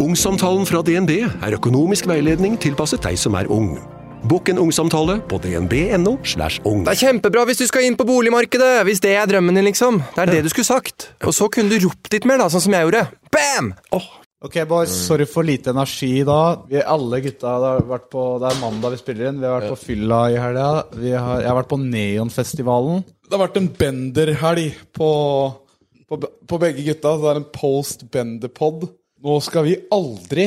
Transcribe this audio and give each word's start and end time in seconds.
Ungsamtalen 0.00 0.64
fra 0.68 0.80
DNB 0.86 1.10
er 1.44 1.54
økonomisk 1.58 2.06
veiledning 2.08 2.54
tilpasset 2.60 3.02
deg 3.04 3.18
som 3.20 3.34
er 3.36 3.48
ung. 3.52 3.74
Bokk 4.30 4.50
en 4.52 4.60
ungsamtale 4.60 5.18
på 5.28 5.38
dnb.no. 5.44 6.14
slash 6.28 6.60
ung. 6.68 6.82
Det 6.86 6.92
er 6.94 7.00
kjempebra 7.06 7.44
hvis 7.48 7.60
du 7.62 7.66
skal 7.68 7.84
inn 7.88 7.96
på 7.96 8.04
boligmarkedet! 8.08 8.82
Hvis 8.88 9.00
det 9.04 9.14
er 9.16 9.28
drømmen 9.28 9.56
din, 9.56 9.66
liksom. 9.68 10.00
Det 10.16 10.24
er 10.24 10.32
det 10.34 10.42
du 10.44 10.50
skulle 10.52 10.68
sagt. 10.68 11.10
Og 11.24 11.32
så 11.36 11.48
kunne 11.52 11.72
du 11.72 11.78
ropt 11.86 12.12
litt 12.12 12.26
mer, 12.28 12.40
da, 12.40 12.48
sånn 12.52 12.64
som 12.64 12.76
jeg 12.76 12.86
gjorde. 12.88 13.02
Bam! 13.32 13.70
Ok, 14.40 14.56
boys, 14.68 14.92
sorry 15.04 15.26
for 15.28 15.44
lite 15.44 15.72
energi 15.74 16.22
da. 16.24 16.38
Vi 16.68 16.80
alle 16.80 17.20
gutta 17.24 17.54
det, 17.60 17.72
har 17.74 17.88
vært 17.90 18.06
på, 18.12 18.22
det 18.40 18.48
er 18.54 18.60
mandag 18.62 18.94
vi 18.96 19.00
spiller 19.02 19.28
inn. 19.28 19.40
Vi 19.42 19.48
har 19.48 19.58
vært 19.58 19.74
på 19.74 19.80
fylla 19.82 20.20
i 20.32 20.38
helga. 20.40 20.68
Vi 20.96 21.12
har- 21.12 21.40
Jeg 21.42 21.48
har 21.50 21.58
vært 21.60 21.72
på 21.74 21.80
Neonfestivalen. 21.84 23.04
Det 23.28 23.36
har 23.36 23.44
vært 23.48 23.56
en 23.60 23.68
benderhelg 23.68 24.72
på, 24.96 25.10
på, 26.08 26.20
på 26.48 26.58
begge 26.60 26.86
gutta. 26.88 27.16
Det 27.20 27.28
er 27.34 27.40
en 27.42 27.50
post 27.52 28.06
bender-pod. 28.10 28.88
Nå 29.20 29.36
skal 29.44 29.66
vi 29.66 29.74
aldri 29.92 30.46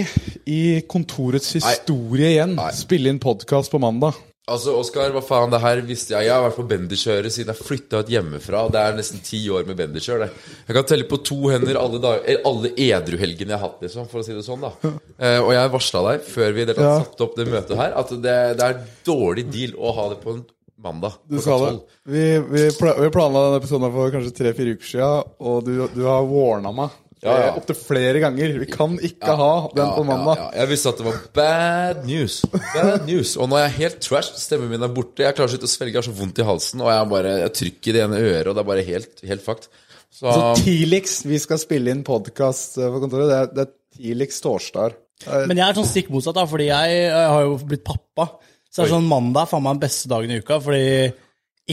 i 0.49 0.61
kontorets 0.89 1.51
historie 1.59 2.31
igjen 2.33 2.55
spille 2.73 3.11
inn 3.13 3.19
podkast 3.21 3.69
på 3.69 3.77
mandag. 3.81 4.15
Altså, 4.49 4.73
Oskar, 4.75 5.13
hva 5.15 5.21
faen, 5.23 5.51
det 5.53 5.59
her 5.63 5.79
visste 5.87 6.11
jeg. 6.17 6.25
Jeg 6.27 6.33
har 6.33 6.41
vært 6.43 6.57
på 6.57 6.65
benderkjøret 6.67 7.31
siden 7.31 7.53
jeg 7.53 7.63
flytta 7.63 8.01
ut 8.01 8.09
hjemmefra. 8.11 8.63
Det 8.73 8.81
er 8.81 8.97
nesten 8.97 9.21
ti 9.23 9.39
år 9.53 9.63
med 9.69 9.77
benderkjør. 9.79 10.25
Jeg 10.25 10.75
kan 10.75 10.87
telle 10.89 11.05
på 11.07 11.21
to 11.23 11.37
hender 11.53 11.79
alle, 11.79 12.01
dag, 12.03 12.25
eh, 12.27 12.41
alle 12.49 12.73
edruhelgene 12.73 13.53
jeg 13.53 13.61
har 13.61 13.63
hatt, 13.69 13.77
liksom, 13.85 14.09
for 14.11 14.19
å 14.19 14.25
si 14.25 14.35
det 14.35 14.43
sånn. 14.43 14.65
da. 14.65 14.73
Eh, 15.15 15.37
og 15.37 15.53
jeg 15.55 15.71
varsla 15.77 16.01
deg 16.09 16.25
før 16.33 16.57
vi 16.57 16.65
tatt 16.65 16.81
Ja. 16.83 16.97
satte 17.05 17.23
opp 17.23 17.37
det 17.37 17.47
møtet 17.53 17.77
her, 17.79 17.93
at 18.01 18.09
det, 18.09 18.35
det 18.59 18.67
er 18.67 18.83
dårlig 19.05 19.45
deal 19.53 19.77
å 19.79 19.93
ha 19.95 20.09
det 20.11 20.19
på 20.25 20.33
en 20.33 20.43
mandag. 20.83 21.13
Du 21.29 21.39
sa 21.39 21.55
det. 21.63 21.79
Vi, 22.03 22.25
vi, 22.49 22.65
pla 22.81 22.97
vi 22.99 23.13
planla 23.15 23.45
denne 23.47 23.61
episoden 23.63 23.93
for 23.95 24.11
kanskje 24.11 24.35
tre-fire 24.41 24.75
uker 24.75 24.89
siden, 24.91 25.31
og 25.39 25.63
du, 25.63 25.87
du 25.93 26.03
har 26.09 26.25
warna 26.27 26.73
meg 26.75 26.99
Ja, 27.23 27.35
ja. 27.39 27.51
opptil 27.55 27.77
flere 27.79 28.19
ganger. 28.23 28.57
Vi 28.59 28.67
kan 28.71 28.97
ikke 28.99 29.35
ha 29.39 29.51
den 29.75 29.93
på 29.95 30.03
mandag. 30.07 30.41
Ja, 30.41 30.47
ja. 30.49 30.61
Jeg 30.61 30.71
visste 30.73 30.91
at 30.91 30.99
det 30.99 31.05
var 31.07 31.21
bad 31.37 32.01
news. 32.07 32.41
Bad 32.51 33.05
news 33.09 33.35
Og 33.39 33.47
nå 33.49 33.57
er 33.59 33.69
jeg 33.69 33.77
helt 33.77 34.01
trashed. 34.03 34.41
Stemmen 34.41 34.73
min 34.73 34.83
er 34.83 34.91
borte. 34.93 35.23
Jeg 35.25 35.37
klarer 35.37 35.55
ikke 35.55 35.69
å 35.69 35.71
svelge. 35.71 35.93
Jeg 35.95 36.01
har 36.01 36.07
så 36.09 36.15
vondt 36.17 36.41
i 36.43 36.47
halsen. 36.47 36.83
Og 36.83 36.91
jeg, 36.91 37.09
bare, 37.13 37.33
jeg 37.45 37.55
trykker 37.61 37.93
i 37.93 37.95
det 37.95 38.03
ene 38.07 38.21
øret, 38.21 38.49
og 38.51 38.57
det 38.57 38.63
er 38.65 38.69
bare 38.73 38.85
helt, 38.89 39.23
helt 39.31 39.45
fucked. 39.45 39.69
Så, 40.13 40.27
Så 40.29 40.49
tidligst 40.61 41.25
vi 41.25 41.39
skal 41.41 41.61
spille 41.61 41.93
inn 41.95 42.03
podkast 42.05 42.77
på 42.77 42.99
kontoret, 43.01 43.31
det 43.31 43.37
er, 43.39 43.47
det 43.55 43.63
er 43.65 43.71
tidligst 43.97 44.43
torsdag. 44.45 44.99
Men 45.47 45.57
jeg 45.57 45.65
er 45.65 45.77
sånn 45.79 45.87
stikk 45.89 46.11
motsatt, 46.13 46.35
da, 46.37 46.43
fordi 46.49 46.67
jeg, 46.67 46.97
jeg 47.07 47.29
har 47.33 47.45
jo 47.47 47.55
blitt 47.63 47.85
pappa. 47.87 48.27
Så 48.67 48.81
det 48.81 48.89
er 48.89 48.93
sånn 48.97 49.07
mandag 49.09 49.45
er 49.45 49.49
faen 49.51 49.63
meg 49.65 49.77
den 49.77 49.83
beste 49.85 50.11
dagen 50.11 50.33
i 50.33 50.37
uka, 50.41 50.59
fordi 50.61 50.83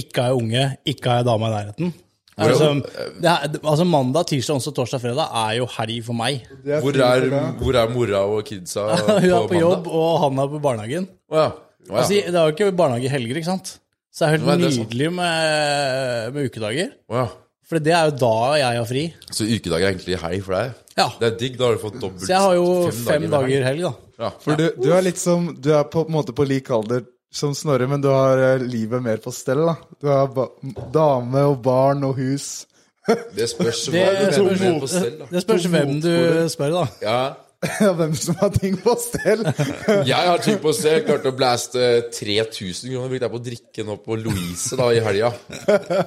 ikke 0.01 0.23
har 0.23 0.33
jeg 0.33 0.41
unge, 0.45 0.65
ikke 0.93 1.11
har 1.11 1.21
jeg 1.21 1.29
dame 1.29 1.49
i 1.49 1.55
nærheten. 1.57 1.93
Det 2.39 2.47
er 2.47 2.79
det 3.21 3.29
er, 3.29 3.59
altså 3.59 3.85
Mandag, 3.85 4.29
tirsdag, 4.31 4.57
onsdag, 4.61 4.75
torsdag, 4.79 5.03
fredag 5.03 5.35
er 5.43 5.57
jo 5.59 5.67
helg 5.75 5.99
for 6.07 6.17
meg. 6.17 6.47
hvor, 6.65 6.97
er, 7.05 7.27
hvor 7.61 7.77
er 7.77 7.93
mora 7.93 8.23
og 8.31 8.47
kidsa 8.49 8.87
Hun 8.95 9.27
er 9.27 9.35
på 9.35 9.51
på 9.51 9.61
jobb, 9.61 9.91
og 9.91 10.09
han 10.25 10.41
er 10.41 10.49
på 10.55 10.63
barnehagen. 10.63 11.11
Oh, 11.29 11.37
ja. 11.37 11.51
Oh, 11.51 11.91
ja. 11.91 12.01
Altså, 12.01 12.15
det 12.15 12.35
er 12.35 12.41
jo 12.41 12.55
ikke 12.55 12.73
barnehage 12.79 13.11
i 13.11 13.13
helger, 13.13 13.43
ikke 13.43 13.51
sant? 13.51 13.75
Så 14.11 14.25
det 14.25 14.29
er 14.29 14.37
helt 14.39 14.49
Nei, 14.49 14.57
det 14.63 14.71
er 14.71 14.79
nydelig 14.81 15.13
med, 15.19 16.35
med 16.35 16.51
ukedager. 16.51 16.93
Oh, 17.11 17.21
ja. 17.21 17.29
For 17.71 17.79
det 17.79 17.93
er 17.95 18.09
jo 18.09 18.17
da 18.19 18.33
jeg 18.59 18.79
har 18.81 18.87
fri. 18.89 19.03
Så 19.31 19.47
ukedag 19.47 19.85
er 19.85 19.93
egentlig 19.93 20.17
helg 20.19 20.41
for 20.43 20.57
deg? 20.57 20.73
Ja. 20.99 21.07
Det 21.21 21.29
er 21.29 21.37
digg. 21.39 21.59
Da 21.59 21.69
har 21.69 21.77
du 21.77 21.83
fått 21.85 22.01
dobbelt 22.03 22.25
Så 22.25 22.33
jeg 22.33 22.43
har 22.43 22.57
jo 22.59 22.65
fem 22.91 23.23
med 23.23 23.31
dager 23.37 23.67
helg, 23.69 23.85
da. 23.87 23.93
Ja. 24.25 24.31
For 24.43 24.59
du, 24.59 24.65
du 24.75 24.89
er 24.93 25.05
litt 25.07 25.21
som 25.21 25.47
Du 25.57 25.71
er 25.73 25.87
på 25.89 26.03
en 26.03 26.13
måte 26.13 26.35
på 26.37 26.45
lik 26.49 26.67
alder 26.75 27.05
som 27.31 27.53
Snorre, 27.55 27.87
men 27.91 28.03
du 28.03 28.09
har 28.11 28.39
eh, 28.43 28.63
livet 28.65 29.03
mer 29.05 29.21
på 29.23 29.31
stell, 29.35 29.63
da. 29.69 29.77
Du 30.03 30.09
har 30.11 30.27
ba 30.35 30.49
dame 30.95 31.45
og 31.53 31.61
barn 31.63 32.03
og 32.09 32.17
hus. 32.19 32.67
Det 33.37 33.47
spørs 33.51 33.87
hva 33.91 34.09
Det 34.15 34.33
du 34.37 34.43
mener 34.45 34.75
med 34.75 34.83
på 34.83 34.89
stell. 34.91 35.15
da. 35.23 35.27
det 35.31 35.41
spørs 35.45 35.65
hvem 35.73 35.95
du 36.05 36.11
spør, 36.53 36.75
da. 36.83 36.89
Ja. 37.07 37.21
Ja, 37.85 37.91
hvem 37.93 38.15
som 38.17 38.39
har 38.41 38.49
ting 38.55 38.73
på 38.81 38.95
stell. 38.97 39.43
Jeg 40.09 40.17
har 40.17 40.39
ting 40.41 40.57
på 40.63 40.71
stell. 40.73 41.03
Klarte 41.05 41.29
å 41.29 41.35
blaste 41.37 41.83
3000 42.17 42.89
kroner 42.89 43.11
brukte 43.13 43.27
jeg 43.27 43.33
på 43.35 43.41
å 43.41 43.43
drikke 43.51 43.85
nå 43.85 43.97
på 44.01 44.17
Louise 44.17 44.79
da 44.81 44.87
i 44.97 45.03
helga. 45.05 45.29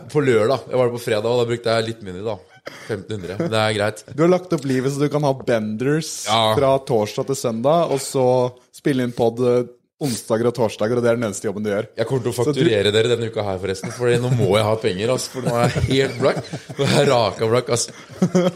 På 0.10 0.24
lørdag. 0.26 0.64
Jeg 0.72 0.80
var 0.80 0.90
der 0.90 0.96
på 0.96 1.02
fredag, 1.04 1.28
og 1.30 1.44
da 1.44 1.46
brukte 1.52 1.76
jeg 1.78 1.86
litt 1.92 2.02
mindre, 2.08 2.24
da. 2.34 2.64
1500. 2.88 3.38
Men 3.44 3.54
Det 3.54 3.60
er 3.62 3.76
greit. 3.78 4.02
Du 4.18 4.24
har 4.26 4.32
lagt 4.34 4.56
opp 4.58 4.66
livet 4.66 4.96
så 4.96 5.04
du 5.06 5.12
kan 5.14 5.28
ha 5.30 5.34
benders 5.46 6.10
Ja. 6.26 6.40
fra 6.58 6.72
torsdag 6.90 7.30
til 7.30 7.38
søndag, 7.44 7.94
og 7.94 8.02
så 8.02 8.26
spille 8.74 9.06
inn 9.06 9.14
pod 9.14 9.44
eh, 9.46 9.62
onsdager 10.04 10.50
og 10.50 10.56
torsdager, 10.58 10.98
og 10.98 11.06
det 11.06 11.12
er 11.12 11.20
den 11.20 11.28
eneste 11.30 11.48
jobben 11.48 11.64
du 11.66 11.70
gjør. 11.70 11.88
Jeg 12.00 12.10
kommer 12.10 12.26
til 12.26 12.34
å 12.34 12.38
fakturere 12.40 12.92
dere 12.96 13.12
denne 13.14 13.30
uka 13.30 13.46
her, 13.46 13.60
forresten. 13.62 13.94
For 13.94 14.10
nå 14.20 14.32
må 14.34 14.50
jeg 14.58 14.66
ha 14.68 14.74
penger, 14.82 15.14
altså, 15.14 15.32
for 15.36 15.46
nå 15.46 15.54
er 15.60 15.70
jeg 15.70 15.86
helt 15.92 16.20
blakk. 16.20 16.52
Nå 16.80 16.88
er 16.88 16.96
jeg 16.98 17.10
raka 17.12 17.50
blakk, 17.54 17.72
altså. 17.78 17.96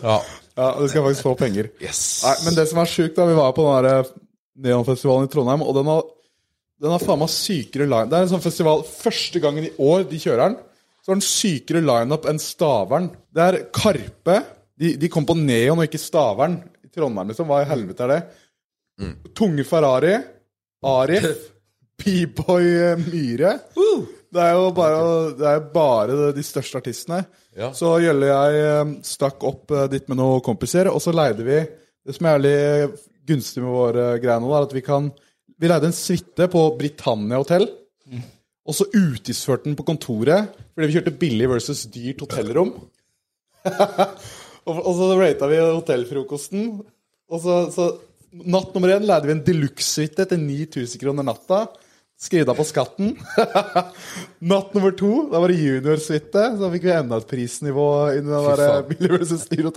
Ja. 0.02 0.18
Ja, 0.58 0.72
og 0.74 0.81
du 0.81 0.90
skal 0.90 1.03
faktisk 1.06 1.28
få 1.28 1.36
penger. 1.38 1.70
Yes. 1.84 2.02
Nei, 2.25 2.36
men 2.48 2.56
det 2.58 2.66
som 2.72 2.80
er 2.81 2.90
sjukt, 2.90 3.14
da 3.14 3.28
Vi 3.30 3.36
var 3.38 3.52
på 3.53 3.66
den 3.68 3.86
der 3.86 4.08
Neonfestivalen 4.66 5.28
i 5.28 5.30
Trondheim, 5.30 5.62
og 5.62 5.75
den 5.78 5.90
har, 5.92 6.08
den 6.81 6.96
har 6.96 7.03
faen 7.03 7.22
meg 7.22 7.30
sykere 7.30 7.86
line 7.86 8.09
Det 8.09 8.18
er 8.18 8.25
en 8.25 8.31
sånn 8.31 8.42
festival 8.42 8.81
Første 8.90 9.42
gangen 9.44 9.68
i 9.68 9.75
år 9.78 10.08
de 10.09 10.18
kjører 10.18 10.42
den, 10.48 10.56
så 11.06 11.14
har 11.14 11.19
den 11.19 11.28
sykere 11.28 11.84
lineup 11.86 12.25
enn 12.28 12.42
Stavern. 12.42 13.12
Det 13.30 13.44
er 13.44 13.59
Karpe. 13.69 14.40
De, 14.81 14.96
de 14.98 15.12
kom 15.14 15.30
på 15.30 15.38
Neon 15.38 15.78
og 15.78 15.86
ikke 15.86 16.02
Stavern 16.02 16.58
i 16.81 16.90
Trondheim, 16.90 17.30
liksom. 17.30 17.48
Hva 17.48 17.62
i 17.62 17.69
helvete 17.69 18.08
er 18.08 18.16
det? 18.16 18.19
Tunge 19.38 19.64
Ferrari. 19.69 20.16
Arif. 20.86 21.48
B-boy 21.98 22.68
eh, 22.68 23.00
Myhre. 23.02 23.58
Det 24.28 24.44
er 24.44 24.56
jo 24.58 24.70
bare, 24.76 25.02
det 25.40 25.50
er 25.50 25.68
bare 25.74 26.32
de 26.36 26.44
største 26.46 26.82
artistene. 26.82 27.24
Ja. 27.58 27.72
Så 27.76 27.96
Gjølle 28.04 28.30
og 28.30 28.34
jeg 28.34 28.66
eh, 28.68 28.96
stakk 29.08 29.46
opp 29.48 29.74
eh, 29.74 29.88
dit 29.92 30.08
med 30.12 30.20
noen 30.20 30.44
kompiser, 30.46 30.92
og 30.92 31.02
så 31.04 31.16
leide 31.16 31.46
vi 31.48 31.62
Det 32.08 32.16
som 32.16 32.28
er 32.28 32.38
jævlig 32.38 32.92
gunstig 33.28 33.64
med 33.64 33.74
våre 33.74 34.06
greier 34.24 34.44
nå, 34.44 34.52
er 34.54 34.68
at 34.68 34.76
vi 34.76 34.84
kan 34.86 35.10
Vi 35.58 35.68
leide 35.68 35.90
en 35.90 35.96
suite 35.96 36.48
på 36.54 36.62
Britannia 36.78 37.42
hotell. 37.42 37.66
Og 38.68 38.76
så 38.76 38.86
utgiftsførte 38.92 39.70
den 39.70 39.78
på 39.80 39.88
kontoret 39.88 40.54
fordi 40.76 40.88
vi 40.92 40.94
kjørte 41.00 41.18
billig 41.18 41.48
versus 41.50 41.88
dyrt 41.90 42.20
hotellrom. 42.22 42.76
og, 44.68 44.76
og 44.78 44.92
så 44.94 45.08
rata 45.18 45.50
vi 45.50 45.58
hotellfrokosten. 45.64 46.68
Og 47.28 47.42
så, 47.42 47.56
så 47.74 47.88
Natt 48.32 48.74
nummer 48.76 48.92
én 48.92 49.06
leide 49.08 49.28
vi 49.30 49.36
en 49.38 49.44
deluxe-suite 49.46 50.26
til 50.30 50.42
9000 50.42 51.00
kroner 51.02 51.26
natta. 51.28 51.68
Skrev 52.18 52.50
av 52.50 52.58
på 52.58 52.66
skatten. 52.66 53.12
Natt 54.52 54.74
nummer 54.76 54.94
to, 54.98 55.28
da 55.32 55.40
var 55.42 55.54
det 55.54 55.60
junior-suite. 55.62 56.44
Så 56.58 56.70
fikk 56.74 56.88
vi 56.90 56.94
enda 56.96 57.20
et 57.22 57.30
prisnivå 57.30 57.88
innen 58.18 58.34
den 58.34 58.60
der. 58.60 58.84
Billy 58.90 59.12
versus 59.14 59.46
Dyr. 59.52 59.70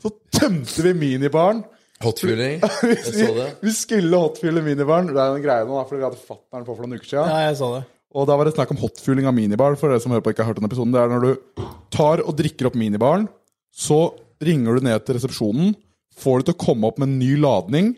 Så 0.00 0.12
tømte 0.34 0.86
vi 0.88 0.94
minibaren. 0.96 1.62
Hotfueling, 2.04 2.58
Jeg 2.90 3.04
så 3.06 3.28
det. 3.36 3.44
vi 3.62 3.70
skulle 3.72 4.18
hotfylle 4.18 4.60
minibaren. 4.64 5.12
Det 5.14 5.20
er 5.22 5.36
en 5.38 5.44
greie 5.44 5.64
nå, 5.64 5.76
da, 5.78 5.84
fordi 5.88 6.02
vi 6.02 6.06
hadde 6.08 6.18
fatter'n 6.26 6.64
på 6.66 6.74
for 6.74 6.84
noen 6.84 6.98
uker 6.98 7.06
siden. 7.12 7.30
Ja, 7.30 7.44
jeg 7.46 7.60
sa 7.60 7.68
det. 7.76 7.84
Og 8.14 8.26
da 8.28 8.36
var 8.38 8.48
det 8.48 8.56
snakk 8.56 8.72
om 8.74 8.80
hotfylling 8.82 9.28
av 9.30 9.36
minibar. 9.36 9.76
For 9.80 9.92
dere 9.92 10.02
som 10.02 10.12
hører 10.12 10.24
på 10.26 10.34
ikke 10.34 10.44
har 10.44 10.50
hørt 10.52 10.60
den 10.60 10.68
episoden 10.68 10.92
Det 10.94 11.00
er 11.00 11.12
når 11.14 11.24
du 11.24 11.64
tar 11.94 12.24
og 12.24 12.34
drikker 12.38 12.68
opp 12.68 12.76
minibaren, 12.78 13.28
så 13.74 14.00
ringer 14.44 14.76
du 14.76 14.86
ned 14.88 15.04
til 15.06 15.16
resepsjonen, 15.16 15.72
får 16.18 16.40
det 16.42 16.46
til 16.50 16.56
å 16.56 16.62
komme 16.66 16.88
opp 16.90 16.98
med 17.02 17.08
en 17.10 17.18
ny 17.18 17.32
ladning, 17.42 17.92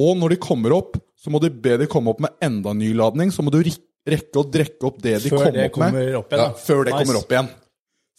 og 0.00 0.16
når 0.18 0.34
de 0.34 0.38
kommer 0.42 0.74
opp, 0.74 0.96
så 1.16 1.30
må 1.32 1.40
du 1.40 1.48
be 1.50 1.76
de 1.80 1.86
komme 1.90 2.10
opp 2.12 2.20
med 2.24 2.34
enda 2.42 2.72
en 2.74 2.80
ny 2.82 2.92
ladning. 2.98 3.30
Så 3.32 3.44
må 3.46 3.52
du 3.54 3.60
rekke 3.62 4.40
å 4.40 4.46
drekke 4.50 4.84
opp 4.88 4.98
det 5.00 5.14
de 5.24 5.30
Før 5.32 5.44
kom 5.46 5.54
det 5.54 5.68
opp 5.70 5.78
med. 5.80 6.14
opp 6.18 6.32
igjen, 6.34 6.42
Ja, 6.42 6.48
før 6.66 6.82
det 6.84 6.92
Nice. 6.92 7.04
kommer 7.04 7.20
opp 7.22 7.30
igjen. 7.32 7.48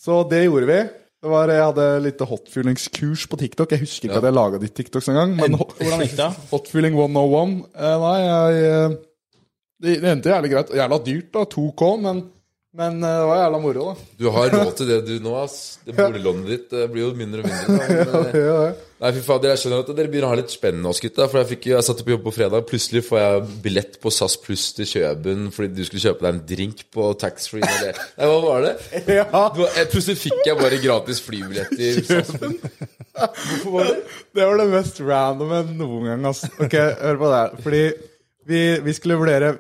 Så 0.05 0.29
det 0.31 0.39
gjorde 0.45 0.69
vi. 0.71 0.77
Det 1.25 1.29
var, 1.31 1.49
jeg 1.49 1.65
hadde 1.65 1.85
litt 2.05 2.19
hotfyllingskurs 2.19 3.25
på 3.29 3.37
TikTok. 3.41 3.71
Jeg 3.75 3.81
husker 3.81 4.07
ikke 4.09 4.17
at 4.21 4.27
jeg 4.29 4.35
laga 4.37 4.59
de 4.61 4.67
TikToks 4.69 5.07
engang. 5.09 5.35
Men 5.35 5.53
hot- 5.57 5.75
Hvordan 5.79 6.01
gikk 6.05 6.15
det? 6.19 6.29
Hotfylling 6.53 6.93
101 6.97 7.55
eh, 7.75 7.95
Nei, 8.05 8.17
jeg 8.25 8.65
eh, 8.71 8.97
Det, 9.81 9.95
det 10.01 10.09
endte 10.11 10.29
jævlig 10.31 10.51
greit. 10.55 10.73
Jævla 10.79 10.99
dyrt, 11.05 11.29
da. 11.33 11.45
2K, 11.51 11.89
men, 12.01 12.23
men 12.75 12.97
eh, 13.03 13.19
det 13.21 13.27
var 13.29 13.37
jævla 13.43 13.59
moro, 13.63 13.85
da. 13.91 14.09
Du 14.19 14.25
har 14.35 14.49
råd 14.51 14.73
til 14.79 14.89
det 14.91 14.97
du 15.07 15.13
nå, 15.23 15.35
ass. 15.43 15.55
Det 15.85 15.95
boliglånet 15.95 16.49
ditt 16.51 16.67
det 16.75 16.89
blir 16.91 17.05
jo 17.05 17.13
mindre 17.15 17.43
og 17.43 17.47
mindre. 17.47 17.87
Da. 17.87 18.03
Men, 18.03 18.27
eh, 18.33 18.41
Ja, 18.41 18.57
ja. 18.69 18.73
Nei, 18.95 19.09
fy 19.11 19.21
fader, 19.25 19.51
jeg 19.51 19.59
skjønner 19.59 19.81
at 19.83 19.89
dere 19.91 20.07
begynner 20.07 20.29
å 20.29 20.31
ha 20.31 20.37
litt 20.39 20.53
spennende 20.53 20.87
nå, 20.87 20.93
gutta. 21.03 21.25
For 21.27 21.41
jeg, 21.41 21.47
fikk, 21.49 21.65
jeg 21.73 21.83
satt 21.83 21.99
på 22.07 22.13
jobb 22.13 22.21
på 22.29 22.31
fredag, 22.37 22.63
plutselig 22.69 23.01
får 23.03 23.19
jeg 23.19 23.41
billett 23.65 23.97
på 24.01 24.11
SAS 24.15 24.37
Pluss 24.39 24.69
til 24.77 24.87
Kjøben 24.87 25.49
fordi 25.51 25.75
du 25.75 25.83
skulle 25.87 26.03
kjøpe 26.05 26.23
deg 26.23 26.29
en 26.31 26.39
drink 26.53 26.85
på 26.95 27.09
taxfree. 27.19 27.59
eller- 27.67 27.99
Nei, 28.15 28.29
hva 28.31 28.39
var 28.45 28.63
det? 28.69 28.73
Ja. 29.19 29.25
Du, 29.57 29.61
jeg, 29.67 29.89
plutselig 29.91 30.17
fikk 30.23 30.47
jeg 30.47 30.57
bare 30.61 30.79
gratis 30.85 31.19
flybillett 31.27 31.75
i 31.75 31.91
SAS. 32.07 32.31
Hvorfor 33.15 33.75
var 33.75 33.91
det? 33.91 33.97
Det 34.35 34.47
var 34.47 34.57
det 34.63 34.69
mest 34.73 35.03
randome 35.03 35.61
noen 35.75 36.07
gang. 36.13 36.25
ass. 36.31 36.45
Ok, 36.55 36.73
hør 36.79 37.19
på 37.21 37.29
det 37.31 37.41
her. 37.43 37.55
Fordi 37.67 37.83
vi, 38.47 38.63
vi 38.87 38.95
skulle 38.95 39.19
vurdere 39.19 39.53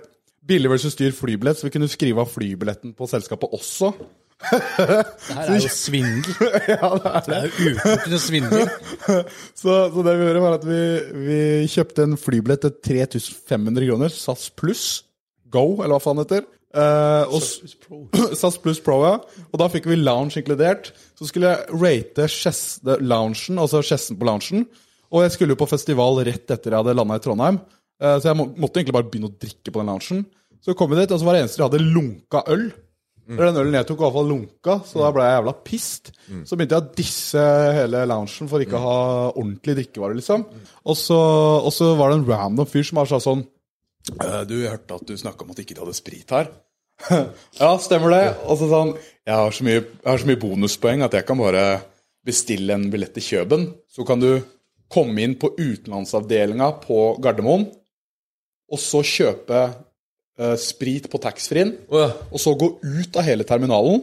billig 0.47 0.71
versus 0.71 0.97
dyr 0.99 1.15
flybillett, 1.15 1.59
så 1.59 1.67
vi 1.67 1.73
kunne 1.73 1.89
skrive 1.91 2.23
av 2.23 2.31
flybilletten 2.31 2.93
på 2.97 3.07
selskapet 3.09 3.53
også. 3.55 3.91
Det 4.45 4.59
her 5.31 5.51
er 5.55 5.61
jo 5.63 5.71
svindel. 5.71 6.35
ja, 6.73 6.89
det 6.91 7.11
er 7.11 7.21
Det 7.25 7.35
er 7.35 7.45
jo 7.45 7.69
utelukkende 7.71 8.19
svindel. 8.19 8.73
Så, 9.55 9.77
så 9.93 10.03
det 10.05 10.17
vi 10.19 10.27
gjorde, 10.27 10.43
var 10.43 10.57
at 10.59 10.67
vi, 10.67 10.81
vi 11.27 11.39
kjøpte 11.71 12.05
en 12.05 12.17
flybillett 12.19 12.65
til 12.67 12.75
3500 13.07 13.87
kroner. 13.89 14.13
SAS 14.13 14.49
pluss 14.53 14.85
Go, 15.51 15.79
eller 15.79 15.95
hva 15.95 16.03
faen 16.03 16.19
det 16.19 16.27
heter. 16.27 16.47
Eh, 16.75 17.35
SAS 18.35 18.59
pluss 18.59 18.81
Pro, 18.85 18.99
ja. 19.05 19.15
Og 19.51 19.61
da 19.61 19.69
fikk 19.71 19.87
vi 19.89 19.99
lounge 20.01 20.41
inkludert. 20.41 20.91
Så 21.15 21.29
skulle 21.29 21.53
jeg 21.53 21.79
rate 21.79 22.27
loungen, 22.99 23.61
altså 23.61 23.83
Chessen 23.85 24.19
på 24.19 24.27
loungen. 24.27 24.67
Og 25.15 25.23
jeg 25.23 25.35
skulle 25.35 25.55
jo 25.55 25.61
på 25.61 25.69
festival 25.69 26.19
rett 26.27 26.49
etter 26.51 26.73
jeg 26.73 26.81
hadde 26.81 26.97
landa 26.97 27.17
i 27.19 27.23
Trondheim. 27.23 27.61
Eh, 28.01 28.17
Så 28.19 28.29
jeg 28.31 28.37
måtte 28.39 28.79
egentlig 28.81 28.95
bare 28.97 29.09
begynne 29.11 29.29
å 29.31 29.37
drikke 29.39 29.71
på 29.71 29.81
den 29.81 29.91
loungen. 29.93 30.25
Så 30.65 30.73
kom 30.77 30.89
vi 30.91 30.97
dit, 30.97 31.11
og 31.13 31.19
så 31.21 31.27
var 31.27 31.35
det 31.37 31.43
eneste 31.45 31.61
de 31.61 31.67
hadde 31.67 31.83
lunka 31.85 32.41
øl. 32.49 32.65
Eller 33.25 33.47
Den 33.49 33.57
ølen 33.63 33.73
jeg 33.73 33.87
tok, 33.89 33.99
var 33.99 34.07
i 34.07 34.11
hvert 34.11 34.19
fall 34.19 34.27
lunka, 34.29 34.73
så 34.85 34.99
da 35.01 35.07
ble 35.13 35.23
jeg 35.25 35.35
jævla 35.39 35.53
pissed. 35.65 36.11
Så 36.45 36.57
begynte 36.57 36.77
jeg 36.77 36.83
å 36.85 36.95
disse 36.99 37.45
hele 37.73 38.03
loungen 38.09 38.49
for 38.51 38.61
ikke 38.61 38.77
å 38.77 38.83
ha 38.83 38.97
ordentlig 39.31 39.75
drikkevare, 39.79 40.17
liksom. 40.19 40.45
Og 40.85 40.97
så, 40.99 41.17
og 41.65 41.73
så 41.73 41.91
var 41.97 42.11
det 42.13 42.19
en 42.19 42.27
random 42.29 42.69
fyr 42.69 42.85
som 42.85 43.01
sa 43.09 43.17
sånn 43.21 43.41
«Eh, 44.21 44.43
Du, 44.45 44.53
jeg 44.61 44.69
hørte 44.69 44.99
at 44.99 45.07
du 45.09 45.15
snakka 45.17 45.41
om 45.45 45.53
at 45.55 45.61
ikke 45.63 45.73
de 45.73 45.81
hadde 45.81 45.97
sprit 45.97 46.29
her. 46.37 46.51
ja, 47.59 47.71
stemmer 47.81 48.13
det. 48.13 48.23
Og 48.45 48.59
så 48.61 48.69
sånn 48.69 48.93
jeg 49.25 49.33
har, 49.33 49.51
så 49.57 49.65
mye, 49.65 49.79
jeg 49.81 50.05
har 50.11 50.21
så 50.21 50.29
mye 50.29 50.41
bonuspoeng 50.45 51.01
at 51.05 51.17
jeg 51.17 51.25
kan 51.25 51.41
bare 51.41 51.63
bestille 52.25 52.77
en 52.77 52.85
billett 52.93 53.15
til 53.17 53.25
Kjøben. 53.25 53.65
Så 53.89 54.05
kan 54.05 54.21
du 54.21 54.29
komme 54.93 55.25
inn 55.25 55.33
på 55.41 55.49
utenlandsavdelinga 55.57 56.69
på 56.85 56.99
Gardermoen, 57.25 57.65
og 58.71 58.81
så 58.81 59.01
kjøpe 59.05 59.61
uh, 60.41 60.55
sprit 60.59 61.09
på 61.11 61.21
taxfree-en. 61.21 61.75
oh, 61.91 61.99
ja. 62.01 62.11
Og 62.31 62.41
så 62.41 62.55
gå 62.57 62.71
ut 62.81 63.19
av 63.19 63.27
hele 63.27 63.45
terminalen, 63.47 64.01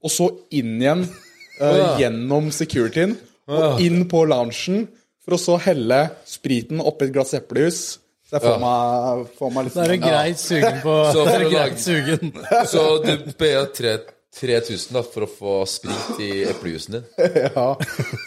og 0.00 0.12
så 0.12 0.30
inn 0.56 0.78
igjen 0.80 1.02
eh, 1.04 1.76
ja. 1.76 1.88
gjennom 2.00 2.46
securityen, 2.54 3.18
og 3.50 3.82
inn 3.84 4.06
på 4.08 4.22
loungen, 4.30 4.86
for 5.20 5.36
å 5.36 5.40
så 5.42 5.58
helle 5.60 5.98
spriten 6.24 6.80
oppi 6.80 7.08
et 7.08 7.12
glass 7.12 7.34
eplejus. 7.36 7.98
Så 8.24 8.38
jeg 8.38 8.44
får, 8.46 8.54
Ja. 8.54 8.62
meg, 8.62 9.26
får 9.36 9.52
meg 9.52 9.66
litt 9.66 9.74
Da 9.76 9.84
er 9.84 9.92
du 9.92 10.04
greit 10.06 10.40
sugen 10.40 10.80
på 10.84 10.96
Så 11.12 11.24
det 11.26 11.34
er 11.34 11.44
greit 11.50 11.80
sugen. 11.82 12.32
Så 12.72 12.84
du 13.04 13.12
ber 13.36 13.68
3000 13.74 14.94
da, 14.94 15.02
for 15.02 15.26
å 15.26 15.30
få 15.34 15.54
sprit 15.68 16.20
i 16.22 16.30
eplejusen 16.48 16.96
din? 16.96 17.08
Ja. 17.18 17.66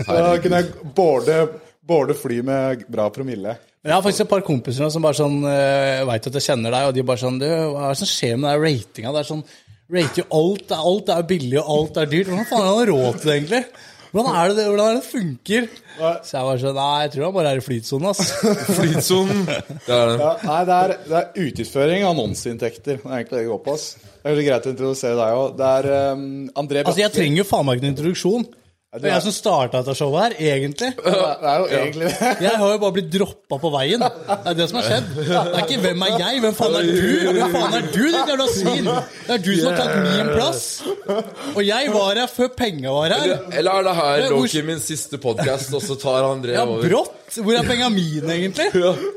Da 0.06 0.34
kunne 0.44 0.60
jeg 0.62 0.92
både, 0.94 1.38
både 1.82 2.18
fly 2.20 2.42
med 2.46 2.84
bra 2.92 3.08
promille. 3.16 3.56
Men 3.84 3.92
jeg 3.92 3.98
har 3.98 4.04
faktisk 4.06 4.24
et 4.24 4.32
par 4.32 4.44
kompiser 4.48 4.86
nå 4.86 4.88
som 4.94 5.04
bare 5.04 5.18
sånn 5.18 5.42
uh, 5.44 6.06
veit 6.08 6.28
at 6.30 6.38
jeg 6.40 6.46
kjenner 6.46 6.72
deg, 6.72 6.86
og 6.88 6.94
de 6.96 7.04
bare 7.04 7.20
sånn 7.20 7.40
du, 7.42 7.48
Hva 7.50 7.90
er 7.90 7.96
det 7.96 8.00
som 8.00 8.08
skjer 8.08 8.38
med 8.40 8.54
den 8.54 8.62
ratinga? 8.64 9.12
Det 9.12 9.24
er 9.24 9.28
sånn 9.28 9.44
Rater 9.94 10.22
jo 10.24 10.28
alt, 10.34 10.72
alt 10.72 11.10
er 11.12 11.26
billig, 11.28 11.58
og 11.60 11.68
alt 11.70 11.98
er 12.00 12.08
dyrt. 12.10 12.30
Hvordan 12.32 12.48
faen 12.50 12.64
har 12.64 12.78
han 12.80 12.88
råd 12.90 13.18
til 13.20 13.28
det, 13.28 13.34
egentlig? 13.36 13.60
Hvordan 14.14 14.38
er 14.40 14.48
det 14.48 14.56
det, 14.56 14.64
hvordan 14.70 14.88
er 14.88 14.96
det 14.96 15.06
funker? 15.10 15.68
Så 16.24 16.38
jeg 16.38 16.48
bare 16.48 16.62
sånn 16.62 16.76
Nei, 16.78 16.88
jeg 17.04 17.12
tror 17.14 17.26
han 17.26 17.36
bare 17.36 17.52
er 17.52 17.60
i 17.60 17.66
flytsonen, 17.66 18.08
ass. 18.14 18.32
Flytsonen. 18.80 19.44
Det 19.50 19.94
er 19.98 20.12
det. 20.14 20.18
Ja, 20.24 20.32
nei, 20.48 20.58
det 20.70 20.80
er, 20.80 20.96
det 21.10 21.20
er 21.20 21.46
utgiftsføring 21.48 22.06
av 22.06 22.14
annonseinntekter. 22.16 23.00
Det 23.04 23.10
er 23.10 23.20
egentlig 23.20 23.36
det 23.36 23.44
det 23.44 23.52
går 23.52 23.62
på. 23.68 23.76
ass. 23.76 23.88
Det 24.00 24.22
er 24.24 24.28
kanskje 24.30 24.48
greit 24.48 24.68
å 24.70 24.74
introdusere 24.74 25.20
deg 25.20 25.40
òg. 25.44 25.56
Det 25.60 25.72
er 25.82 25.90
um, 26.16 26.28
André 26.64 26.86
Altså, 26.86 27.04
jeg 27.04 27.16
trenger 27.18 27.42
jo 27.44 27.48
faen 27.52 27.68
meg 27.68 27.78
ikke 27.78 27.88
noen 27.88 27.96
introduksjon. 27.98 28.48
Det 28.94 29.08
er 29.10 29.16
jeg 29.16 29.24
som 29.26 29.34
starta 29.34 29.80
dette 29.82 29.96
showet 29.98 30.22
her, 30.22 30.34
egentlig. 30.54 30.90
Det 31.02 31.14
er 31.14 31.62
jo 31.64 31.66
egentlig 31.66 32.10
det. 32.12 32.28
Jeg 32.46 32.52
har 32.62 32.74
jo 32.76 32.78
bare 32.84 32.94
blitt 32.94 33.08
droppa 33.16 33.58
på 33.64 33.72
veien. 33.74 34.04
Det 34.44 34.52
er 34.52 34.58
det 34.60 34.68
som 34.70 34.78
har 34.78 34.86
skjedd. 34.86 35.08
Det 35.18 35.38
er 35.40 35.64
ikke 35.64 35.80
'hvem 35.82 36.04
er 36.06 36.12
jeg', 36.22 36.42
hvem 36.44 36.54
faen 36.60 36.76
er 36.78 36.86
du? 36.86 37.32
Hvem 37.40 37.56
faen 37.56 37.74
er 37.80 37.88
du, 37.96 38.04
ditt 38.14 38.30
jævla 38.30 38.48
svin? 38.54 38.92
Det 38.92 39.34
er 39.34 39.42
du 39.48 39.52
som 39.58 39.72
har 39.72 39.82
tatt 39.82 39.96
min 40.06 40.30
plass. 40.36 40.62
Og 41.56 41.62
jeg 41.66 41.90
var 41.96 42.22
her 42.22 42.30
før 42.36 42.54
penga 42.58 42.94
var 42.94 43.16
her. 43.18 43.34
Eller 43.58 43.72
er 43.80 43.84
det 43.90 43.96
her 43.96 44.28
hvor- 44.30 44.38
Loki 44.46 44.62
min 44.62 44.80
siste 44.80 45.18
podkast, 45.18 45.74
og 45.74 45.82
så 45.82 45.98
tar 45.98 46.30
André 46.30 46.54
over? 46.62 46.84
Ja, 46.86 46.90
brått. 46.94 47.23
Hvor 47.42 47.56
er 47.58 47.66
penga 47.66 47.88
mine, 47.90 48.30
egentlig? 48.36 48.68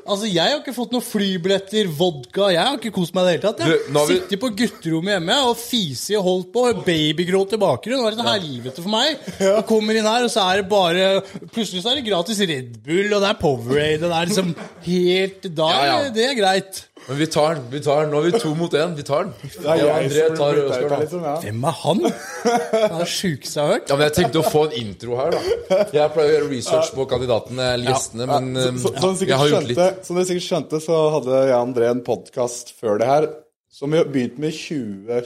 Altså, 0.07 0.27
Jeg 0.33 0.43
har 0.53 0.61
ikke 0.63 0.75
fått 0.77 0.93
noen 0.95 1.05
flybilletter, 1.05 1.89
vodka 1.99 2.49
Jeg 2.55 2.63
har 2.63 2.79
ikke 2.79 2.93
kost 2.95 3.15
meg 3.17 3.25
i 3.25 3.27
det 3.27 3.35
hele 3.37 3.45
tatt. 3.51 3.61
Jeg 3.67 3.81
Du, 3.87 3.93
nå 3.93 3.99
har 4.01 4.07
vi- 4.09 4.17
sitter 4.21 4.41
på 4.45 4.51
gutterommet 4.57 5.13
hjemme 5.17 5.37
og 5.51 5.57
fiser 5.61 6.17
og 6.21 6.25
holdt 6.31 6.51
på. 6.55 6.65
Babygråt 6.87 7.53
i 7.53 7.61
bakgrunnen. 7.61 8.17
Det 8.17 8.25
var 8.25 8.37
et 8.37 8.43
helvete 8.43 8.83
for 8.83 8.89
meg. 8.97 9.19
Jeg 9.41 9.67
kommer 9.69 9.97
inn 10.01 10.09
her, 10.09 10.25
og 10.25 10.31
så 10.33 10.47
er 10.51 10.63
det 10.63 10.69
bare 10.71 11.23
Plutselig 11.53 11.83
så 11.85 11.93
er 11.93 12.01
det 12.01 12.07
gratis 12.09 12.39
Red 12.41 12.77
Bull, 12.87 13.13
og 13.13 13.21
det 13.23 13.31
er 13.31 13.41
Powerade, 13.41 14.03
og 14.03 14.11
det 14.11 14.19
er 14.21 14.27
liksom 14.33 14.55
helt 14.87 15.43
Da 15.57 15.71
Ja, 15.71 15.85
ja. 15.85 16.11
Det 16.11 16.25
er 16.31 16.35
greit. 16.39 16.85
Men 17.07 17.19
vi 17.21 17.27
tar 17.31 17.55
den. 17.55 17.67
vi 17.71 17.81
tar 17.85 18.01
den 18.03 18.11
Nå 18.11 18.19
er 18.19 18.25
vi 18.33 18.39
to 18.43 18.51
mot 18.59 18.73
én. 18.75 18.95
Vi 18.99 19.05
tar 19.07 19.29
den. 19.29 19.35
Det 19.63 19.69
er 19.71 19.79
jeg 19.79 19.91
André 19.95 20.23
som 20.27 20.37
tar 20.41 20.57
her, 20.59 20.95
liksom, 21.03 21.27
ja. 21.29 21.35
Hvem 21.45 21.67
er 21.71 21.77
han? 21.83 22.01
Det 22.03 22.81
er 22.83 22.97
det 22.99 23.09
sjukeste 23.13 23.61
jeg 23.61 23.67
har 23.67 23.73
hørt. 23.77 23.91
Ja, 23.93 23.99
men 24.01 24.05
Jeg 24.09 24.15
tenkte 24.17 24.41
å 24.43 24.47
få 24.51 24.63
en 24.67 24.75
intro 24.81 25.19
her, 25.21 25.37
da. 25.37 25.79
Jeg 25.95 26.15
pleier 26.17 26.33
å 26.33 26.35
gjøre 26.35 26.49
research 26.51 26.91
på 26.97 27.07
kandidatene 27.13 27.69
eller 27.77 27.93
gjestene, 27.93 28.27
men 28.31 28.51
Så, 28.59 28.73
så, 28.73 28.93
så, 28.97 29.13
som, 29.21 29.27
jeg 29.29 29.39
har 29.43 29.53
gjort 29.53 29.69
skjønte, 29.69 29.87
litt. 29.91 30.09
som 30.09 30.19
dere 30.19 30.29
sikkert 30.33 30.47
skjønte, 30.49 30.81
så 30.87 30.99
hadde 31.15 31.39
jeg 31.43 31.55
og 31.55 31.61
André 31.61 31.91
en 31.93 32.03
podkast 32.11 32.75
før 32.81 32.99
det 33.03 33.11
her, 33.13 33.29
som 33.77 33.95
vi 33.95 34.03
begynte 34.17 34.43
med 34.43 34.51
i 34.51 34.59
20, 34.59 35.23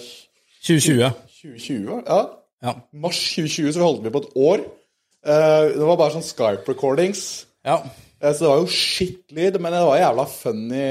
2020. 0.60 1.10
2020. 1.40 2.04
Ja. 2.04 2.20
Ja. 2.68 2.76
Mars 2.92 3.22
2020 3.32 3.72
så 3.78 3.86
holdt 3.86 4.04
vi 4.04 4.12
på 4.12 4.20
et 4.26 4.30
år. 4.36 4.66
Eh, 5.24 5.66
det 5.72 5.86
var 5.88 5.96
bare 6.00 6.12
sånn 6.18 6.28
Skype-recordings. 6.28 7.24
ja. 7.64 7.80
Så 8.20 8.44
det 8.44 8.48
var 8.50 8.58
jo 8.60 8.66
shit-lyd, 8.68 9.54
men 9.64 9.72
det 9.72 9.78
var 9.88 9.96
jævla 9.96 10.24
funny 10.28 10.82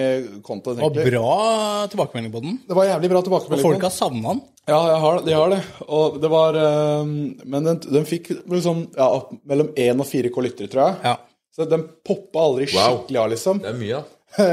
content. 0.41 0.79
Det 0.79 0.85
var 1.03 1.09
bra 1.11 1.87
tilbakemelding 1.91 2.31
på 2.33 2.39
den. 2.41 2.55
Det 2.67 2.77
var 2.77 2.87
jævlig 2.89 3.09
bra 3.11 3.21
tilbakemelding. 3.27 3.65
Og 3.65 3.67
folk 3.75 3.85
har 3.85 3.93
savna 3.93 4.33
den. 4.33 4.39
Ja, 4.69 4.79
jeg 4.89 4.99
har, 5.03 5.19
de 5.27 5.35
har 5.37 5.53
det. 5.53 5.59
Og 5.93 6.17
det 6.21 6.29
var 6.33 6.57
eh, 6.57 7.11
Men 7.45 7.67
den, 7.69 7.79
den 7.85 8.05
fikk 8.09 8.31
liksom 8.49 8.81
ja, 8.97 9.07
mellom 9.49 9.69
én 9.77 10.01
og 10.01 10.09
fire 10.09 10.29
K 10.33 10.41
lyttere, 10.47 10.71
tror 10.73 10.87
jeg. 10.87 10.97
Ja. 11.05 11.15
Så 11.55 11.65
den 11.69 11.85
poppa 12.05 12.47
aldri 12.49 12.65
Wow. 12.73 12.81
skikkelig 13.03 13.21
av, 13.21 13.29
liksom. 13.35 13.61
Det 13.61 13.71
er 13.75 13.79
mye, 13.83 14.01
da. 14.01 14.15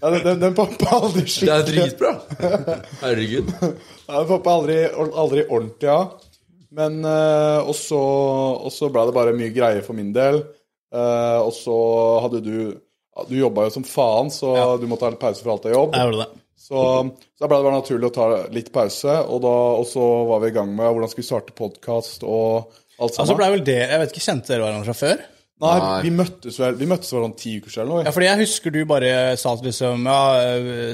Ja, 0.00 0.10
den, 0.14 0.22
den, 0.24 0.38
den 0.44 0.54
poppa 0.56 0.94
aldri 1.00 1.24
Det 1.24 1.52
er 1.56 1.66
dritbra. 1.68 2.14
Herregud. 3.02 3.50
Ja, 3.64 4.14
den 4.20 4.30
poppa 4.30 4.58
aldri, 4.60 4.78
aldri 4.92 5.44
ordentlig 5.48 5.92
av. 5.92 6.18
Men 6.76 7.00
eh, 7.04 7.58
Og 7.64 7.72
så 7.76 7.98
og 8.00 8.72
så 8.76 8.92
ble 8.92 9.08
det 9.08 9.16
bare 9.16 9.36
mye 9.36 9.52
greier 9.56 9.80
for 9.88 9.96
min 9.96 10.12
del. 10.16 10.44
Eh, 10.90 11.40
og 11.44 11.52
så 11.54 11.74
hadde 12.26 12.40
du 12.44 12.54
Du 13.28 13.34
jobba 13.36 13.66
jo 13.66 13.72
som 13.74 13.84
faen, 13.84 14.30
så 14.32 14.78
du 14.80 14.86
måtte 14.88 15.04
ha 15.04 15.10
litt 15.12 15.20
pause 15.20 15.42
fra 15.44 15.52
alt 15.52 15.66
av 15.68 15.74
jobb. 15.74 15.96
Jeg 15.98 16.06
gjorde 16.08 16.22
det. 16.22 16.28
Så, 16.60 16.82
så 17.36 17.42
da 17.42 17.48
ble 17.50 17.58
det 17.58 17.66
bare 17.66 17.78
naturlig 17.80 18.08
å 18.08 18.14
ta 18.14 18.26
litt 18.54 18.68
pause, 18.72 19.16
og, 19.26 19.40
da, 19.44 19.52
og 19.80 19.84
så 19.90 20.04
var 20.28 20.40
vi 20.44 20.50
i 20.52 20.54
gang 20.54 20.70
med 20.72 20.86
hvordan 20.88 21.10
skulle 21.10 21.24
vi 21.24 21.28
starte 21.28 21.56
podkast 21.58 22.22
og 22.24 22.70
alt 22.70 22.70
sammen. 22.70 23.10
Altså 23.10 23.26
sammen. 23.26 23.40
ble 23.42 23.48
vel 23.56 23.64
det, 23.66 23.76
Jeg 23.90 24.00
vet 24.04 24.14
ikke, 24.14 24.24
Kjente 24.24 24.52
dere 24.52 24.64
hverandre 24.64 24.88
fra 24.88 24.96
før? 25.00 25.24
Nei, 25.60 25.74
Nei. 25.82 25.96
vi 26.06 26.10
møttes 26.16 26.56
vel 26.62 26.78
Vi 26.80 26.86
møttes 26.88 27.10
vel 27.12 27.26
om 27.26 27.34
ti 27.36 27.58
uker 27.60 27.74
siden 27.74 27.90
eller 27.90 28.06
Ja, 28.08 28.12
fordi 28.16 28.28
jeg 28.30 28.40
husker 28.46 28.72
du 28.72 28.78
bare 28.88 29.10
sa 29.36 29.50
at 29.52 29.66
liksom 29.66 30.06
Ja, 30.08 30.20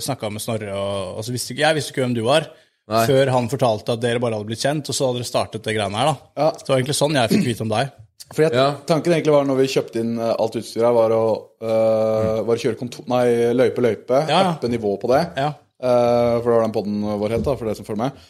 snakka 0.03 0.31
med 0.35 0.43
Snorre, 0.43 0.73
og, 0.75 1.21
og 1.21 1.27
så 1.29 1.35
visste 1.37 1.55
ikke 1.55 1.63
jeg 1.69 1.79
visste 1.79 1.95
ikke 1.95 2.03
hvem 2.03 2.17
du 2.17 2.25
var. 2.27 2.49
Nei. 2.91 3.05
Før 3.11 3.31
han 3.35 3.47
fortalte 3.51 3.95
at 3.95 4.03
dere 4.03 4.23
bare 4.23 4.39
hadde 4.39 4.49
blitt 4.49 4.63
kjent, 4.63 4.89
og 4.91 4.95
så 4.97 5.11
hadde 5.11 5.21
dere 5.21 5.29
startet 5.29 5.63
det 5.67 5.75
greiene 5.77 5.99
her. 6.01 6.11
da. 6.11 6.17
Ja. 6.43 6.49
Så 6.55 6.67
det 6.67 6.73
var 6.73 6.81
egentlig 6.81 6.99
sånn 6.99 7.19
jeg 7.19 7.33
fikk 7.35 7.47
vite 7.53 7.67
om 7.67 7.73
deg. 7.77 7.95
For 8.33 8.43
jeg, 8.47 8.55
Ja. 8.59 8.71
Tanken 8.89 9.13
egentlig 9.15 9.35
var 9.35 9.45
når 9.47 9.61
vi 9.61 9.69
kjøpte 9.71 10.01
inn 10.03 10.17
eh, 10.19 10.33
alt 10.35 10.57
utstyret, 10.59 10.95
var 10.97 11.15
å, 11.15 11.27
eh, 11.63 12.41
var 12.47 12.57
å 12.57 12.63
kjøre 12.63 12.79
kontor, 12.81 13.07
nei, 13.13 13.27
løype 13.55 13.85
løype, 13.85 14.23
Ja, 14.29 14.41
ja. 14.51 14.69
nivå 14.73 14.97
på 15.03 15.11
det. 15.13 15.23
Ja. 15.39 15.53
Uh, 15.77 16.41
for 16.41 16.49
det 16.49 16.55
var 16.55 16.63
den 16.65 16.73
podden 16.73 17.03
vår 17.21 17.35
helt, 17.35 17.45
da, 17.45 17.55
for 17.55 17.69
dere 17.69 17.77
som 17.77 17.85
følger 17.85 18.07
med. 18.07 18.25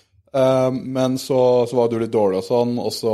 Men 0.74 1.14
så, 1.16 1.64
så 1.70 1.76
var 1.78 1.88
du 1.88 1.94
litt 2.00 2.12
dårlig 2.12 2.42
og 2.42 2.44
sånn, 2.44 2.74
og 2.82 2.90
så 2.92 3.12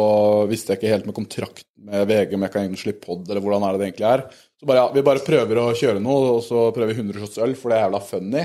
visste 0.51 0.73
jeg 0.73 0.81
ikke 0.81 0.91
helt 0.91 1.05
med 1.07 1.15
kontrakt 1.15 1.67
med 1.77 2.09
VG 2.09 2.33
om 2.35 2.47
jeg 2.47 2.51
kan 2.55 2.65
egentlig 2.65 2.81
slippe 2.81 3.05
pod, 3.05 3.29
eller 3.29 3.45
hvordan 3.45 3.63
er 3.63 3.77
det 3.77 3.83
det 3.83 3.87
egentlig 3.91 4.09
er. 4.09 4.25
Så 4.63 4.67
bare, 4.71 4.79
ja, 4.79 4.91
vi 4.95 5.03
bare 5.03 5.19
prøver 5.27 5.59
å 5.59 5.63
kjøre 5.75 5.99
noe, 5.99 6.27
og 6.37 6.43
så 6.47 6.69
prøver 6.71 6.93
vi 6.93 7.01
100 7.01 7.19
shots 7.19 7.39
øl, 7.43 7.53
for 7.59 7.73
det 7.73 7.79
er 7.81 7.83
jævla 7.83 7.99
funny. 8.07 8.43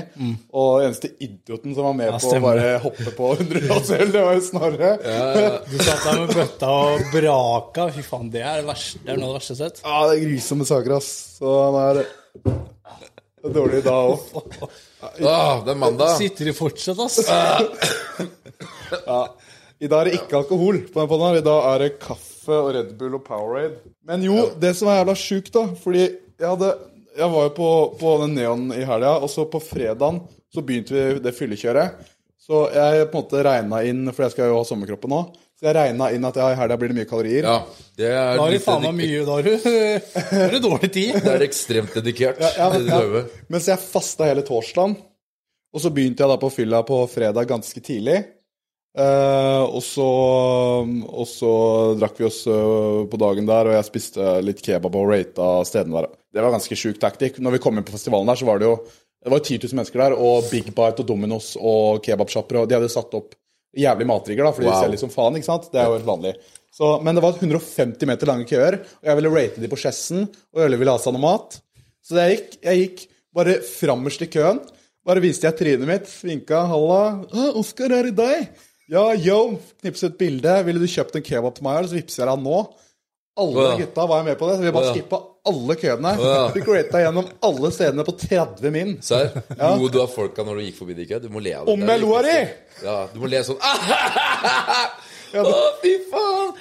Og 0.50 0.80
eneste 0.82 1.12
idioten 1.22 1.76
som 1.76 1.86
var 1.86 1.94
med 1.94 2.10
på 2.18 2.32
å 2.34 2.40
bare 2.42 2.72
hoppe 2.82 3.12
på 3.14 3.28
100 3.36 3.62
shots 3.68 3.92
øl, 3.94 4.10
det 4.16 4.22
var 4.26 4.34
jo 4.34 4.42
Snorre. 4.48 4.90
Du 5.70 5.76
satt 5.78 6.02
der 6.08 6.18
med 6.24 6.32
bøtta 6.34 6.72
og 6.74 7.04
braka. 7.12 7.86
Fy 7.94 8.02
faen, 8.02 8.32
det 8.34 8.42
er, 8.42 8.64
det 8.64 8.66
verste, 8.72 8.98
det 9.06 9.14
er 9.14 9.20
noe 9.22 9.30
av 9.30 9.36
det 9.36 9.38
verste 9.38 9.54
jeg 9.54 9.62
har 9.62 9.70
sett. 9.70 9.78
Ja, 9.86 10.00
det 10.10 10.16
er 10.18 10.24
grusomme 10.26 10.66
saker, 10.72 10.96
ass. 10.98 11.10
Så 11.38 11.54
han 11.62 11.78
er, 11.84 12.02
det 12.48 13.46
er 13.46 13.54
dårlig 13.60 13.84
da 13.86 13.94
òg. 14.10 14.18
Ah, 15.22 15.62
det 15.62 15.70
er 15.70 15.78
mandag. 15.78 16.16
Sitter 16.18 16.50
de 16.50 16.56
fortsatt, 16.58 16.98
ass? 17.06 17.22
I 19.78 19.86
dag 19.86 20.00
er 20.02 20.08
det 20.10 20.16
ikke 20.18 20.40
alkohol 20.42 20.80
på 20.90 20.98
den 20.98 21.10
podden. 21.14 21.28
her. 21.30 21.38
I 21.38 21.46
dag 21.46 21.60
er 21.76 21.84
det 21.84 21.92
kaffe 22.02 22.27
og 22.56 22.70
Red 22.76 22.94
Bull 22.98 23.16
og 23.18 23.24
Powerade. 23.26 23.80
Men 24.08 24.24
jo, 24.24 24.48
det 24.60 24.74
som 24.78 24.90
er 24.90 25.00
jævla 25.00 25.16
sjukt, 25.18 25.52
da 25.54 25.66
Fordi 25.82 26.04
jeg 26.04 26.46
hadde 26.48 26.70
Jeg 27.18 27.32
var 27.32 27.48
jo 27.48 27.52
på, 27.56 27.70
på 27.98 28.14
den 28.22 28.36
Neon 28.38 28.68
i 28.72 28.84
helga, 28.86 29.16
og 29.18 29.30
så 29.32 29.44
på 29.50 29.60
fredagen 29.62 30.22
så 30.54 30.62
begynte 30.64 30.94
vi 30.94 31.18
det 31.20 31.34
fyllekjøret. 31.36 31.98
Så 32.38 32.62
jeg 32.72 33.08
på 33.10 33.18
en 33.18 33.24
måte 33.24 33.42
regna 33.44 33.82
inn, 33.84 34.06
for 34.14 34.24
jeg 34.24 34.32
skal 34.32 34.48
jo 34.48 34.60
ha 34.60 34.64
sommerkroppen 34.64 35.12
nå, 35.12 35.18
så 35.58 35.66
jeg 35.66 35.74
regna 35.76 36.12
inn 36.14 36.24
at 36.24 36.38
ja, 36.38 36.46
i 36.54 36.56
helga 36.56 36.78
blir 36.78 36.92
det 36.92 36.96
mye 37.00 37.08
kalorier. 37.10 37.44
Ja, 37.44 37.88
det 37.98 38.08
er 38.12 38.38
Da 38.38 38.44
har 38.46 38.54
du 38.54 38.62
faen 38.62 38.86
meg 38.86 38.96
mye 39.00 39.26
Da 39.26 39.34
har 39.34 39.44
du, 39.44 39.66
da 40.14 40.22
har 40.38 40.54
du 40.54 40.60
dårlig 40.62 40.92
tid. 40.94 41.18
Det 41.18 41.34
er 41.34 41.44
ekstremt 41.48 41.98
dedikert. 41.98 42.40
Ja, 42.40 42.70
ja, 42.78 43.02
ja. 43.02 43.24
Mens 43.50 43.66
jeg 43.68 43.82
fasta 43.82 44.30
hele 44.30 44.46
torsdagen. 44.46 44.94
Og 45.74 45.82
så 45.84 45.90
begynte 45.92 46.24
jeg 46.24 46.30
da 46.30 46.38
på 46.40 46.48
fylla 46.54 46.80
på 46.86 47.02
fredag 47.12 47.50
ganske 47.50 47.82
tidlig. 47.84 48.22
Eh, 48.98 49.64
og, 49.68 49.82
så, 49.84 50.06
og 50.86 51.26
så 51.28 51.50
drakk 52.00 52.16
vi 52.18 52.26
oss 52.28 52.40
eh, 52.50 53.02
på 53.10 53.20
dagen 53.20 53.46
der, 53.48 53.68
og 53.68 53.76
jeg 53.76 53.86
spiste 53.88 54.38
litt 54.44 54.62
kebab 54.64 54.96
og 54.98 55.10
rata 55.12 55.50
stedene 55.68 56.00
der. 56.00 56.08
Det 56.34 56.44
var 56.44 56.54
ganske 56.56 56.78
sjuk 56.78 56.98
taktikk. 57.02 57.38
Når 57.42 57.56
vi 57.58 57.60
kom 57.62 57.78
inn 57.78 57.86
på 57.86 57.94
festivalen 57.94 58.30
der, 58.30 58.40
så 58.40 58.48
var 58.48 58.62
det 58.62 58.70
jo 58.70 58.78
det 59.18 59.32
var 59.32 59.40
jo 59.40 59.48
10 59.50 59.56
000 59.66 59.76
mennesker 59.80 60.00
der, 60.00 60.14
og 60.14 60.46
Big 60.46 60.68
Bite 60.70 61.02
og 61.02 61.08
Domino's 61.08 61.50
og 61.58 61.98
kebabsjapper, 62.06 62.60
og 62.60 62.68
de 62.70 62.76
hadde 62.78 62.90
satt 62.92 63.16
opp 63.18 63.34
jævlig 63.76 64.06
matrigger, 64.08 64.46
da, 64.46 64.52
fordi 64.54 64.68
Wow. 64.68 64.76
de 64.76 64.86
selger 64.86 65.00
som 65.02 65.10
faen, 65.12 65.36
ikke 65.36 65.48
sant? 65.48 65.66
Det 65.72 65.80
er 65.82 65.88
jo 65.90 65.96
helt 65.96 66.06
vanlig. 66.06 66.32
Så, 66.72 66.92
men 67.02 67.18
det 67.18 67.24
var 67.24 67.34
150 67.34 68.06
meter 68.08 68.30
lange 68.30 68.46
køer, 68.48 68.78
og 69.02 69.10
jeg 69.10 69.18
ville 69.18 69.32
rate 69.34 69.60
de 69.64 69.70
på 69.72 69.80
Chessen, 69.82 70.28
og 70.54 70.62
Ølle 70.64 70.78
ville 70.78 70.94
ha 70.94 71.02
seg 71.02 71.16
noe 71.16 71.24
mat. 71.24 71.58
Så 72.06 72.14
jeg 72.20 72.36
gikk, 72.36 72.54
jeg 72.62 72.82
gikk 72.84 73.02
bare 73.34 73.58
frammest 73.66 74.22
i 74.24 74.30
køen. 74.30 74.62
Bare 75.08 75.24
viste 75.24 75.48
jeg 75.48 75.58
trynet 75.58 75.88
mitt, 75.90 76.08
svinka, 76.12 76.62
halla. 76.70 77.02
«Å, 77.26 77.50
'Oskar, 77.58 77.92
er 77.98 78.08
det 78.08 78.16
deg?' 78.22 78.48
Ja, 78.88 79.12
yo. 79.14 79.58
Knipset 79.82 80.14
et 80.14 80.20
bilde. 80.20 80.52
'Ville 80.64 80.80
du 80.80 80.88
kjøpt 80.88 81.18
en 81.18 81.24
kebab 81.24 81.56
til 81.56 81.66
meg, 81.66 81.88
så 81.88 81.98
vippser 81.98 82.24
jeg 82.24 82.30
deg 82.30 82.44
nå?' 82.46 82.60
Alle 83.38 83.54
oh, 83.54 83.66
ja. 83.70 83.74
gutta 83.78 84.04
var 84.10 84.24
med 84.26 84.34
på 84.34 84.48
det, 84.48 84.54
så 84.56 84.64
vi 84.64 84.70
bare 84.74 84.82
oh, 84.82 84.88
ja. 84.88 84.94
skippa 84.96 85.18
alle 85.46 85.74
køene. 85.78 86.12
ja. 86.18 86.38
Fikk 86.56 86.70
rata 86.72 87.02
gjennom 87.04 87.28
alle 87.46 87.70
stedene 87.70 88.06
på 88.08 88.14
30 88.18 88.72
min. 88.74 88.96
Serr? 89.04 89.30
Lo 89.78 89.86
du 89.92 90.00
av 90.02 90.10
folka 90.10 90.42
når 90.42 90.58
du 90.58 90.64
gikk 90.66 90.80
forbi 90.80 90.96
de 90.98 91.06
køene? 91.06 91.22
Du 91.22 91.30
må 91.30 91.42
le 91.44 91.52
av 91.54 91.68
det. 91.68 91.76
Om 91.76 91.84
jeg 91.86 92.02
lo 92.02 92.10
av 92.18 92.26
de? 92.26 92.40
Ja, 92.82 92.96
du 93.12 93.20
må 93.22 93.30
le 93.30 93.44
sånn 93.46 93.60
Å, 95.36 95.56
fy 95.82 95.94
faen! 96.10 96.54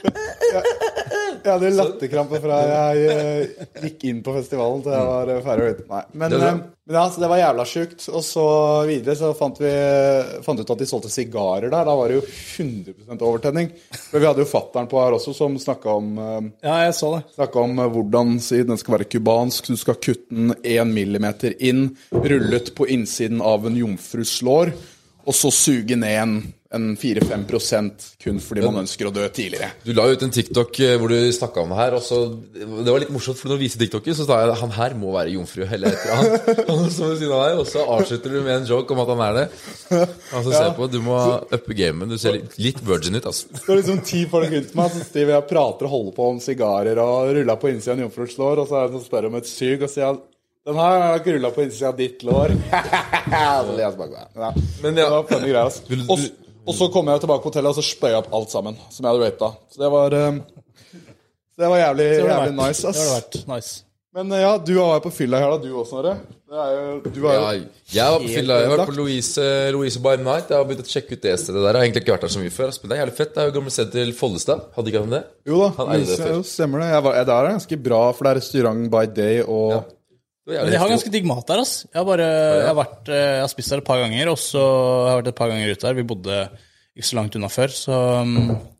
Jeg 1.48 1.54
hadde 1.54 1.70
latterkrampe 1.78 2.40
fra 2.44 2.58
jeg 2.68 3.12
eh, 3.14 3.68
gikk 3.86 4.08
inn 4.10 4.24
på 4.26 4.34
festivalen 4.36 4.82
til 4.84 4.96
jeg 4.96 5.08
var 5.08 5.32
eh, 5.32 5.44
ferdig. 5.46 5.86
Nei. 5.88 6.02
Men, 6.12 6.34
Det 6.34 6.42
eh, 6.50 6.58
men 6.88 6.96
ja, 6.96 7.04
så 7.12 7.20
det 7.20 7.28
var 7.28 7.40
jævla 7.42 7.66
sjukt. 7.68 8.06
Og 8.16 8.24
så 8.24 8.44
videre 8.88 9.16
så 9.20 9.34
fant 9.36 9.58
vi 9.60 9.72
fant 10.46 10.60
ut 10.62 10.70
at 10.72 10.80
de 10.80 10.88
solgte 10.88 11.12
sigarer 11.12 11.68
der. 11.68 11.88
Da 11.88 11.96
var 12.00 12.08
det 12.12 12.20
jo 12.20 12.24
100 12.64 13.18
overtenning. 13.18 13.72
For 14.08 14.24
vi 14.24 14.30
hadde 14.30 14.44
jo 14.46 14.48
fattern 14.48 14.88
på 14.92 15.02
her 15.02 15.18
også 15.18 15.36
som 15.36 15.58
snakka 15.60 15.98
om 16.00 16.14
eh, 16.24 16.38
Ja, 16.68 16.78
jeg 16.88 16.96
så 17.00 17.14
det. 17.18 17.50
Om 17.58 17.82
hvordan 17.96 18.38
si, 18.44 18.62
den 18.68 18.80
skal 18.80 18.98
være 18.98 19.10
cubansk. 19.12 19.72
Du 19.72 19.80
skal 19.80 20.00
kutte 20.00 20.32
den 20.32 20.56
én 20.64 20.94
millimeter 20.96 21.56
inn, 21.60 21.90
rullet 22.12 22.72
på 22.76 22.88
innsiden 22.92 23.44
av 23.44 23.68
en 23.68 23.76
jomfrus 23.76 24.38
lår, 24.46 24.72
og 25.28 25.36
så 25.36 25.52
suge 25.52 25.98
ned 26.00 26.16
en, 26.22 26.36
en 26.76 26.98
4-5 27.00 27.46
kun 28.20 28.40
fordi 28.44 28.64
man 28.66 28.82
ønsker 28.82 29.08
å 29.08 29.12
dø 29.16 29.24
tidligere. 29.32 29.70
Du 29.86 29.94
la 29.96 30.08
ut 30.12 30.24
en 30.26 30.34
TikTok 30.34 30.80
eh, 30.84 30.96
hvor 31.00 31.12
du 31.12 31.32
snakka 31.34 31.64
om 31.64 31.72
det 31.72 31.80
her. 31.80 31.96
Og 31.96 32.04
så, 32.04 32.20
det 32.58 32.92
var 32.92 33.02
litt 33.04 33.14
morsomt, 33.14 33.40
for 33.40 33.50
når 33.50 33.60
du 33.60 33.64
viser 33.64 33.82
TikToken, 33.84 34.18
så 34.18 34.28
sa 34.28 34.42
jeg 34.42 34.58
han 34.62 34.74
her 34.76 34.96
må 35.00 35.14
være 35.16 35.34
jomfru. 35.38 35.64
Eller 35.64 35.96
etter 35.96 36.14
han. 36.18 36.30
Han 36.68 36.92
som 36.92 37.12
ved 37.12 37.22
siden 37.22 37.34
av 37.36 37.44
deg, 37.46 37.62
Og 37.62 37.70
så 37.70 37.84
avslutter 37.98 38.36
du 38.36 38.40
med 38.42 38.54
en 38.58 38.68
joke 38.68 38.94
om 38.94 39.02
at 39.04 39.12
han 39.14 39.24
er 39.24 39.38
det. 39.38 39.46
Altså, 40.36 40.52
se 40.52 40.64
på, 40.78 40.88
Du 40.92 41.00
må 41.06 41.18
uppe 41.58 41.78
gamet. 41.78 42.12
Du 42.12 42.20
ser 42.20 42.38
litt, 42.38 42.58
litt 42.60 42.82
virgin 42.86 43.20
ut, 43.20 43.30
altså. 43.30 43.52
Det 43.54 43.64
står 43.64 43.82
liksom 43.82 44.02
ti 44.08 44.24
folk 44.32 44.52
rundt 44.52 44.74
meg 44.78 44.96
som 44.96 45.06
driver 45.14 45.42
og 45.42 45.52
prater 45.52 45.88
og 45.88 45.96
holder 45.96 46.18
på 46.18 46.32
om 46.34 46.42
sigarer 46.44 47.04
og 47.04 47.36
ruller 47.38 47.62
på 47.62 47.72
innsida 47.72 47.96
av 47.96 48.02
en 48.02 48.08
jomfrus 48.08 48.36
lår, 48.40 48.64
og 48.64 48.68
så 48.70 48.82
er 48.82 48.90
det 48.90 48.96
noen 48.98 49.04
som 49.04 49.08
spør 49.08 49.30
om 49.30 49.40
et 49.40 49.50
sug, 49.50 49.86
og 49.86 49.94
sier 49.94 50.12
han 50.12 50.26
den 50.68 50.76
her 50.76 50.98
har 51.00 51.22
ikke 51.22 51.38
rulla 51.38 51.54
på 51.56 51.64
innsida 51.64 51.94
av 51.94 52.00
ditt 52.00 52.26
lår. 52.28 52.52
så 52.68 53.78
jeg. 53.80 54.26
Ja. 54.36 54.50
Men 54.84 55.00
ja. 55.00 55.06
Det 55.06 55.14
var 55.14 55.30
funny 55.30 55.54
greier, 55.54 55.64
altså. 55.64 56.28
Og, 56.68 56.76
så 56.76 56.90
kom 56.92 57.08
jeg 57.08 57.24
tilbake 57.24 57.44
på 57.46 57.50
hotellet, 57.52 57.72
og 57.72 57.80
så 57.80 57.86
spøy 57.88 58.10
jeg 58.12 58.20
opp 58.22 58.34
alt 58.36 58.52
sammen 58.54 58.76
som 58.92 59.06
jeg 59.06 59.14
hadde 59.14 59.26
rata. 59.32 59.52
Så 59.72 59.80
det 59.84 59.92
var 59.94 60.14
eh, 60.20 60.40
Det 61.58 61.70
var 61.72 61.78
jævlig, 61.82 62.08
Det 62.12 62.24
jævlig 62.24 62.56
vært. 62.56 62.58
nice, 62.68 62.82
Det 62.82 62.94
det 62.94 63.04
ass. 63.04 63.14
vært. 63.16 63.38
Nice. 63.56 63.84
Men 64.18 64.32
eh, 64.34 64.42
ja, 64.42 64.58
du 64.58 64.74
var 64.80 64.98
jo 64.98 65.04
på 65.08 65.12
fylla 65.14 65.40
her, 65.44 65.52
da, 65.54 65.58
du 65.62 65.72
også, 65.78 65.92
Snorre. 65.96 66.18
Det 66.48 66.66
jo 66.74 67.12
Du 67.12 67.20
var 67.26 67.34
jo 67.36 67.42
Ja, 67.44 67.50
jeg 67.92 68.12
var 68.14 68.20
på 68.24 68.30
fylla. 68.32 68.56
Jeg 68.62 68.70
har 68.70 68.78
vært 68.78 68.90
på 68.90 68.96
Louise, 68.98 69.48
Louise 69.76 70.00
by 70.00 70.14
Night. 70.22 70.48
Jeg 70.50 70.58
har 70.58 70.66
begynt 70.70 70.86
å 70.88 70.94
sjekke 70.94 71.18
ut 71.18 71.22
det 71.26 71.34
stedet 71.42 71.60
der. 71.60 71.68
Jeg 71.68 71.78
har 71.78 71.86
egentlig 71.88 72.04
ikke 72.06 72.14
vært 72.16 72.24
der 72.26 72.34
så 72.36 72.40
mye 72.44 72.54
før. 72.56 72.68
ass, 72.72 72.80
Men 72.82 72.90
det 72.90 72.96
er 72.98 73.02
jævlig 73.04 73.18
fett. 73.18 73.34
Det 73.36 73.42
er 73.44 73.50
jo 73.50 73.56
gamle 73.60 73.74
stedet 73.76 73.92
til 73.98 74.14
Follestad. 74.16 74.64
Hadde 74.78 74.92
ikke 74.94 75.02
han 75.04 75.14
det? 75.18 75.24
Jo 75.52 75.60
da, 75.60 75.68
Han 75.78 75.92
det 75.94 76.18
før. 76.18 76.32
jo, 76.38 76.44
stemmer 76.48 76.80
det. 76.86 76.88
Jeg 76.96 77.04
var, 77.04 77.18
jeg, 77.20 77.26
det 77.28 77.36
er 77.38 77.50
ganske 77.52 77.80
bra, 77.90 78.02
for 78.16 78.24
det 78.24 78.32
er 78.32 78.40
restaurant 78.42 78.90
by 78.96 79.06
day 79.20 79.42
og 79.44 79.72
Ja. 79.76 79.82
Men 80.48 80.72
de 80.72 80.80
har 80.80 80.92
ganske 80.92 81.12
digg 81.12 81.26
mat 81.28 81.44
der, 81.50 81.60
ass. 81.66 81.74
Jeg 81.92 82.00
har, 82.00 82.06
bare, 82.08 82.28
jeg 82.28 82.68
har, 82.70 82.78
vært, 82.78 83.10
eh, 83.12 83.26
jeg 83.36 83.44
har 83.44 83.52
spist 83.52 83.74
der 83.74 83.82
et 83.84 83.88
par 83.90 84.00
ganger, 84.00 84.32
og 84.32 84.40
så 84.40 84.62
har 84.64 85.10
jeg 85.12 85.20
vært 85.22 85.32
et 85.34 85.40
par 85.42 85.52
ganger 85.52 85.74
ute 85.74 85.88
der. 85.88 85.98
Vi 85.98 86.08
bodde 86.08 86.40
ikke 86.98 87.10
så 87.10 87.20
langt 87.20 87.36
unna 87.38 87.50
før, 87.52 87.74
så 87.76 88.00
um, 88.24 88.38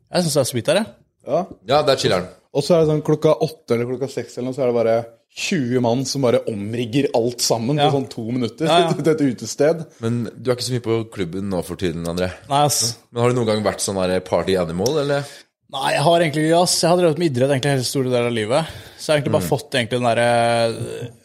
jeg 0.08 0.24
syns 0.24 0.38
det 0.38 0.42
er 0.42 0.48
sweet 0.52 0.70
der, 0.70 0.80
jeg. 0.80 0.90
Ja. 1.28 1.42
Ja, 1.68 1.82
der 1.84 1.92
er 1.94 2.00
chiller'n. 2.00 2.28
Og 2.56 2.64
så 2.64 2.74
er 2.74 2.82
det 2.82 2.88
sånn 2.94 3.04
klokka 3.04 3.34
åtte 3.44 3.76
eller 3.76 3.90
klokka 3.90 4.08
seks 4.10 4.38
eller 4.38 4.48
noe, 4.48 4.56
så 4.56 4.64
er 4.64 4.70
det 4.72 4.78
bare 4.78 4.96
20 5.38 5.82
mann 5.84 6.06
som 6.08 6.24
bare 6.24 6.40
omrigger 6.50 7.10
alt 7.14 7.44
sammen 7.44 7.76
Ja. 7.78 7.90
på 7.90 7.98
sånn 7.98 8.08
to 8.10 8.24
minutter 8.32 8.66
Ja, 8.66 8.78
ja. 8.86 8.92
til 8.96 9.12
et 9.12 9.20
utested. 9.36 9.84
Men 10.00 10.22
du 10.32 10.48
er 10.50 10.56
ikke 10.56 10.66
så 10.70 10.74
mye 10.74 10.86
på 10.88 10.96
klubben 11.14 11.50
nå 11.52 11.60
for 11.66 11.78
tiden, 11.80 12.08
André. 12.08 12.30
Nei, 12.48 12.62
ass. 12.64 12.96
Men 13.12 13.22
Har 13.22 13.30
du 13.30 13.38
noen 13.38 13.50
gang 13.52 13.62
vært 13.66 13.84
sånn 13.84 14.00
party 14.24 14.56
animal, 14.58 15.02
eller? 15.04 15.28
Nei, 15.68 15.88
jeg 15.92 16.04
har 16.06 16.22
egentlig 16.24 16.46
ass. 16.56 16.78
Jeg 16.80 16.88
har 16.88 16.96
drevet 16.96 17.18
med 17.20 17.28
idrett 17.28 17.50
egentlig 17.52 17.74
hele 17.74 17.84
store 17.84 18.08
deler 18.08 18.30
av 18.30 18.36
livet. 18.36 18.70
Så 18.96 19.04
jeg 19.04 19.12
har 19.12 19.18
egentlig 19.20 19.34
bare 19.34 19.48
fått 19.50 19.76
egentlig 19.76 19.98
den 20.00 20.08
derre 20.08 20.28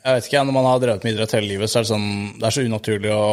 Jeg 0.04 0.18
vet 0.18 0.28
ikke, 0.28 0.44
når 0.44 0.56
man 0.58 0.68
har 0.68 0.82
drevet 0.84 1.06
med 1.08 1.16
idrett 1.16 1.36
hele 1.38 1.48
livet, 1.48 1.72
så 1.72 1.80
er 1.80 1.86
det 1.86 1.92
sånn 1.94 2.10
Det 2.36 2.48
er 2.50 2.56
så 2.58 2.66
unaturlig 2.68 3.14
å 3.16 3.26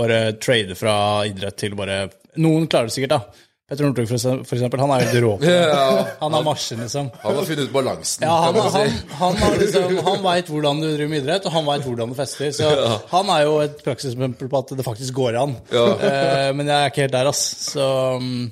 bare 0.00 0.18
trade 0.38 0.76
fra 0.78 0.94
idrett 1.26 1.58
til 1.58 1.74
bare 1.78 2.04
Noen 2.38 2.68
klarer 2.70 2.86
det 2.86 2.94
sikkert, 2.94 3.16
da. 3.16 3.46
Petter 3.70 3.86
Northug, 3.86 4.06
for 4.10 4.54
eksempel, 4.54 4.80
han 4.82 4.92
er 4.96 5.02
jo 5.06 5.20
rå 5.22 5.32
på 5.38 5.46
det. 5.46 5.74
Han 6.18 6.34
har 6.34 6.42
marsjen, 6.46 6.80
liksom. 6.82 7.10
han 7.22 7.36
har 7.38 7.44
funnet 7.46 7.68
ut 7.68 7.74
balansen, 7.74 8.24
Ja, 8.26 8.32
han, 8.42 8.54
kan 8.54 8.64
man 8.64 8.72
si. 8.74 9.02
han, 9.20 9.36
har 9.38 9.58
liksom, 9.60 9.98
han 10.08 10.24
veit 10.24 10.50
hvordan 10.50 10.80
du 10.82 10.86
driver 10.88 11.10
med 11.12 11.22
idrett, 11.22 11.46
og 11.46 11.54
han 11.54 11.68
veit 11.68 11.84
hvordan 11.86 12.10
du 12.10 12.18
fester. 12.18 12.50
Så 12.54 12.70
han 13.12 13.30
er 13.34 13.44
jo 13.46 13.52
et 13.62 13.84
praksisexempel 13.86 14.50
på 14.50 14.62
at 14.62 14.74
det 14.78 14.86
faktisk 14.86 15.14
går 15.20 15.38
an. 15.42 15.54
Eh, 15.70 16.48
men 16.58 16.66
jeg 16.66 16.74
er 16.80 16.90
ikke 16.90 17.04
helt 17.06 17.14
der, 17.14 17.30
ass. 17.30 17.44
Så 17.68 17.86
mm, 18.18 18.42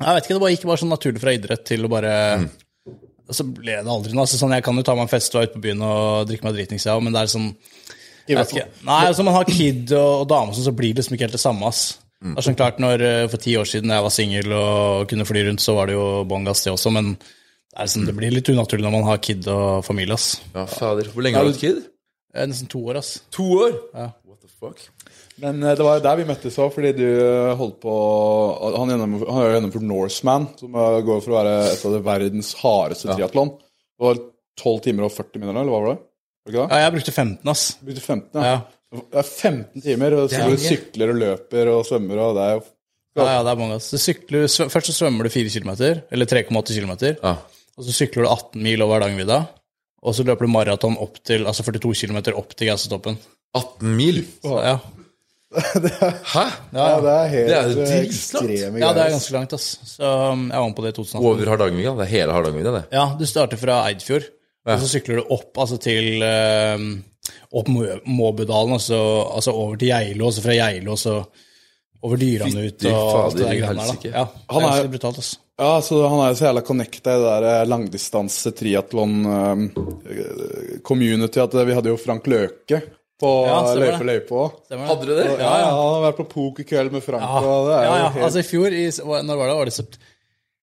jeg 0.00 0.14
vet 0.16 0.26
ikke, 0.26 0.36
det 0.36 0.42
bare 0.44 0.54
gikk 0.54 0.64
bare 0.68 0.82
sånn 0.82 0.92
naturlig 0.92 1.22
fra 1.22 1.34
idrett 1.36 1.66
til 1.68 1.86
å 1.86 1.92
bare 1.92 2.14
mm. 2.42 2.48
så 3.32 3.46
ble 3.48 3.78
det 3.78 3.92
aldri 3.92 4.16
noe. 4.16 4.26
Altså, 4.26 4.40
sånn, 4.40 4.56
jeg 4.56 4.64
kan 4.66 4.76
jo 4.76 4.84
ta 4.86 4.96
meg 4.98 5.06
en 5.06 5.12
fest 5.12 5.34
og 5.34 5.40
være 5.40 5.50
ute 5.50 5.58
på 5.58 5.64
byen 5.68 5.86
og 5.86 6.26
drikke 6.30 6.48
meg 6.48 6.58
dritings, 6.58 6.88
jeg 6.88 6.98
òg, 6.98 7.04
men 7.06 7.16
det 7.16 7.22
er 7.22 7.32
sånn 7.32 7.52
jeg 8.26 8.40
vet 8.40 8.52
ikke. 8.56 8.66
Nei, 8.88 9.02
altså 9.06 9.22
man 9.22 9.36
har 9.36 9.46
kid 9.46 9.92
og, 9.94 10.12
og 10.24 10.26
dame, 10.30 10.54
sånn, 10.56 10.66
så 10.66 10.74
blir 10.74 10.92
det 10.92 11.02
liksom 11.02 11.14
ikke 11.14 11.28
helt 11.28 11.36
det 11.36 11.42
samme. 11.42 11.70
ass. 11.70 11.84
Det 12.26 12.40
er 12.40 12.46
sånn 12.48 12.58
klart, 12.58 12.80
når, 12.82 13.04
eh, 13.06 13.24
For 13.30 13.42
ti 13.42 13.54
år 13.60 13.68
siden 13.68 13.92
jeg 13.92 14.04
var 14.06 14.14
singel 14.14 14.54
og 14.56 15.06
kunne 15.10 15.26
fly 15.28 15.44
rundt, 15.46 15.62
så 15.62 15.76
var 15.76 15.90
det 15.90 15.94
jo 15.98 16.06
bånn 16.28 16.48
gass, 16.48 16.64
det 16.64 16.72
også, 16.72 16.92
men 16.96 17.12
det, 17.20 17.76
er 17.76 17.92
sånn, 17.92 18.06
det 18.08 18.16
blir 18.16 18.34
litt 18.34 18.50
unaturlig 18.50 18.86
når 18.86 18.94
man 18.96 19.06
har 19.10 19.22
kid 19.22 19.46
og 19.52 19.84
familie. 19.86 20.16
ass. 20.16 20.40
Ja, 20.54 20.66
fader. 20.70 21.12
Hvor 21.12 21.26
lenge 21.26 21.38
har 21.38 21.46
du 21.46 21.52
hatt 21.52 21.62
kid? 21.62 21.84
Er 22.34 22.48
nesten 22.50 22.70
to 22.72 22.82
år, 22.88 22.98
ass. 23.02 23.18
To 23.36 23.46
år? 23.60 23.76
Ja. 23.94 24.10
What 24.26 24.40
the 24.40 24.50
fuck? 24.50 24.82
Men 25.42 25.62
eh, 25.62 25.74
det 25.76 25.84
var 25.84 25.98
jo 25.98 26.04
der 26.06 26.20
vi 26.20 26.26
møttes 26.28 26.56
òg, 26.62 26.70
fordi 26.74 26.92
du 26.96 27.04
eh, 27.06 27.52
holdt 27.58 27.78
på 27.82 27.94
Han, 28.78 28.92
har 28.94 29.48
jo 29.48 29.54
gjennomført 29.56 29.86
Norseman, 29.88 30.46
som 30.60 30.76
eh, 30.80 31.00
går 31.06 31.20
for 31.24 31.34
å 31.34 31.38
være 31.40 31.56
et 31.74 31.82
av 31.88 31.96
det 31.96 32.02
verdens 32.06 32.52
hardeste 32.62 33.10
triatlon. 33.12 33.52
Det 33.96 34.06
var 34.06 34.22
12 34.62 34.78
timer 34.86 35.08
og 35.08 35.12
40 35.12 35.42
minutter, 35.42 35.60
eller 35.60 35.74
hva 35.74 35.82
var 35.82 35.92
det? 35.92 35.98
Var 36.00 36.52
det 36.52 36.54
ikke 36.54 36.62
det? 36.62 36.70
Ja, 36.72 36.80
jeg 36.86 36.94
brukte 36.96 37.14
15, 37.16 37.52
ass. 37.52 37.66
Du 37.80 37.90
brukte 37.90 38.06
15, 38.06 38.40
Ja. 38.40 38.54
ja. 38.54 38.56
Det 38.96 39.18
er 39.18 39.26
15 39.26 39.82
timer, 39.82 40.14
og 40.14 40.30
så 40.30 40.38
er 40.44 40.54
du 40.54 40.62
sykler 40.62 41.10
og 41.12 41.18
løper 41.20 41.68
og 41.74 41.80
svømmer, 41.88 42.20
og 42.22 42.36
det 42.38 42.44
er 42.46 42.52
jo 42.54 42.64
Ja, 43.16 43.24
ja, 43.26 43.38
det 43.42 43.50
er 43.52 43.58
mange, 43.60 43.76
ass. 43.80 43.90
Du 43.92 43.98
sykler, 44.00 44.46
først 44.72 44.90
så 44.92 44.94
svømmer 44.94 45.26
du 45.26 45.32
4 45.32 45.52
km, 45.52 45.72
eller 46.14 46.28
3,8 46.30 46.76
km, 46.76 46.92
Ja. 47.18 47.34
og 47.76 47.84
så 47.84 47.92
sykler 47.96 48.24
du 48.24 48.30
18 48.30 48.62
mil 48.62 48.84
over 48.86 49.00
Hardangervidda, 49.00 49.40
og 50.06 50.14
så 50.16 50.24
løper 50.24 50.46
du 50.46 50.52
maraton 50.54 50.96
opp 51.02 51.18
til, 51.26 51.44
altså 51.50 51.66
42 51.66 52.06
km 52.06 52.20
opp 52.38 52.54
til 52.56 52.70
Gausetoppen. 52.70 53.18
18 53.56 53.96
mil? 53.98 54.22
Så, 54.44 54.54
ja. 54.64 54.78
Hæ? 56.34 56.44
Ja, 56.76 56.86
det 57.00 57.12
er 57.12 57.28
helt 57.32 57.48
Det 57.48 57.56
er 57.56 57.68
jo 57.70 57.82
eh, 57.82 57.90
dritlangt. 57.90 58.80
ja, 58.82 58.90
det 58.92 59.04
er 59.04 59.12
ganske 59.14 59.34
langt, 59.36 59.56
ass. 59.56 59.68
Så 59.96 60.10
um, 60.32 60.46
jeg 60.50 60.60
var 60.60 60.68
med 60.68 60.76
på 60.76 60.84
det 60.84 60.92
i 60.92 60.96
2018. 60.98 61.26
Over 61.30 61.52
Hardangervidda? 61.52 61.94
Det 61.96 62.06
er 62.06 62.12
hele 62.12 62.36
Hardangervidda, 62.36 62.74
det. 62.76 62.84
Ja, 62.98 63.06
du 63.18 63.26
starter 63.28 63.60
fra 63.60 63.78
Eidfjord, 63.88 64.28
og 64.66 64.82
så 64.82 64.90
sykler 64.90 65.20
du 65.20 65.34
opp 65.36 65.62
altså 65.62 65.78
til 65.82 66.22
um, 66.26 66.86
opp 67.56 67.72
Måbudalen, 67.72 68.76
altså, 68.76 69.00
altså 69.32 69.54
over 69.56 69.80
til 69.80 69.92
Geilo, 69.94 70.28
og 70.28 70.36
så 70.36 70.44
fra 70.44 70.56
Geilo, 70.58 70.94
og 70.96 71.00
så 71.00 71.16
over 72.06 72.20
Dyrene 72.20 72.68
ut 72.68 72.86
og 72.90 73.16
alt 73.24 73.38
det 73.38 73.46
der 73.46 73.58
greiene 73.62 73.82
der. 73.82 73.98
da. 74.02 74.10
Ja, 74.12 74.24
det 74.28 74.54
Han 74.54 74.62
er 74.62 74.68
ganske 74.68 74.92
brutalt, 74.92 75.20
ass. 75.24 75.32
Ja, 75.56 75.70
så 75.80 76.02
han 76.04 76.20
er 76.20 76.34
jo 76.34 76.36
så 76.36 76.44
jævla 76.50 76.62
connecta 76.68 77.14
i 77.14 77.20
det 77.22 77.28
der 77.30 77.44
eh, 77.48 77.62
langdistanse 77.64 78.50
triatlon 78.52 79.14
eh, 79.24 80.80
community 80.84 81.40
at 81.40 81.56
vi 81.56 81.76
hadde 81.78 81.94
jo 81.94 81.96
Frank 81.96 82.28
Løke 82.28 82.82
på 83.20 83.30
Ja, 83.46 83.60
det. 83.64 83.80
Løype 83.80 84.06
Løype 84.06 84.36
òg. 84.42 84.58
Hadde 84.88 85.08
du 85.08 85.12
det? 85.14 85.24
Ja, 85.40 85.52
ja, 85.62 85.68
han 85.72 85.94
har 85.94 86.02
vært 86.04 86.18
på 86.20 86.26
pokerkveld 86.34 86.92
med 86.92 87.04
Frank, 87.04 87.24
og 87.40 87.70
det 87.70 87.78
er 87.78 87.86
ja, 87.86 87.94
ja. 88.02 88.08
helt 88.12 88.26
Altså 88.28 88.42
i 88.42 88.46
fjor, 88.46 88.76
i, 88.76 88.86
når 89.00 89.40
var 89.40 89.50
det? 89.50 89.54
Var 89.60 89.70
det, 89.70 89.76
sept, 89.76 89.96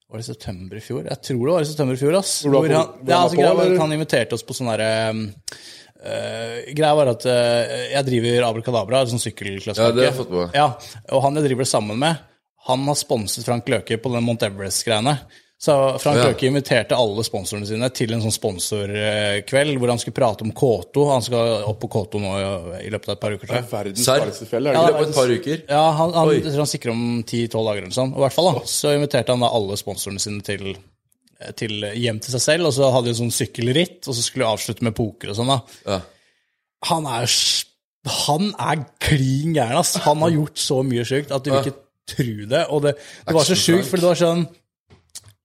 var 0.09 0.21
det 0.21 0.27
september 0.27 0.77
i 0.77 0.83
fjor? 0.85 1.07
Jeg 1.09 1.21
tror 1.29 1.41
det 1.41 1.55
var 1.55 1.65
i 1.65 1.71
september 1.71 1.97
i 1.97 2.01
fjor, 2.03 2.17
ass. 2.19 2.35
Hvor 2.45 2.57
Hvor 2.57 2.67
han, 2.69 2.75
hvor 2.75 2.77
ja, 2.77 2.83
han 2.83 3.07
var 3.07 3.23
altså, 3.23 3.39
på, 3.39 3.47
greia 3.47 3.79
han 3.81 3.95
inviterte 3.97 4.37
oss 4.37 4.45
på 4.45 4.57
sånn 4.57 4.69
derre 4.69 4.91
uh, 5.09 6.59
Greia 6.77 6.93
var 6.99 7.13
at 7.15 7.25
uh, 7.25 7.77
jeg 7.95 8.09
driver 8.11 8.49
Abracadabra, 8.51 9.01
en 9.01 9.13
sånn 9.15 9.25
sykkelklasse. 9.25 9.79
Ja, 9.81 9.95
det 9.95 10.05
har 10.05 10.11
jeg 10.11 10.19
fått 10.21 10.33
på. 10.35 10.45
Ja, 10.53 10.67
og 11.09 11.25
han 11.25 11.41
jeg 11.41 11.49
driver 11.49 11.65
det 11.65 11.71
sammen 11.73 12.01
med, 12.05 12.21
han 12.69 12.85
har 12.87 12.99
sponset 12.99 13.47
Frank 13.47 13.67
Løke 13.71 13.97
på 13.99 14.13
den 14.13 14.23
Mount 14.23 14.45
Everest-greiene. 14.45 15.17
Så 15.63 15.73
Frank 16.03 16.17
Ja. 16.19 16.23
Løke 16.27 16.49
inviterte 16.49 16.95
alle 16.99 17.23
sponsorene 17.23 17.63
sine 17.63 17.87
til 17.95 18.11
en 18.11 18.19
sånn 18.19 18.33
sponsorkveld 18.35 19.77
hvor 19.79 19.91
han 19.93 19.99
skulle 20.01 20.17
prate 20.17 20.43
om 20.43 20.51
K2. 20.51 21.03
Han 21.07 21.23
skal 21.23 21.51
opp 21.69 21.77
på 21.79 21.89
K2 21.93 22.19
nå 22.19 22.31
i, 22.81 22.89
løpet 22.91 23.07
av 23.07 23.13
et 23.13 23.21
par 23.21 23.35
uker, 23.37 23.47
jeg. 23.47 23.67
verdens 23.71 24.09
farligste 24.09 24.47
fjell. 24.49 24.67
I 24.67 24.73
Er 24.73 24.75
det 24.75 24.81
løpet 24.89 24.97
av 24.99 25.05
et 25.07 25.15
par 25.15 25.29
uker? 25.31 25.61
Ja, 25.69 25.83
han, 26.01 26.15
han, 26.17 26.31
tror 26.43 26.63
han 26.65 26.71
sikrer 26.73 26.91
om 26.91 27.05
10-12 27.23 27.53
dager 27.55 27.85
eller 27.85 27.95
sånn. 27.95 28.11
Og 28.11 28.19
I 28.19 28.25
hvert 28.25 28.35
fall 28.35 28.49
da, 28.49 28.63
så 28.73 28.91
inviterte 28.97 29.31
han 29.37 29.45
da 29.45 29.51
alle 29.55 29.77
sponsorene 29.79 30.23
sine 30.23 30.43
til, 30.43 30.73
til 31.61 31.87
hjem 32.01 32.19
til 32.25 32.35
seg 32.35 32.43
selv, 32.43 32.67
og 32.67 32.75
så 32.75 32.89
hadde 32.91 33.07
de 33.07 33.13
en 33.13 33.19
sånn 33.21 33.37
sykkelritt, 33.37 34.01
og 34.03 34.17
så 34.17 34.25
skulle 34.25 34.43
de 34.43 34.57
avslutte 34.57 34.87
med 34.89 34.97
poker 34.97 35.31
og 35.31 35.37
sånn 35.39 35.53
da. 35.53 35.61
Ja. 35.87 36.01
Han 36.89 37.07
er 37.07 37.29
Han 38.03 38.49
er 38.59 38.83
klin 38.99 39.55
gæren, 39.55 39.79
ass. 39.79 39.95
Han 40.03 40.19
har 40.25 40.35
gjort 40.35 40.59
så 40.59 40.81
mye 40.83 41.07
sjukt 41.07 41.31
at 41.31 41.47
du 41.47 41.53
vil 41.53 41.61
ikke 41.63 41.77
tro 42.17 42.49
det. 42.51 42.65
Og 42.67 42.83
det, 42.83 42.97
det 43.23 43.37
var 43.37 43.47
så 43.47 43.55
sjukt, 43.55 43.87
for 43.87 44.03
det 44.03 44.09
var 44.09 44.19
sånn 44.19 44.43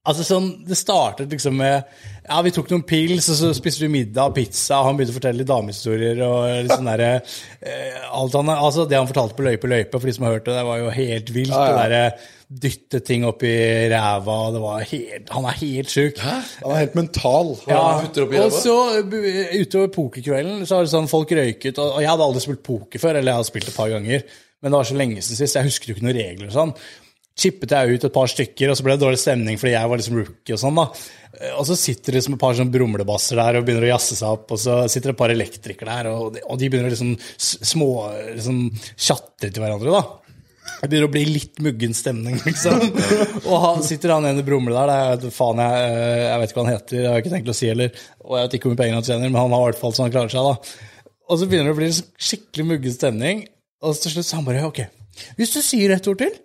Altså 0.09 0.25
sånn, 0.25 0.47
Det 0.65 0.77
startet 0.79 1.33
liksom 1.35 1.59
med 1.61 1.85
Ja, 2.29 2.41
vi 2.45 2.53
tok 2.53 2.71
noen 2.73 2.85
pils, 2.89 3.29
og 3.33 3.37
så 3.39 3.51
spiste 3.57 3.85
vi 3.85 3.91
middag, 3.93 4.35
pizza, 4.37 4.81
og 4.81 4.89
han 4.89 4.99
begynte 4.99 5.15
å 5.15 5.19
fortelle 5.19 5.41
litt 5.41 5.49
damehistorier 5.49 6.19
og 6.27 6.49
litt 6.65 6.75
sånn 6.75 6.91
derre 6.91 7.13
eh, 7.17 8.03
alt 8.09 8.37
han, 8.37 8.51
altså 8.53 8.85
Det 8.89 8.99
han 8.99 9.09
fortalte 9.09 9.37
på 9.39 9.47
Løype 9.47 9.71
løype, 9.71 9.97
for 9.97 10.09
de 10.09 10.17
som 10.17 10.27
har 10.29 10.37
hørt 10.37 10.49
det, 10.49 10.57
det 10.59 10.67
var 10.69 10.83
jo 10.83 10.91
helt 10.93 11.33
vilt. 11.33 11.55
Ja, 11.55 11.63
ja. 11.63 11.71
Det 11.71 11.87
derre 11.87 12.35
dytte 12.49 13.01
ting 13.05 13.27
opp 13.29 13.43
i 13.45 13.55
ræva, 13.93 14.37
det 14.55 14.61
var 14.63 14.85
helt 14.89 15.33
Han 15.37 15.49
er 15.51 15.59
helt 15.61 15.91
sjuk. 15.93 16.21
Han 16.25 16.73
er 16.73 16.83
helt 16.83 16.95
mental. 16.97 17.51
Ja, 17.69 17.83
og 18.45 18.55
så 18.57 18.77
utover 19.05 19.91
pokerkvelden 19.93 20.65
så 20.65 20.79
har 20.79 20.87
det 20.87 20.93
sånn 20.95 21.11
folk 21.11 21.33
røyket, 21.37 21.77
og, 21.77 21.99
og 21.99 22.05
jeg 22.05 22.13
hadde 22.13 22.29
aldri 22.29 22.45
spilt 22.45 22.65
poker 22.65 23.03
før, 23.03 23.19
eller 23.19 23.33
jeg 23.33 23.41
hadde 23.41 23.51
spilt 23.51 23.69
et 23.73 23.77
par 23.77 23.93
ganger, 23.93 24.25
men 24.59 24.73
det 24.73 24.81
var 24.81 24.89
så 24.89 24.97
lenge 24.97 25.21
siden 25.21 25.43
sist, 25.43 25.59
jeg 25.61 25.69
husket 25.69 25.93
jo 25.93 25.99
ikke 25.99 26.09
noen 26.09 26.19
regler 26.19 26.49
og 26.49 26.57
sånn. 26.57 26.73
Chippet 27.39 27.71
jeg 27.71 27.95
ut 27.95 28.05
et 28.09 28.15
par 28.15 28.31
stykker, 28.31 28.71
og 28.71 28.79
så 28.79 28.85
ble 28.85 28.97
det 28.97 29.05
dårlig 29.05 29.21
stemning 29.23 29.59
fordi 29.61 29.77
jeg 29.77 29.91
var 29.91 30.01
liksom 30.01 30.19
rookie 30.19 30.57
og 30.57 30.63
sånn, 30.63 30.79
da. 30.81 30.87
Og 31.55 31.67
så 31.69 31.77
sitter 31.79 32.11
det 32.11 32.19
liksom 32.19 32.35
et 32.35 32.43
par 32.43 32.57
sånn 32.59 32.73
brumlebasser 32.75 33.39
der 33.39 33.61
og 33.61 33.67
begynner 33.67 33.87
å 33.87 33.93
jazze 33.93 34.17
seg 34.19 34.39
opp, 34.39 34.55
og 34.57 34.59
så 34.59 34.81
sitter 34.91 35.13
det 35.13 35.15
et 35.15 35.21
par 35.21 35.35
elektrikere 35.35 35.99
der, 36.01 36.09
og 36.11 36.33
de, 36.35 36.43
og 36.43 36.59
de 36.59 36.71
begynner 36.73 36.91
å 36.91 36.95
liksom 36.97 37.15
små 37.39 37.91
liksom 38.33 38.65
tjatre 38.97 39.53
til 39.53 39.63
hverandre, 39.63 39.95
da. 39.95 40.29
Det 40.79 40.89
begynner 40.91 41.09
å 41.09 41.13
bli 41.13 41.23
litt 41.27 41.63
muggen 41.65 41.95
stemning, 41.97 42.41
liksom. 42.49 42.83
Og 43.45 43.55
han 43.65 43.87
sitter 43.87 44.17
han 44.17 44.27
ene 44.29 44.45
brumle 44.47 44.75
der, 44.75 44.91
det 45.23 45.31
er, 45.31 45.35
faen, 45.35 45.63
jeg, 45.63 45.95
eh, 45.95 46.25
jeg 46.27 46.43
vet 46.43 46.53
ikke 46.53 46.61
hva 46.61 46.67
han 46.67 46.75
heter, 46.75 46.99
jeg 46.99 47.13
har 47.13 47.23
ikke 47.23 47.35
tenkt 47.37 47.53
å 47.55 47.57
si 47.57 47.71
heller, 47.71 48.03
og 48.27 48.35
jeg 48.37 48.49
vet 48.49 48.59
ikke 48.59 48.69
hvor 48.69 48.75
mye 48.75 48.83
penger 48.83 48.99
han 48.99 49.09
tjener, 49.09 49.31
men 49.31 49.41
han 49.41 49.57
har 49.57 49.65
i 49.65 49.71
hvert 49.71 49.83
fall 49.85 49.95
så 49.97 50.05
han 50.05 50.15
klarer 50.15 50.35
seg, 50.35 50.51
da. 50.51 50.99
Og 51.29 51.41
så 51.41 51.49
begynner 51.49 51.71
det 51.71 51.77
å 51.77 51.81
bli 51.81 51.93
skikkelig 52.29 52.69
muggen 52.73 52.99
stemning, 52.99 53.47
og 53.85 53.97
til 54.03 54.17
slutt 54.17 54.29
så 54.29 54.41
han 54.41 54.47
bare, 54.49 54.67
ok, 54.69 54.85
hvis 55.39 55.55
du 55.55 55.61
sier 55.63 55.95
et 55.95 56.11
ord 56.11 56.21
til, 56.21 56.37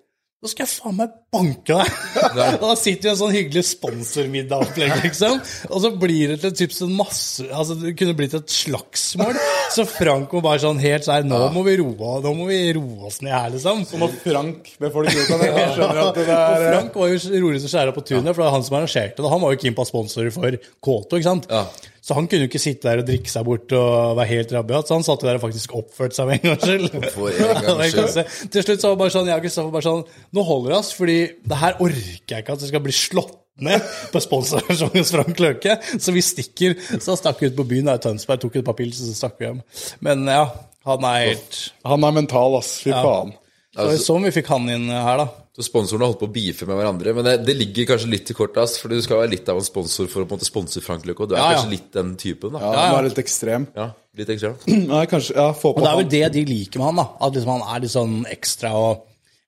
så 0.44 0.50
skal 0.52 0.66
jeg 0.66 0.72
faen 0.76 0.98
meg 0.98 1.12
banke 1.32 1.78
deg. 1.80 1.92
og 2.60 2.66
da 2.66 2.74
sitter 2.76 3.06
vi 3.06 3.08
i 3.08 3.12
en 3.14 3.20
sånn 3.22 3.32
hyggelig 3.32 3.64
sponsormiddagopplegg, 3.70 4.96
liksom. 5.06 5.38
Og 5.70 5.84
så 5.86 5.92
blir 6.02 6.34
det 6.34 6.40
til 6.44 6.56
typ 6.64 6.76
sånn 6.76 6.92
masse 6.98 7.46
Altså, 7.48 7.78
det 7.80 7.94
kunne 8.00 8.16
blitt 8.18 8.36
et 8.36 8.52
slagsmål. 8.52 9.40
Så 9.72 9.86
Frank 9.88 10.36
må 10.36 10.42
bare 10.44 10.60
sånn 10.66 10.82
helt 10.84 11.08
sånn 11.08 11.32
Nå 11.32 11.40
må 11.56 11.64
vi 11.66 11.78
roe 11.80 12.18
Nå 12.24 12.34
må 12.36 12.50
vi 12.50 12.60
roe 12.76 13.08
oss 13.08 13.22
ned 13.24 13.32
her, 13.32 13.48
liksom. 13.56 13.86
Som 13.88 14.04
når 14.04 14.20
Frank 14.26 14.70
med 14.84 14.94
folk 14.94 15.10
rundt 15.16 15.32
ham. 15.32 15.46
Jeg 15.48 15.72
skjønner 15.78 16.04
at 16.04 16.20
det 16.20 16.28
Og 16.28 16.36
er 16.36 16.68
Frank 16.68 17.00
var 17.00 17.14
jo 17.14 17.42
rolig 17.48 17.64
som 17.64 17.74
skjæra 17.78 17.96
på 17.96 18.04
tunet, 18.04 18.30
for 18.34 18.44
det 18.44 18.50
var 18.50 18.56
han 18.58 18.68
som 18.68 18.78
arrangerte 18.82 19.24
det. 19.24 19.34
Han 19.34 19.44
var 19.48 19.56
jo 19.56 19.64
keen 19.64 19.80
på 19.80 19.88
sponsorer 19.88 20.36
for 20.36 20.60
K2, 20.60 21.22
ikke 21.22 21.30
sant. 21.30 21.50
Ja. 21.52 21.66
Så 22.04 22.18
han 22.18 22.26
kunne 22.28 22.44
jo 22.44 22.50
ikke 22.50 22.60
sitte 22.60 22.90
der 22.90 23.00
og 23.00 23.08
drikke 23.08 23.32
seg 23.32 23.46
bort 23.48 23.72
og 23.78 24.18
være 24.18 24.28
helt 24.34 24.50
rabiat, 24.52 24.90
så 24.90 24.98
han 24.98 25.06
satt 25.08 25.22
der 25.24 25.38
og 25.40 25.44
faktisk 25.46 25.76
oppførte 25.80 26.18
seg 26.18 26.28
med 26.28 26.42
en 26.44 26.50
gangs 26.52 26.66
skyld. 26.68 28.50
Til 28.52 28.66
slutt 28.66 28.84
så 28.84 28.90
var 28.90 28.98
det 28.98 29.02
bare 29.06 29.14
sånn, 29.14 29.30
jeg 29.32 29.40
og 29.40 29.46
Kristoffer 29.46 29.72
bare 29.72 29.86
sånn 29.88 30.02
Nå 30.36 30.44
holder 30.50 30.74
det 30.74 30.80
oss, 30.82 30.90
fordi 30.98 31.16
det 31.48 31.60
her 31.62 31.80
orker 31.80 32.36
jeg 32.36 32.44
ikke 32.44 32.58
at 32.58 32.66
det 32.66 32.72
skal 32.74 32.84
bli 32.84 32.96
slått 32.98 33.40
ned 33.64 33.86
på 34.12 34.20
sponsorarrangementet 34.26 35.00
hos 35.04 35.14
Frank 35.14 35.40
Løke. 35.40 35.76
Så 36.02 36.12
vi 36.16 36.24
stikker. 36.26 36.74
Så 36.98 37.14
stakk 37.20 37.40
vi 37.40 37.52
ut 37.52 37.58
på 37.60 37.68
byen 37.70 37.86
der 37.92 38.00
i 38.00 38.04
Tønsberg, 38.04 38.42
tok 38.42 38.58
et 38.60 38.66
par 38.66 38.76
pils, 38.80 38.98
og 39.04 39.12
så 39.12 39.18
stakk 39.20 39.38
vi 39.40 39.46
hjem. 39.46 39.62
Men 40.04 40.26
ja, 40.26 40.48
han 40.90 41.06
er 41.08 41.20
helt 41.30 41.60
Han 41.88 42.04
er 42.10 42.16
mental, 42.18 42.58
ass. 42.60 42.80
Fy 42.84 42.92
faen. 42.92 43.36
Var 43.78 43.94
jo 43.96 44.02
sånn 44.02 44.26
vi 44.28 44.34
fikk 44.36 44.50
han 44.54 44.68
inn 44.74 44.90
her, 44.92 45.22
da. 45.24 45.30
Så 45.54 45.62
sponsorene 45.68 46.02
har 46.02 46.10
holdt 46.10 46.22
på 46.24 46.26
å 46.26 46.34
beefe 46.34 46.66
med 46.66 46.80
hverandre. 46.80 47.12
Men 47.14 47.28
det, 47.28 47.34
det 47.46 47.54
ligger 47.60 47.86
kanskje 47.92 48.08
litt 48.10 48.24
til 48.26 48.38
kortast. 48.40 48.80
For 48.82 48.90
du 48.90 48.98
skal 49.06 49.20
være 49.22 49.36
litt 49.36 49.50
av 49.54 49.60
en 49.62 49.66
sponsor 49.68 50.08
for 50.10 50.24
å 50.24 50.26
på 50.26 50.34
en 50.34 50.40
måte 50.40 50.48
sponse 50.48 50.82
Frank 50.82 51.04
Løkke. 51.06 51.28
Og 51.28 51.30
du 51.30 51.36
er 51.36 51.42
Ja, 51.44 51.50
ja. 51.52 51.58
kanskje 51.60 51.74
litt 51.76 51.92
den 51.94 52.14
typen, 52.18 52.56
da. 52.56 52.62
Ja, 52.64 52.72
Han 52.88 52.96
er 52.98 53.06
litt 53.12 53.20
ekstrem. 53.22 53.68
Ja, 53.78 53.86
litt 54.18 54.32
ekstrem. 54.34 54.56
Nei, 54.94 55.04
kanskje 55.12 55.36
Ja, 55.38 55.52
få 55.54 55.70
Og 55.76 55.78
på 55.78 55.84
det 55.86 55.92
er 55.92 56.00
vel 56.00 56.08
det 56.16 56.22
de 56.40 56.46
liker 56.50 56.82
med 56.82 56.88
han, 56.90 57.02
da. 57.04 57.06
At 57.28 57.38
liksom 57.38 57.52
han 57.54 57.68
er 57.76 57.84
litt 57.86 57.94
sånn 57.94 58.16
ekstra 58.34 58.72
og 58.80 59.04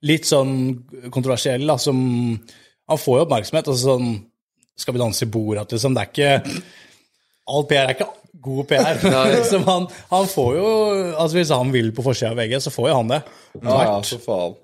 litt 0.05 0.29
sånn 0.29 0.51
kontroversiell, 1.15 1.65
da. 1.65 1.77
Som 1.81 2.03
Han 2.85 3.01
får 3.01 3.17
jo 3.17 3.23
oppmerksomhet. 3.25 3.71
Altså 3.73 3.95
sånn 3.95 4.11
Skal 4.77 4.93
vi 4.93 5.01
danse 5.01 5.25
i 5.25 5.31
bordet? 5.33 5.71
Liksom. 5.73 5.95
Det 5.97 6.03
er 6.05 6.11
ikke 6.13 6.61
All 7.49 7.65
PR 7.69 7.89
er 7.89 7.95
ikke 7.95 8.11
god 8.45 8.67
PR. 8.69 9.01
liksom 9.39 9.65
han, 9.65 9.89
han 10.13 10.29
får 10.29 10.51
jo 10.59 10.69
Altså 11.15 11.39
Hvis 11.39 11.55
han 11.55 11.73
vil 11.73 11.89
på 11.97 12.05
forsida 12.05 12.29
av 12.35 12.43
VG, 12.43 12.59
så 12.61 12.73
får 12.77 12.91
jo 12.91 12.99
han 13.01 13.09
det. 13.15 13.19
Ja, 13.63 13.79
ja, 13.87 13.97
for 14.05 14.21
faen. 14.29 14.55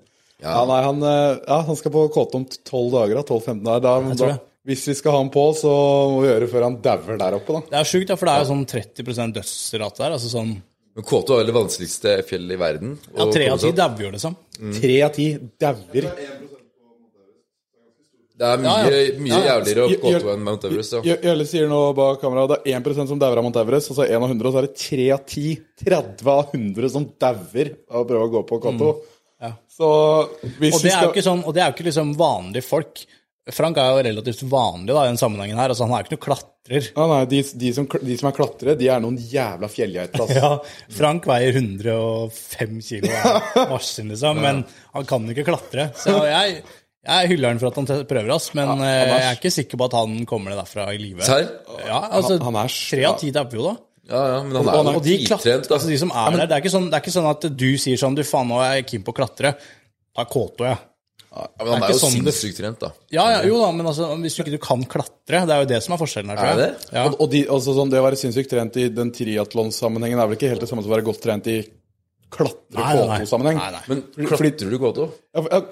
Ja, 0.42 0.64
nei, 0.66 0.80
han, 0.82 1.02
eh, 1.06 1.36
ja, 1.46 1.60
han 1.68 1.78
skal 1.78 1.94
på 1.94 2.08
kåte 2.14 2.40
om 2.40 2.46
12 2.50 2.90
dager, 2.96 3.20
da. 3.20 3.22
12-15 3.22 3.62
dager. 3.64 3.84
Da, 3.86 4.26
da, 4.26 4.38
hvis 4.68 4.84
vi 4.90 4.94
skal 4.98 5.14
ha 5.16 5.22
han 5.22 5.30
på, 5.34 5.44
så 5.58 5.70
må 6.12 6.20
vi 6.22 6.28
gjøre 6.30 6.44
det 6.46 6.50
før 6.52 6.66
han 6.68 6.76
dauer 6.82 7.18
der 7.18 7.38
oppe, 7.38 7.56
da. 7.56 7.62
Det 7.72 7.80
er 7.80 7.88
sjukt, 7.92 8.12
for 8.18 8.28
det 8.30 8.34
er 8.34 8.44
jo 8.44 8.50
sånn 8.52 8.66
30% 8.70 9.36
dødsrate 9.38 10.02
der. 10.04 10.16
Altså 10.18 10.30
sånn 10.30 10.52
Men 10.92 11.06
Kåto 11.08 11.38
er 11.40 11.46
det 11.48 11.54
vanskeligste 11.56 12.18
fjellet 12.28 12.58
i 12.58 12.60
verden. 12.60 12.96
Ja, 13.16 13.26
tre 13.32 13.46
av 13.54 13.62
ti 13.62 13.70
dauer 13.72 14.12
liksom. 14.12 14.34
Tre 14.76 14.96
av 15.06 15.14
ti 15.16 15.28
dauer. 15.62 16.10
Det 18.42 18.48
er 18.48 18.58
mye, 18.58 18.72
Ja, 18.72 18.90
ja. 18.90 19.18
mye 19.22 19.30
Ja, 19.30 19.38
ja. 19.38 19.54
jævligere 19.54 19.84
å 19.86 20.00
gå 20.02 20.12
to 20.20 20.30
enn 20.32 20.42
Mount 20.42 20.64
Everest. 20.66 20.94
Ja. 21.06 21.16
Jølle 21.22 21.44
sier 21.46 21.68
nå 21.70 21.80
bak 21.94 22.20
kamera 22.20 22.46
det 22.50 22.58
er 22.64 22.80
1 22.80 23.06
som 23.08 23.18
dauer 23.20 23.38
av 23.38 23.44
Mount 23.46 23.58
Everest, 23.60 23.90
og 23.92 23.96
så 23.98 24.06
er 24.06 24.16
1 24.16 24.24
av 24.24 24.30
100, 24.32 24.46
og 24.48 24.52
så 24.54 24.58
er 24.62 24.66
det 24.66 24.76
3 24.82 25.08
av 25.14 25.20
10, 25.26 25.56
30 25.84 26.30
av 26.32 26.54
100 26.56 26.88
som 26.90 27.04
dauer 27.22 27.72
av 27.90 28.00
å 28.02 28.08
prøve 28.08 28.26
å 28.26 28.32
gå 28.32 28.42
på 28.48 28.60
Kotto. 28.64 28.88
Så 28.92 29.11
hvis 30.60 30.72
Mm. 30.72 30.76
Og 30.76 30.82
det 30.82 30.92
er 30.92 30.96
skal 30.96 31.08
jo 31.08 31.12
ikke 31.16 31.24
sånn, 31.26 31.42
og 31.46 31.54
det 31.54 31.62
er 31.62 31.70
jo 31.70 31.74
ikke 31.76 31.88
liksom 31.90 32.14
vanlige 32.18 32.62
folk. 32.64 33.04
Frank 33.50 33.76
er 33.82 33.88
jo 33.90 34.02
relativt 34.06 34.42
vanlig 34.46 34.94
da, 34.94 35.02
i 35.02 35.08
den 35.10 35.16
sammenhengen 35.18 35.58
her. 35.58 35.72
altså 35.72 35.82
Han 35.88 35.94
er 35.96 36.04
jo 36.04 36.06
ikke 36.06 36.14
noen 36.14 36.26
klatrer. 36.28 36.84
ja, 36.94 37.06
nei, 37.10 37.24
de, 37.26 37.40
de, 37.58 37.72
som, 37.74 37.88
de 37.90 38.16
som 38.20 38.28
er 38.30 38.36
klatrere, 38.36 38.76
de 38.78 38.86
er 38.88 39.00
noen 39.02 39.16
jævla 39.18 39.66
fjellgeiter. 39.72 40.20
Altså. 40.22 40.36
Ja, 40.42 40.52
Frank 40.94 41.26
veier 41.26 41.56
105 41.58 42.78
kilo 42.86 43.10
er 43.10 43.66
maskin, 43.72 44.12
liksom, 44.14 44.38
men 44.44 44.62
han 44.94 45.08
kan 45.10 45.26
ikke 45.34 45.44
klatre. 45.48 45.88
Så 45.98 46.14
jeg, 46.28 46.62
jeg 47.02 47.32
hyller 47.32 47.50
han 47.50 47.58
for 47.58 47.72
at 47.72 47.80
han 47.82 48.06
prøver, 48.06 48.30
oss, 48.36 48.52
men 48.54 48.76
eh, 48.78 49.08
jeg 49.10 49.26
er 49.32 49.40
ikke 49.40 49.50
sikker 49.58 49.80
på 49.82 49.88
at 49.90 49.96
han 49.98 50.20
kommer 50.30 50.54
det 50.54 50.60
derfra 50.62 50.86
i 50.94 51.00
live. 51.02 51.26
Ja, 51.82 51.98
altså, 52.12 52.38
Han- 52.38 52.54
han 52.54 52.60
er 52.62 52.76
tre 52.78 53.04
av 53.10 53.18
ti 53.18 53.32
tapper 53.34 53.58
jo, 53.58 53.72
da. 53.72 53.74
Ja, 54.10 54.20
ja, 54.32 54.38
men 54.42 54.56
han 54.58 54.68
er 54.72 54.96
jo 54.96 54.98
Og 54.98 55.04
de, 55.04 55.18
klatre, 55.28 55.60
altså 55.62 55.86
de 55.86 55.98
som 56.00 56.10
er 56.10 56.32
der, 56.34 56.48
det 56.50 56.56
er, 56.56 56.62
ikke 56.64 56.72
sånn, 56.72 56.88
det 56.90 56.98
er 56.98 57.04
ikke 57.04 57.14
sånn 57.14 57.28
at 57.30 57.44
du 57.54 57.68
sier 57.78 58.00
sånn 58.00 58.16
Du, 58.18 58.24
faen, 58.26 58.48
nå 58.50 58.58
er 58.64 58.80
jeg 58.80 58.88
keen 58.88 59.04
på 59.06 59.14
å 59.14 59.18
klatre. 59.20 59.52
Da 60.12 60.24
kåter 60.28 60.72
jeg. 60.72 60.80
Ja, 61.32 61.44
men 61.62 61.70
han 61.70 61.84
er 61.86 61.86
er 61.86 61.94
jo 61.94 62.00
sånn 62.02 62.16
sinnssykt 62.18 62.58
trent, 62.58 62.82
da. 62.82 62.90
Ja, 63.14 63.22
ja, 63.32 63.38
jo 63.48 63.60
da, 63.62 63.70
men 63.72 63.86
altså, 63.88 64.10
hvis 64.20 64.34
du 64.36 64.42
ikke 64.42 64.52
du 64.52 64.58
kan 64.60 64.82
klatre, 64.84 65.44
det 65.48 65.54
er 65.54 65.62
jo 65.62 65.68
det 65.70 65.78
som 65.84 65.94
er 65.94 66.00
forskjellen 66.02 66.32
her, 66.34 66.40
tror 66.42 66.50
Er 66.50 66.60
det? 66.60 66.88
Ja. 66.92 67.04
Og, 67.06 67.14
og 67.24 67.30
de, 67.32 67.44
altså, 67.56 67.76
sånn, 67.78 67.92
det 67.92 68.02
å 68.02 68.04
være 68.04 68.18
sinnssykt 68.20 68.52
trent 68.52 68.76
i 68.82 68.90
den 68.92 69.14
triatlonsammenhengen 69.16 70.20
er 70.20 70.28
vel 70.28 70.36
ikke 70.36 70.50
helt 70.52 70.66
det 70.66 70.68
samme 70.68 70.84
som 70.84 70.92
å 70.92 70.96
være 70.96 71.06
godt 71.08 71.22
trent 71.24 71.48
i 71.48 71.62
Nei, 71.62 72.42
nei, 72.42 72.50
nei. 72.50 72.82
klatre-K2-sammenheng? 72.82 73.58
Nei, 73.60 73.70
nei. 73.76 73.82
Men 73.88 74.04
flytter 74.12 74.28
klatrer 74.28 74.72
du 74.72 74.78
Kåto? 74.80 75.08
Ja, 75.36 75.44
ja, 75.46 75.62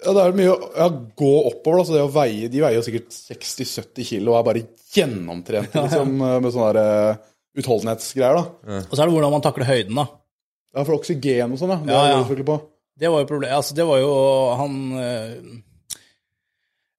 ja, 0.00 0.12
det 0.16 0.24
er 0.24 0.36
mye 0.36 0.52
å 0.52 0.70
ja, 0.76 0.88
gå 1.20 1.32
oppover. 1.50 1.82
Altså 1.82 1.96
det 1.96 2.04
å 2.04 2.12
veie, 2.12 2.48
de 2.52 2.62
veier 2.62 2.78
jo 2.78 2.84
sikkert 2.86 3.12
60-70 3.12 4.08
kilo 4.08 4.34
og 4.34 4.40
er 4.40 4.46
bare 4.48 4.64
gjennomtrente 4.94 5.82
liksom, 5.86 6.14
med 6.16 6.48
sånn 6.52 6.66
der, 6.70 6.80
eh, 6.80 7.29
utholdenhetsgreier. 7.58 8.36
da. 8.38 8.82
Og 8.86 8.92
så 8.94 9.00
er 9.02 9.06
det 9.10 9.14
hvordan 9.16 9.34
man 9.34 9.42
takler 9.44 9.66
høyden, 9.70 9.98
da. 9.98 10.06
Ja, 10.76 10.84
For 10.84 11.00
oksygen 11.00 11.56
og 11.56 11.58
sånn, 11.58 11.72
ja. 11.74 11.80
Det 11.82 11.90
Ja, 11.90 12.04
ja. 12.04 12.12
jeg 12.14 12.22
selvfølgelig 12.24 12.46
på. 12.52 12.60
Det 13.00 13.10
var 13.10 13.22
jo 13.24 13.26
problemet. 13.30 13.56
Altså, 13.56 13.74
det 13.74 13.86
var 13.88 13.98
jo 14.02 14.10
han 14.60 14.74
eh, 15.00 15.34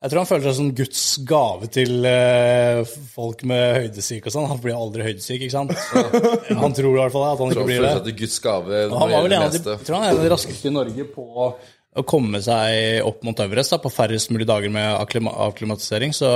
Jeg 0.02 0.10
tror 0.10 0.20
han 0.24 0.30
føler 0.32 0.46
seg 0.48 0.56
som 0.58 0.70
Guds 0.80 1.02
gave 1.30 1.68
til 1.70 2.08
eh, 2.10 2.80
folk 3.14 3.44
med 3.46 3.76
høydesyke 3.78 4.32
og 4.32 4.34
sånn. 4.34 4.48
Han 4.50 4.62
blir 4.64 4.74
aldri 4.80 5.06
høydesyk, 5.06 5.44
ikke 5.46 5.54
sant? 5.54 5.76
Så, 5.78 6.02
han 6.64 6.74
tror 6.74 6.90
i 6.96 7.02
hvert 7.04 7.14
fall 7.14 7.28
at 7.30 7.44
han 7.44 7.54
ikke 7.54 7.68
blir 7.70 7.86
det. 7.86 7.94
det 8.08 8.16
er 8.16 8.18
Guds 8.24 8.40
gave 8.42 8.82
Og 8.88 8.96
når 8.96 9.04
han 9.04 9.14
var 9.14 9.28
vel 9.28 9.38
en 9.38 9.46
av 9.46 9.54
de, 9.54 9.62
jeg 9.62 9.86
tror 9.86 10.00
han 10.00 10.08
er 10.08 10.16
en 10.16 10.18
av 10.18 10.26
de 10.26 10.34
raskeste 10.34 10.72
i 10.72 10.74
Norge 10.74 11.06
på 11.14 11.28
å 11.46 12.04
komme 12.08 12.40
seg 12.42 13.06
opp 13.06 13.22
mot 13.28 13.40
Everest 13.44 13.74
da, 13.76 13.80
på 13.84 13.92
færrest 13.94 14.32
mulig 14.34 14.48
dager 14.50 14.72
med 14.74 14.96
akklimatisering. 15.04 16.16
Så 16.18 16.30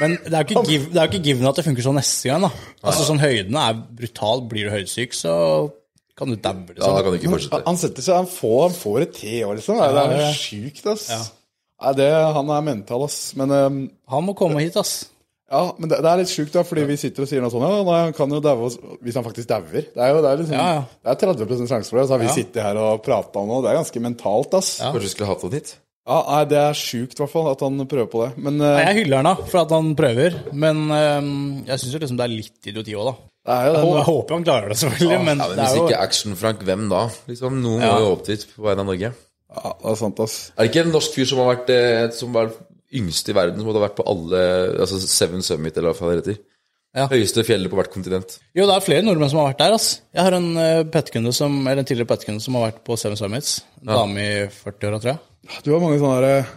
Men 0.00 0.14
det 0.24 0.30
er 0.32 0.44
jo 0.44 0.46
ikke, 0.46 0.62
giv, 0.70 0.84
det 0.92 1.00
er 1.00 1.08
jo 1.08 1.10
ikke 1.12 1.24
given 1.26 1.48
at 1.50 1.58
det 1.58 1.64
funker 1.66 1.84
sånn 1.88 1.98
neste 1.98 2.30
gang. 2.30 2.44
da. 2.46 2.50
Altså 2.86 3.04
sånn 3.08 3.18
Høydene 3.22 3.64
er 3.70 3.80
brutal. 3.98 4.44
Blir 4.50 4.68
du 4.68 4.74
høydesyk, 4.76 5.16
så 5.18 5.34
kan 6.18 6.30
du 6.32 6.36
daue. 6.38 6.64
Ja, 6.76 6.78
da 6.78 7.02
Liksom. 7.02 7.02
kan 7.04 7.12
du 7.12 7.18
ikke 7.18 7.32
fortsette. 7.34 7.62
Han 7.66 7.76
setter 7.82 8.02
seg, 8.06 8.14
han 8.22 8.30
får, 8.30 8.60
han 8.68 8.78
får 8.78 9.04
et 9.04 9.12
te 9.18 9.34
år, 9.46 9.58
liksom. 9.58 9.78
Det 9.82 10.02
er, 10.04 10.16
jo 10.22 10.32
sjukt, 10.38 10.86
ass. 10.94 11.04
Nei, 11.78 11.92
det, 11.98 12.08
han 12.38 12.50
er 12.56 12.64
mental, 12.66 13.04
ass. 13.06 13.18
Men, 13.38 13.54
um, 13.54 13.78
Han 14.10 14.24
må 14.26 14.34
komme 14.38 14.62
hit, 14.64 14.76
ass. 14.80 14.94
ja, 15.50 15.60
men 15.78 15.88
det, 15.92 16.00
det 16.02 16.10
er 16.10 16.22
litt 16.22 16.32
sjukt, 16.32 16.52
da, 16.56 16.64
fordi 16.66 16.86
vi 16.88 16.96
sitter 16.98 17.22
og 17.22 17.28
sier 17.30 17.40
noe 17.44 17.50
sånt. 17.54 17.66
Ja, 17.66 17.82
nei, 17.86 17.98
han 18.08 18.16
kan 18.16 18.34
jo 18.34 18.40
daue 18.42 18.70
hvis 19.04 19.14
han 19.18 19.26
faktisk 19.26 19.48
dauer. 19.50 19.84
Det 19.94 20.02
er 20.02 20.10
jo 20.14 20.22
det 20.24 20.30
er 20.32 20.40
liksom, 20.42 20.56
Ja, 20.58 20.70
ja. 20.78 20.82
Det 21.02 21.12
er 21.14 21.34
30 21.34 21.66
sjanse 21.70 21.90
for 21.92 22.00
det. 22.00 22.06
Så 22.08 22.16
har 22.16 22.22
vi 22.24 22.32
sittet 22.34 22.62
her 22.66 22.80
og 22.82 23.02
prata 23.06 23.38
om 23.42 23.46
noe. 23.52 23.62
Det 23.66 23.70
er 23.74 23.78
ganske 23.82 24.02
mentalt, 24.02 24.54
ass. 24.58 24.72
Ja, 24.80 24.90
Kanskje 24.90 25.06
du 25.06 25.14
skulle 25.14 25.30
hatt 25.30 25.46
han 25.46 25.54
hit? 25.58 25.76
Nei, 26.08 26.42
Det 26.48 26.58
er 26.60 26.76
sjukt, 26.78 27.16
i 27.16 27.22
hvert 27.22 27.32
fall, 27.32 27.48
at 27.52 27.62
han 27.64 27.80
prøver 27.88 28.10
på 28.12 28.22
det. 28.24 28.30
Men 28.40 28.60
uh... 28.62 28.66
Nei, 28.78 28.84
Jeg 28.86 28.98
hyller 29.02 29.20
han 29.20 29.28
da, 29.30 29.48
for 29.52 29.62
at 29.62 29.74
han 29.76 29.90
prøver, 29.98 30.38
men 30.64 30.84
uh, 30.88 31.30
jeg 31.68 31.82
syns 31.82 31.96
jo 31.96 32.02
liksom 32.04 32.20
det 32.20 32.26
er 32.26 32.34
litt 32.34 32.70
idioti 32.72 32.96
òg, 32.96 33.10
da. 33.10 33.14
det 33.48 33.56
er 33.56 33.68
jo 33.68 33.74
Jeg 33.76 33.86
den, 33.86 34.06
håper 34.08 34.38
han 34.38 34.46
klarer 34.48 34.72
det, 34.72 34.78
selvfølgelig, 34.82 35.20
men, 35.28 35.42
Ja, 35.44 35.48
men 35.50 35.56
det 35.56 35.64
Hvis 35.64 35.74
er 35.74 35.80
jo 35.80 35.88
ikke 35.88 36.02
Action-Frank, 36.08 36.66
hvem 36.68 36.88
da? 36.92 37.02
Liksom, 37.30 37.62
Noen 37.64 37.84
Ja. 37.84 37.94
må 37.94 38.06
jo 38.06 38.12
opp 38.16 38.26
dit 38.28 38.46
på 38.54 38.66
vegne 38.66 38.84
av 38.84 38.90
Norge. 38.92 39.12
ja, 39.58 39.72
det 39.82 39.92
er 39.92 40.00
sant, 40.02 40.24
ass. 40.24 40.38
Er 40.56 40.64
det 40.64 40.72
ikke 40.72 40.84
en 40.86 40.94
norsk 40.96 41.18
fyr 41.18 41.30
som 41.30 41.42
har 41.42 41.50
vært 41.54 41.70
eh, 41.72 42.10
Som 42.16 42.34
var 42.36 42.52
yngste 42.92 43.32
i 43.32 43.36
verden, 43.36 43.60
som 43.60 43.68
hadde 43.68 43.84
vært 43.84 43.96
på 43.96 44.04
alle 44.08 44.42
Altså 44.80 45.00
Seven 45.00 45.44
Summit, 45.44 45.76
eller 45.76 45.96
hva 45.96 46.12
det 46.12 46.20
heter? 46.22 46.40
Ja. 46.96 47.04
Høyeste 47.10 47.44
fjellet 47.44 47.70
på 47.70 47.76
hvert 47.78 47.92
kontinent. 47.92 48.38
Jo, 48.56 48.64
det 48.66 48.74
er 48.74 48.84
flere 48.84 49.04
nordmenn 49.04 49.28
som 49.30 49.42
har 49.42 49.50
vært 49.50 49.60
der, 49.60 49.74
ass. 49.76 49.88
Jeg 50.16 50.24
har 50.24 50.34
en 50.38 50.48
uh, 50.56 51.32
som, 51.36 51.58
eller 51.66 51.82
en 51.82 51.88
tidligere 51.88 52.08
petkunde 52.08 52.42
som 52.42 52.56
har 52.56 52.70
vært 52.70 52.80
på 52.86 52.96
Seven 52.98 53.18
Summits. 53.20 53.58
En 53.82 53.92
dame 53.92 54.24
i 54.24 54.46
40-åra, 54.48 55.00
tror 55.02 55.12
jeg. 55.12 55.20
Du 55.64 55.70
har 55.72 55.80
mange 55.82 55.98
sånne 56.00 56.18
der, 56.22 56.38
eh, 56.42 56.50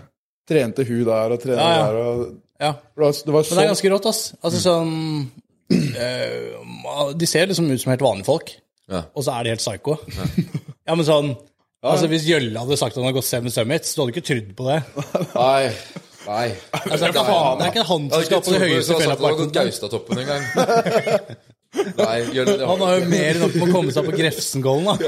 trente 0.51 0.85
hu 0.87 0.95
der 1.07 1.35
og 1.35 1.39
trene 1.43 1.59
Ja, 1.59 1.69
ja. 1.77 1.85
der 1.85 2.01
og 2.01 2.23
Ja. 2.61 2.71
Det 2.73 3.01
var, 3.03 3.11
det 3.11 3.33
var 3.33 3.41
Men 3.41 3.43
det 3.43 3.51
er 3.51 3.61
sånn 3.61 3.71
ganske 3.73 3.91
rått, 3.93 4.09
ass. 4.11 4.19
Altså 4.43 4.59
sånn 4.61 5.31
øh, 5.71 7.13
De 7.17 7.29
ser 7.29 7.47
liksom 7.47 7.71
ut 7.71 7.81
som 7.81 7.93
helt 7.93 8.03
vanlige 8.05 8.25
folk, 8.27 8.51
Ja. 8.91 9.03
og 9.15 9.23
så 9.23 9.37
er 9.39 9.43
de 9.43 9.53
helt 9.55 9.63
psycho. 9.63 9.97
Ja, 10.87 10.95
men 10.99 11.05
sånn 11.07 11.33
Altså 11.81 12.05
Hvis 12.11 12.27
Gjølle 12.29 12.59
hadde 12.61 12.77
sagt 12.77 12.93
at 12.93 12.99
han 13.01 13.07
hadde 13.07 13.17
gått 13.17 13.25
Seven 13.25 13.49
Summits, 13.49 13.89
så 13.95 14.03
hadde 14.03 14.13
ikke 14.13 14.27
trodd 14.27 14.51
på 14.59 14.67
det. 14.67 14.83
Nei. 15.33 15.71
Nei. 16.27 16.51
Altså, 16.77 16.97
det, 16.99 17.07
er 17.07 17.15
ikke 17.15 17.23
han, 17.25 17.57
det 17.57 17.65
er 17.65 17.71
ikke 17.71 17.85
han 17.89 18.03
som 18.11 18.25
skal 18.27 18.43
på 18.45 18.51
det 18.53 18.59
høyeste 18.61 18.99
fjellet 18.99 19.23
på. 19.23 19.47
Gaustatoppen. 19.55 20.21
Nei, 21.71 22.17
gjør 22.35 22.49
det. 22.49 22.55
Han 22.67 22.81
har 22.83 22.97
jo 22.99 23.05
mer 23.07 23.29
enn 23.31 23.39
nok 23.45 23.53
med 23.55 23.63
å 23.63 23.71
komme 23.71 23.93
seg 23.95 24.03
på 24.09 24.13
Grefsenkollen, 24.17 24.89
da. 24.89 24.95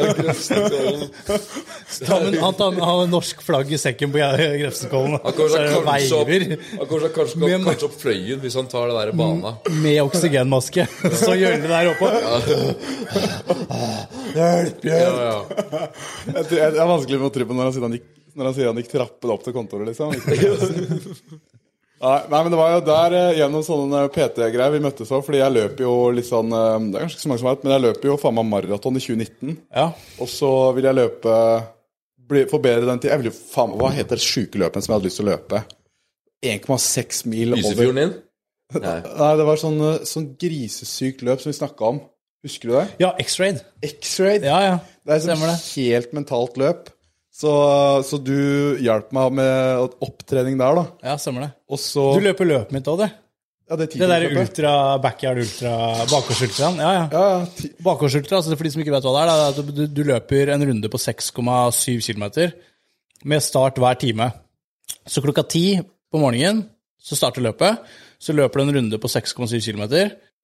Ja, 2.08 2.16
med, 2.24 2.38
han 2.42 2.56
tar 2.58 2.72
med, 2.74 2.82
har 2.88 3.02
norsk 3.12 3.42
flagg 3.46 3.70
i 3.76 3.78
sekken 3.78 4.14
på 4.14 4.22
Grefsenkollen. 4.22 5.18
Han 5.26 5.36
kommer 5.36 5.52
seg 5.52 5.60
kanskje 5.68 5.76
opp, 5.76 5.90
han 5.90 6.00
fløyen 8.00 8.40
hvis 8.46 8.56
han 8.58 8.70
tar 8.72 8.90
det 8.90 8.96
der 9.02 9.12
bana. 9.20 9.52
med 9.84 10.00
oksygenmaske. 10.08 10.88
Så 11.24 11.36
gjølle 11.38 11.68
der 11.70 11.92
oppe. 11.92 12.08
Hjelp, 14.34 14.88
Ja, 14.88 14.98
hjelp! 14.98 15.20
ja. 15.28 15.38
Jeg, 16.32 16.46
tror- 16.48 16.60
jeg, 16.64 16.74
det 16.74 16.82
er 16.82 16.92
vanskelig 16.96 17.20
med 17.22 17.28
å 17.30 17.34
tro 17.38 17.50
på 17.52 17.58
når 17.60 17.68
han 17.70 17.76
sier 17.76 17.86
han 17.90 17.98
gikk, 18.00 18.08
når 18.34 18.50
han 18.50 18.56
sier 18.58 18.72
han 18.72 18.80
gikk 18.82 18.94
trappene 18.96 19.36
opp 19.36 19.44
til 19.46 19.54
kontoret, 19.60 19.92
liksom. 19.92 20.16
Nei, 22.04 22.40
men 22.44 22.52
det 22.52 22.60
var 22.60 22.74
jo 22.74 22.80
der 22.84 23.14
eh, 23.16 23.38
gjennom 23.40 23.62
sånne 23.64 24.02
PT-greier 24.12 24.74
vi 24.74 24.82
møttes 24.84 25.12
òg, 25.14 25.22
fordi 25.24 25.40
jeg 25.40 25.56
løper 25.56 25.86
jo 25.86 25.94
litt 26.12 26.28
sånn 26.28 26.52
eh, 26.52 26.74
Det 26.90 26.98
er 27.00 27.06
kanskje 27.06 27.18
ikke 27.18 27.24
så 27.24 27.32
mange 27.32 27.44
som 27.44 27.50
vet, 27.50 27.62
men 27.64 27.74
jeg 27.76 27.84
løper 27.86 28.10
jo 28.10 28.18
faen 28.20 28.36
meg 28.40 28.50
maraton 28.50 29.00
i 29.00 29.04
2019. 29.04 29.54
Ja. 29.72 29.86
Og 30.20 30.32
så 30.32 30.50
vil 30.76 30.90
jeg 30.90 30.98
løpe 31.00 31.38
bli, 32.34 32.44
Forbedre 32.52 32.90
den 32.90 33.00
tid 33.04 33.14
Jeg 33.14 33.22
vil 33.22 33.30
jo 33.32 33.36
faen 33.36 33.76
Hva 33.80 33.92
heter 33.96 34.20
det 34.20 34.26
sjuke 34.26 34.60
løpet 34.60 34.84
som 34.84 34.94
jeg 34.94 35.00
hadde 35.00 35.10
lyst 35.10 35.20
til 35.22 35.28
å 35.28 35.32
løpe? 35.32 35.64
1,6 36.44 37.22
mil 37.32 37.56
over 37.56 37.62
Lysefjorden 37.62 38.02
din? 38.02 38.16
Nei. 38.84 38.98
Nei, 39.06 39.32
det 39.40 39.46
var 39.48 39.62
sånn, 39.62 39.80
eh, 39.88 40.02
sånn 40.10 40.28
grisesykt 40.40 41.24
løp 41.24 41.44
som 41.44 41.54
vi 41.54 41.60
snakka 41.62 41.94
om. 41.94 42.04
Husker 42.44 42.68
du 42.68 42.76
det? 42.76 42.88
ja, 43.00 43.14
X-Raid. 43.24 43.62
X-Raid. 43.88 44.44
Ja, 44.44 44.60
ja. 44.66 44.76
Det 45.08 45.16
er 45.16 45.22
et 45.22 45.28
sånn 45.30 45.78
helt 45.78 46.16
mentalt 46.18 46.60
løp. 46.60 46.90
Så, 47.34 47.52
så 48.06 48.20
du 48.22 48.78
hjalp 48.84 49.10
meg 49.16 49.32
med 49.40 49.94
opptrening 50.06 50.60
der, 50.60 50.78
da. 50.78 50.84
Ja, 51.10 51.16
stemmer 51.18 51.48
det. 51.48 51.52
Og 51.74 51.80
så 51.82 52.12
Du 52.14 52.22
løper 52.22 52.46
løpet 52.46 52.76
mitt 52.76 52.90
òg, 52.92 53.02
du. 53.02 53.08
ja, 53.72 53.78
det, 53.80 53.88
Det 53.98 54.10
der 54.12 54.26
ultra, 54.38 54.74
backyard 55.02 55.42
ultra, 55.42 55.72
bakgårdsultraen. 56.12 56.78
Ja, 56.84 56.92
ja. 56.94 57.08
Ja, 57.10 57.24
ja. 57.40 57.72
Bakgårdsultra, 57.88 58.38
altså 58.38 58.54
for 58.54 58.68
de 58.68 58.74
som 58.76 58.84
ikke 58.84 58.94
vet 58.94 59.08
hva 59.08 59.16
det 59.16 59.24
er, 59.24 59.32
det 59.32 59.40
er 59.40 59.50
at 59.50 59.74
du, 59.80 59.84
du 59.98 60.04
løper 60.12 60.54
en 60.54 60.68
runde 60.70 60.92
på 60.94 61.02
6,7 61.02 62.06
km 62.06 62.28
med 63.26 63.42
start 63.42 63.82
hver 63.82 63.98
time. 63.98 64.30
Så 65.10 65.24
klokka 65.26 65.44
ti 65.50 65.66
på 65.82 66.22
morgenen 66.22 66.68
så 67.02 67.18
starter 67.18 67.42
løpet. 67.44 67.82
Så 68.22 68.32
løper 68.38 68.62
du 68.62 68.68
en 68.70 68.76
runde 68.78 69.00
på 69.02 69.10
6,7 69.10 69.58
km. 69.74 69.88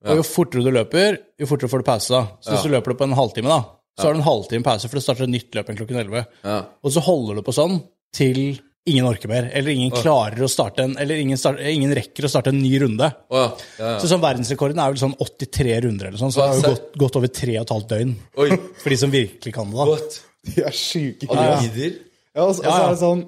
Og 0.10 0.16
jo 0.18 0.24
fortere 0.26 0.64
du 0.66 0.72
løper, 0.74 1.20
jo 1.40 1.46
fortere 1.48 1.70
får 1.70 1.84
du 1.84 1.88
pause. 1.88 2.10
da. 2.16 2.26
Så 2.42 2.56
hvis 2.56 2.66
du 2.66 2.74
løper 2.74 2.92
det 2.96 2.98
på 2.98 3.06
en 3.08 3.16
halvtime, 3.20 3.52
da, 3.52 3.62
så 3.98 4.08
har 4.08 4.16
du 4.16 4.22
en 4.22 4.28
halvtime 4.28 4.66
pause, 4.66 4.88
for 4.90 5.00
det 5.00 5.04
starter 5.06 5.26
et 5.26 5.34
nytt 5.34 5.56
løp 5.56 5.70
igjen 5.70 5.80
klokken 5.82 6.02
11. 6.06 6.26
Ja. 6.46 6.58
Og 6.84 6.94
så 6.96 7.04
holder 7.04 7.40
du 7.40 7.46
på 7.48 7.56
sånn 7.56 7.80
til 8.16 8.60
ingen 8.90 9.06
orker 9.06 9.30
mer, 9.30 9.50
eller 9.54 9.74
ingen 9.76 9.92
klarer 9.94 10.42
å 10.46 10.50
starte 10.50 10.86
en, 10.88 10.96
eller 11.02 11.20
ingen, 11.22 11.38
start, 11.38 11.60
ingen 11.68 11.92
rekker 11.94 12.26
å 12.26 12.32
starte 12.32 12.54
en 12.54 12.62
ny 12.62 12.72
runde. 12.82 13.10
Å 13.10 13.42
ja. 13.42 13.50
ja, 13.78 13.90
ja. 13.92 13.98
Så 14.02 14.10
sånn 14.10 14.24
Verdensrekorden 14.24 14.80
er 14.82 14.94
vel 14.94 15.02
sånn 15.02 15.16
83 15.20 15.76
runder, 15.86 16.10
eller 16.10 16.22
sånn, 16.22 16.34
så 16.34 16.42
det 16.42 16.48
har 16.48 16.62
jo 16.62 16.72
gått, 16.74 16.88
gått 17.04 17.20
over 17.20 17.34
tre 17.42 17.58
og 17.58 17.66
et 17.66 17.74
halvt 17.76 17.92
døgn. 17.92 18.16
Oi, 18.40 18.50
For 18.82 18.94
de 18.94 19.00
som 19.04 19.14
virkelig 19.14 19.54
kan 19.56 19.70
det, 19.74 19.78
da. 19.78 19.90
what? 19.92 20.20
de 20.50 20.64
er 20.64 20.76
sjuke. 20.76 21.28
Ja, 21.28 21.50
Ja, 21.60 22.42
ja, 22.42 22.46
og 22.46 22.56
så 22.56 22.64
og 22.64 22.64
så 22.64 22.64
Ja, 22.64 22.72
ja. 22.72 22.82
er 22.88 22.94
det 22.94 23.02
sånn 23.02 23.22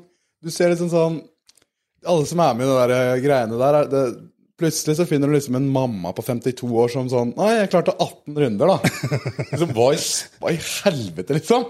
Du 0.45 0.52
ser 0.54 0.69
liksom 0.71 0.89
sånn 0.91 1.15
Alle 2.08 2.26
som 2.30 2.39
er 2.41 2.54
med 2.56 2.65
i 2.65 2.69
de 2.69 2.76
der 2.78 2.93
eh, 2.95 3.21
greiene 3.24 3.58
der, 3.60 3.78
er 3.82 3.89
det, 3.91 4.04
plutselig 4.62 4.97
så 5.00 5.08
finner 5.10 5.30
du 5.30 5.36
liksom 5.36 5.58
en 5.60 5.69
mamma 5.74 6.13
på 6.15 6.24
52 6.26 6.69
år 6.84 6.91
som 6.93 7.10
sånn 7.12 7.34
Nei, 7.38 7.56
jeg 7.58 7.71
klarte 7.74 7.95
18 7.97 8.38
runder, 8.43 8.71
da. 8.71 8.93
liksom, 9.52 9.74
hva, 9.76 9.89
i, 9.95 10.04
hva 10.41 10.54
i 10.54 10.62
helvete, 10.62 11.38
liksom? 11.39 11.65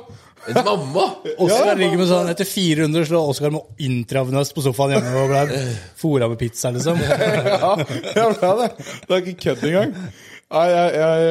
En 0.49 0.57
mamma! 0.65 1.05
Oskar 1.37 1.77
ligger 1.77 1.99
med 2.01 2.09
sånn 2.09 2.31
Etter 2.31 2.47
fire 2.49 2.81
runder 2.81 3.05
slår 3.05 3.29
Oskar 3.33 3.53
med 3.53 3.85
intravenøst 3.85 4.55
på 4.57 4.63
sofaen 4.65 4.95
hjemme 4.95 5.13
og 5.21 5.31
ble 5.31 5.61
fora 6.01 6.29
med 6.31 6.41
pizza, 6.41 6.73
liksom. 6.73 6.99
ja, 7.01 7.75
jeg 7.77 8.37
ble 8.39 8.51
det. 8.63 8.69
Det 9.05 9.15
er 9.15 9.21
ikke 9.21 9.39
kødd 9.45 9.67
engang. 9.69 9.95
Nei, 10.51 10.65
jeg, 10.67 10.95
jeg, 10.99 11.27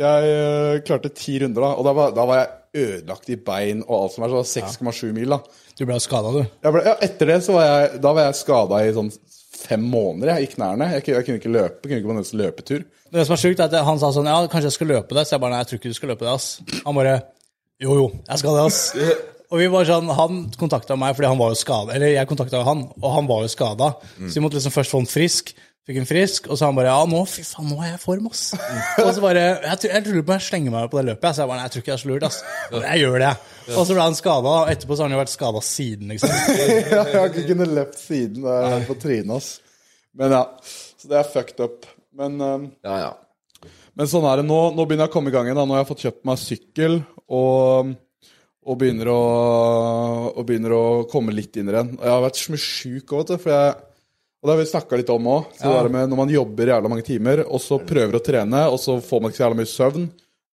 jeg, 0.00 0.28
jeg, 0.32 0.84
klarte 0.88 1.12
ti 1.12 1.34
runder, 1.42 1.66
da. 1.66 1.72
Og 1.76 1.88
da 1.88 1.94
var, 1.98 2.14
da 2.16 2.28
var 2.30 2.40
jeg 2.40 2.84
ødelagt 2.84 3.32
i 3.32 3.38
bein 3.48 3.82
og 3.86 3.96
alt 3.98 4.14
som 4.14 4.24
er. 4.24 4.30
Så 4.30 4.62
det 4.62 4.62
var 4.62 4.92
6,7 4.94 5.16
mil, 5.16 5.34
da. 5.34 5.64
Du 5.78 5.84
ble 5.86 5.98
skada, 6.02 6.32
du. 6.32 6.40
Ble, 6.64 6.84
ja, 6.86 6.94
etter 7.04 7.32
det 7.34 7.40
så 7.46 7.58
var 7.58 7.68
jeg, 7.68 8.00
da 8.04 8.14
var 8.16 8.28
jeg 8.28 8.38
skada 8.38 8.80
i 8.86 8.94
sånn 8.96 9.10
fem 9.58 9.82
måneder 9.90 10.36
jeg, 10.36 10.48
i 10.48 10.52
knærne. 10.54 10.90
Jeg, 10.96 11.06
jeg 11.10 11.26
kunne 11.26 11.40
ikke 11.40 11.54
løpe. 11.54 11.82
Kunne 11.86 12.00
ikke 12.00 12.10
på 12.10 12.16
en 12.16 12.42
løpetur. 12.42 12.84
Det 13.12 13.24
som 13.26 13.34
er 13.34 13.42
sjukt, 13.42 13.62
er 13.62 13.72
at 13.72 13.88
han 13.88 14.00
sa 14.00 14.12
sånn 14.14 14.28
Ja, 14.28 14.38
kanskje 14.50 14.70
jeg 14.70 14.76
skal 14.76 14.92
løpe 14.92 15.16
det. 15.16 15.26
Så 15.26 15.36
jeg 15.36 15.42
bare 15.44 15.56
nei, 15.56 15.64
jeg 15.64 15.70
tror 15.70 15.80
ikke 15.80 15.92
du 15.94 15.98
skal 15.98 16.12
løpe 16.14 16.26
det, 16.26 16.34
ass. 16.34 16.48
Han 16.84 16.98
bare 16.98 17.16
Jo, 17.82 17.94
jo, 17.94 18.06
jeg 18.28 18.42
skal 18.42 18.58
det, 18.58 18.68
ass. 18.68 18.80
Og 19.48 19.62
vi 19.62 19.68
var 19.72 19.86
sånn, 19.88 20.10
Han 20.12 20.40
kontakta 20.60 20.96
meg 21.00 21.14
fordi 21.16 21.30
han 21.30 21.40
var 21.40 21.54
jo 21.54 21.58
skada. 21.58 21.94
Eller 21.96 22.12
jeg 22.12 22.28
kontakta 22.28 22.60
han, 22.66 22.84
og 23.00 23.14
han 23.14 23.28
var 23.30 23.46
jo 23.46 23.52
skada. 23.52 23.94
Så 24.18 24.34
vi 24.36 24.42
måtte 24.44 24.58
liksom 24.58 24.74
først 24.74 24.92
få 24.92 25.00
han 25.00 25.08
frisk. 25.08 25.54
Fikk 25.88 25.98
en 26.02 26.08
frisk, 26.08 26.48
og 26.52 26.58
så 26.60 26.66
han 26.68 26.76
bare 26.76 26.90
Ja, 26.92 27.04
nå 27.08 27.22
fy 27.24 27.40
faen, 27.48 27.70
nå 27.72 27.78
er 27.80 27.86
jeg 27.94 27.96
i 27.96 28.00
form, 28.02 28.26
ass. 28.28 28.42
Og 29.06 29.06
så 29.16 29.22
bare 29.24 29.44
Jeg, 29.64 29.78
tror- 29.80 29.94
jeg 29.94 30.04
lurer 30.04 30.24
på 30.26 30.32
om 30.34 30.36
jeg 30.36 30.44
slenger 30.44 30.74
meg 30.74 30.90
på 30.92 30.98
det 31.00 31.04
løpet. 31.08 31.30
Så 31.32 31.40
jeg 31.40 31.48
bare 31.48 31.56
Nei, 31.62 31.64
jeg 31.64 31.72
tror 31.72 31.82
ikke 31.84 31.88
det 31.90 31.94
er 31.96 32.02
så 32.02 32.10
lurt, 32.10 32.26
ass. 32.28 32.40
Men 32.74 32.84
jeg 32.90 33.00
gjør 33.06 33.16
det. 33.24 33.30
Og 33.72 33.78
så 33.88 33.96
ble 33.96 34.04
han 34.04 34.18
skada. 34.18 34.52
Etterpå 34.74 34.92
så 34.98 35.00
har 35.00 35.08
han 35.08 35.16
jo 35.16 35.22
vært 35.22 35.32
skada 35.32 35.62
siden, 35.64 36.12
liksom. 36.12 36.34
Ja, 36.92 37.00
jeg 37.08 37.16
har 37.16 37.32
ikke 37.32 37.46
kunnet 37.54 37.72
løpt 37.78 37.96
siden 38.02 38.44
det 38.44 38.58
er 38.68 38.84
på 38.90 38.98
trynet, 39.00 39.32
ass. 39.38 39.48
Men 40.18 40.36
ja, 40.36 40.42
så 41.00 41.08
det 41.08 41.18
er 41.22 41.32
fucked 41.32 41.64
up. 41.64 41.88
Men, 42.20 42.36
um, 42.42 42.68
Ja, 42.84 43.00
ja. 43.06 43.68
men 43.96 44.12
sånn 44.12 44.28
er 44.28 44.42
det 44.42 44.46
nå. 44.50 44.60
Nå 44.76 44.84
begynner 44.84 45.06
jeg 45.08 45.14
å 45.14 45.16
komme 45.16 45.32
i 45.32 45.36
gang 45.38 45.48
igjen. 45.48 45.56
da. 45.62 45.64
Nå 45.64 45.78
har 45.78 45.86
jeg 45.86 45.90
fått 45.94 46.04
kjøpt 46.04 46.24
meg 46.28 46.40
sykkel 46.44 47.00
og, 47.32 47.92
og, 48.68 48.74
begynner 48.80 49.08
å, 49.14 49.20
og 50.36 50.44
begynner 50.48 50.76
å 50.76 50.84
komme 51.08 51.32
litt 51.32 51.56
inn 51.56 51.72
i 51.72 51.76
den. 51.80 51.96
Jeg 51.96 52.12
har 52.12 52.24
vært 52.28 52.40
så 52.44 52.52
mye 52.52 52.64
sjuk 52.68 53.14
òg, 53.16 53.22
vet 53.24 53.32
du. 53.38 53.38
For 53.46 53.54
jeg, 53.56 53.76
og 54.38 54.46
det 54.46 54.54
har 54.54 54.60
vi 54.60 54.70
snakka 54.70 55.00
litt 55.00 55.10
om 55.10 55.28
òg. 55.34 55.58
Når 55.64 56.16
man 56.18 56.30
jobber 56.30 56.70
jævla 56.70 56.92
mange 56.92 57.06
timer, 57.06 57.42
og 57.46 57.62
så 57.62 57.80
prøver 57.82 58.20
å 58.20 58.24
trene, 58.24 58.64
og 58.70 58.78
så 58.82 59.00
får 59.02 59.22
man 59.22 59.32
ikke 59.32 59.40
så 59.40 59.46
jævla 59.46 59.58
mye 59.58 59.70
søvn. 59.72 60.08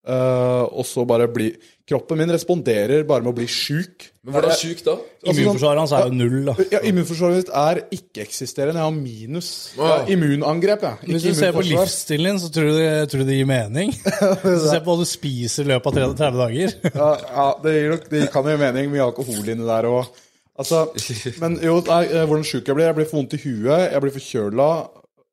Uh, 0.06 0.70
og 0.70 0.86
så 0.86 1.02
bare 1.10 1.26
blir 1.34 1.56
Kroppen 1.86 2.18
min 2.18 2.30
responderer 2.30 3.04
bare 3.06 3.22
med 3.22 3.30
å 3.30 3.38
bli 3.38 3.46
sjuk. 3.50 4.08
Men 4.26 4.34
hvordan 4.34 4.56
sjuk 4.58 4.80
da? 4.86 4.96
Immunforsvaret 5.30 5.82
hans 5.84 5.92
er 5.94 6.08
jo 6.08 6.16
null, 6.18 6.40
da. 6.48 6.56
Ja, 6.74 6.80
Immunforsvaret 6.90 7.44
mitt 7.44 7.52
er 7.62 7.82
ikke-eksisterende. 7.94 8.82
Jeg 8.82 8.88
har 8.88 8.96
minus. 8.96 9.50
Ja, 9.78 10.00
immunangrep, 10.10 10.82
jeg. 10.82 11.12
Hvis 11.12 11.28
du 11.28 11.38
ser 11.38 11.54
på 11.54 11.62
livsstilen 11.68 12.32
din, 12.32 12.42
så 12.42 12.50
tror 12.54 12.72
du, 12.72 12.82
tror 13.12 13.22
du 13.22 13.30
det 13.30 13.38
gir 13.38 13.50
mening. 13.50 13.94
Hvis 14.46 14.66
du 14.66 14.68
ser 14.72 14.82
på 14.82 14.96
hva 14.96 14.98
du 15.04 15.10
spiser 15.10 15.68
i 15.68 15.74
løpet 15.76 16.02
av 16.02 16.16
30 16.18 16.42
dager. 16.42 16.74
Ja, 16.90 17.12
ja 17.22 17.48
det, 17.62 17.76
gir 17.78 17.94
nok, 17.94 18.10
det 18.16 18.24
kan 18.34 18.50
jo 18.50 18.58
mening. 18.66 18.90
Mye 18.96 19.06
alkohol 19.06 19.54
inni 19.54 19.70
der 19.70 19.90
og 19.92 20.10
Altså, 20.58 20.86
men 21.44 21.58
jo, 21.64 21.80
nei, 21.90 22.04
eh, 22.08 22.24
hvordan 22.30 22.46
sjuk 22.48 22.68
jeg 22.70 22.78
blir. 22.78 22.88
Jeg 22.90 22.96
blir 23.00 23.10
for 23.10 23.20
vondt 23.22 23.36
i 23.36 23.42
huet, 23.44 23.92
jeg 23.92 24.02
blir 24.06 24.16
forkjøla. 24.16 24.70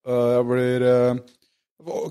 øh, 0.08 0.28
Jeg 0.36 0.44
blir 0.50 0.86
øh, 0.90 1.22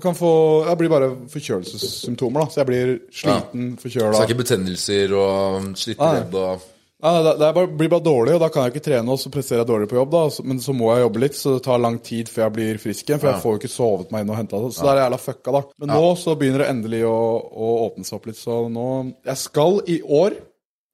kan 0.02 0.14
få, 0.16 0.32
Jeg 0.68 0.78
blir 0.80 0.88
bare 0.92 1.10
forkjølelsessymptomer, 1.32 2.40
da. 2.44 2.50
Så 2.52 2.60
jeg 2.62 2.66
blir 2.72 2.92
sliten, 3.12 3.72
Så 3.78 3.86
forkjøla. 3.86 4.12
det 4.12 4.20
er 4.20 4.28
ikke 4.30 4.42
betennelser 4.44 5.16
og 5.16 5.72
slitte 5.80 6.12
og 6.32 6.68
Nei, 7.02 7.10
det, 7.26 7.32
det 7.40 7.46
bare, 7.56 7.66
blir 7.66 7.88
bare 7.90 8.04
dårlig, 8.06 8.34
og 8.36 8.42
da 8.44 8.48
kan 8.54 8.62
jeg 8.68 8.76
ikke 8.76 8.84
trene, 8.86 9.10
og 9.10 9.18
så 9.18 9.30
presterer 9.34 9.64
jeg 9.64 9.66
dårlig 9.72 9.88
på 9.90 9.96
jobb. 9.96 10.12
da, 10.12 10.42
Men 10.46 10.60
så 10.62 10.70
må 10.70 10.92
jeg 10.94 11.02
jobbe 11.02 11.22
litt, 11.24 11.34
så 11.34 11.56
det 11.56 11.64
tar 11.66 11.80
lang 11.82 11.96
tid 11.98 12.28
før 12.30 12.44
jeg 12.44 12.52
blir 12.54 12.78
frisk 12.78 13.08
igjen. 13.10 13.18
For 13.18 13.26
jeg 13.32 13.42
får 13.42 13.56
jo 13.56 13.58
ikke 13.58 13.70
sovet 13.72 14.12
meg 14.14 14.22
inn 14.22 14.30
og 14.30 14.38
henta 14.38 14.60
det. 14.62 14.68
Så 14.76 14.84
det 14.86 14.92
er 14.92 15.00
jævla 15.00 15.18
fucka, 15.18 15.54
da. 15.56 15.62
Men 15.82 15.90
nå 15.96 16.12
så 16.20 16.36
begynner 16.38 16.62
det 16.62 16.68
endelig 16.70 17.00
å, 17.10 17.16
å 17.42 17.72
åpne 17.88 18.06
seg 18.06 18.20
opp 18.20 18.28
litt. 18.30 18.38
Så 18.38 18.60
nå 18.70 18.86
Jeg 19.26 19.40
skal 19.42 19.80
i 19.90 19.98
år 20.22 20.38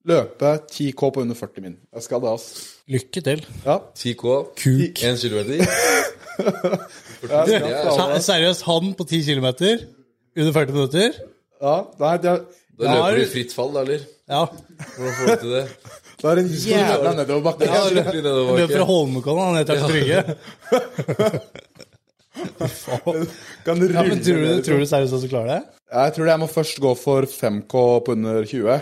løpe 0.07 0.59
10K 0.73 1.11
på 1.15 1.21
under 1.21 1.35
40 1.35 1.61
min. 1.63 1.77
Jeg 1.95 2.03
skal 2.03 2.21
det, 2.21 2.29
altså. 2.31 2.67
Lykke 2.89 3.21
til. 3.21 3.47
Ja. 3.67 3.79
10K, 3.97 4.23
Kuk. 4.63 5.03
1 5.05 5.19
kilometer. 5.21 5.55
Jeg 7.19 7.47
skal 7.49 7.51
Ja, 7.51 7.83
ta 7.83 8.05
det. 8.15 8.23
Se- 8.23 8.33
Seriøst, 8.33 8.63
han 8.63 8.93
på 8.95 9.05
10 9.05 9.23
km 9.27 9.47
under 10.39 10.53
40 10.53 10.73
minutter? 10.73 11.11
Ja, 11.63 11.77
nei, 11.99 12.17
det 12.23 12.31
er, 12.31 12.45
Da 12.79 12.85
Ja, 12.85 12.95
løper 12.95 13.17
du 13.19 13.23
i 13.25 13.31
fritt 13.33 13.53
fall, 13.57 13.73
da, 13.75 13.81
eller? 13.83 13.99
Ja. 14.31 14.45
Hvordan 14.47 15.15
får 15.19 15.27
du 15.27 15.41
til 15.41 15.51
det? 15.57 15.65
det 16.19 16.25
er 16.31 16.39
en 16.45 16.49
jævla 16.63 17.13
nedoverbakke. 17.19 17.65
Ja, 17.67 17.81
løper 17.91 18.13
løper 18.23 18.77
fra. 18.77 18.85
Holmenkollen 18.87 19.55
ned 19.59 19.65
til 19.67 19.79
Trygge. 19.83 20.19
Kan 23.67 23.83
Ja, 23.83 24.03
men 24.07 24.21
tror 24.23 24.39
du, 24.45 24.63
tror 24.63 24.79
du 24.79 24.87
seriøst 24.87 25.15
at 25.19 25.23
du 25.25 25.29
klarer 25.33 25.51
det? 25.57 25.63
Jeg 25.93 26.13
tror 26.15 26.27
jeg 26.31 26.39
må 26.43 26.47
først 26.47 26.79
gå 26.81 26.95
for 26.95 27.27
5K 27.27 27.75
på 28.07 28.13
under 28.15 28.45
20. 28.45 28.79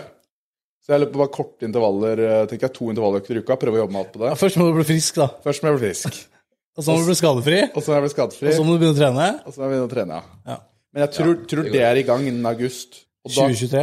Så 0.87 0.93
jeg 0.95 1.03
løper 1.03 1.19
bare 1.19 1.33
korte 1.35 1.67
intervaller. 1.67 2.19
eh, 2.23 2.45
tenker 2.47 2.69
jeg 2.69 2.75
To 2.77 2.85
intervalløkter 2.93 3.35
i 3.35 3.41
uka. 3.43 3.57
Prøve 3.59 3.75
å 3.75 3.81
jobbe 3.83 3.91
meg 3.97 4.05
opp 4.05 4.13
på 4.13 4.21
det. 4.21 4.29
Ja, 4.31 4.37
først 4.39 4.59
må 4.59 4.67
du 4.69 4.77
bli 4.77 4.85
frisk, 4.87 5.17
da. 5.19 5.27
Først 5.43 5.63
må 5.65 5.73
jeg 5.73 5.79
bli 5.81 5.89
frisk. 5.89 6.19
Og 6.77 6.85
så 6.85 6.93
må 6.93 7.01
du 7.01 7.07
bli 7.09 7.17
skadefri. 7.17 7.59
Og 7.73 7.81
så 7.83 7.91
må 7.91 7.97
jeg 7.97 8.03
bli 8.05 8.11
skadefri. 8.13 8.47
Og 8.47 8.55
så 8.55 8.63
må 8.63 8.75
du 8.75 8.79
begynne 8.79 8.95
å 8.95 8.99
trene. 9.01 9.27
Og 9.43 9.51
så 9.51 9.59
må 9.59 9.65
jeg 9.65 9.73
begynne 9.73 9.89
å 9.89 9.93
trene, 9.95 10.19
ja. 10.21 10.51
Ja. 10.53 10.57
Men 10.93 11.03
jeg 11.03 11.11
tror, 11.17 11.33
tror 11.51 11.67
det 11.73 11.81
er 11.83 11.99
i 11.99 12.03
gang 12.07 12.27
innen 12.29 12.45
august. 12.47 13.01
Og 13.27 13.33
da, 13.33 13.47
2023. 13.51 13.81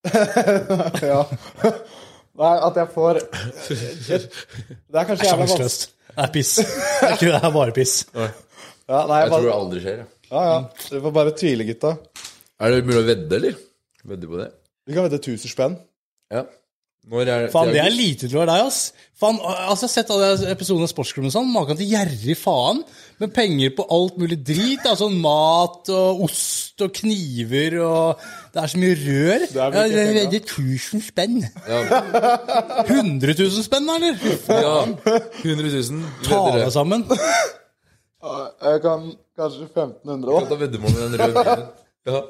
ja. 1.10 1.22
Nei, 2.40 2.52
at 2.68 2.78
jeg 2.78 2.88
får 2.94 3.18
Det 3.20 4.20
er 5.00 5.08
kanskje 5.08 5.26
jævla 5.26 5.48
vanskelig. 5.48 5.72
Det 6.10 6.22
er 6.24 6.30
piss. 6.36 6.52
Det 6.60 6.68
er, 6.70 7.16
ikke, 7.16 7.26
det 7.26 7.40
er 7.40 7.56
bare 7.58 7.74
piss. 7.76 7.96
Ja, 8.90 9.04
nei, 9.06 9.20
Jeg 9.20 9.28
jeg 9.28 9.30
tror 9.36 9.44
det 9.46 9.50
aldri 9.54 9.80
skjer. 9.84 9.98
Ja. 10.02 10.06
ja, 10.30 10.40
ja. 10.48 10.54
Dere 10.90 11.00
får 11.04 11.12
bare 11.14 11.32
tvile, 11.38 11.66
gutta. 11.68 11.90
Er 12.58 12.72
det 12.74 12.80
mulig 12.88 12.98
å 12.98 13.04
vedde, 13.06 13.36
eller? 13.36 13.60
Vedde 14.10 14.30
på 14.32 14.40
det? 14.40 14.48
Vi 14.90 14.96
kan 14.96 15.06
vedde 15.06 15.20
1000 15.20 15.52
spenn. 15.52 15.76
Ja. 16.30 16.46
Når 17.10 17.28
er 17.32 17.46
Faen, 17.48 17.70
det 17.72 17.80
er 17.80 17.94
lite 17.94 18.28
til 18.28 18.36
å 18.36 18.42
være 18.42 18.52
deg, 18.52 18.66
ass. 18.68 18.80
Faen, 19.18 19.38
altså, 19.40 19.86
Jeg 19.86 19.88
har 19.88 19.92
sett 19.94 20.10
alle 20.12 20.50
episodene 20.52 20.84
av 20.84 20.90
Sportsklubben 20.92 21.32
sånn. 21.32 21.48
Maken 21.50 21.78
til 21.78 21.88
gjerrig 21.94 22.36
faen. 22.38 22.82
Med 23.20 23.32
penger 23.36 23.72
på 23.76 23.86
alt 23.96 24.18
mulig 24.20 24.36
drit. 24.44 24.84
Altså 24.84 25.08
mat 25.12 25.88
og 25.96 26.20
ost 26.28 26.84
og 26.84 26.92
kniver 27.00 27.78
og 27.82 28.20
Det 28.52 28.62
er 28.62 28.72
så 28.72 28.82
mye 28.82 28.98
rør. 29.00 29.46
Det 29.48 29.64
er 29.64 29.74
mye 29.74 29.86
ja, 29.88 30.26
det 30.30 30.42
er 30.42 30.44
1000 30.44 31.04
spenn. 31.08 31.40
Ja. 31.72 31.80
100 32.84 33.34
000 33.38 33.66
spenn, 33.66 33.90
eller? 33.96 34.20
Ja. 34.52 34.76
100 35.40 35.72
000. 35.72 36.04
Ta 36.28 36.42
det. 36.58 36.68
sammen. 36.76 37.08
Jeg 38.20 38.82
kan 38.84 39.08
kanskje 39.40 39.70
1500, 39.72 40.28
da. 40.28 40.36
Kan 40.36 40.52
ta 40.52 40.60
veddemål 40.60 40.98
med 40.98 41.06
den 41.06 41.20
røde 41.24 41.44
bilen. 41.48 41.70
Ja. 42.08 42.20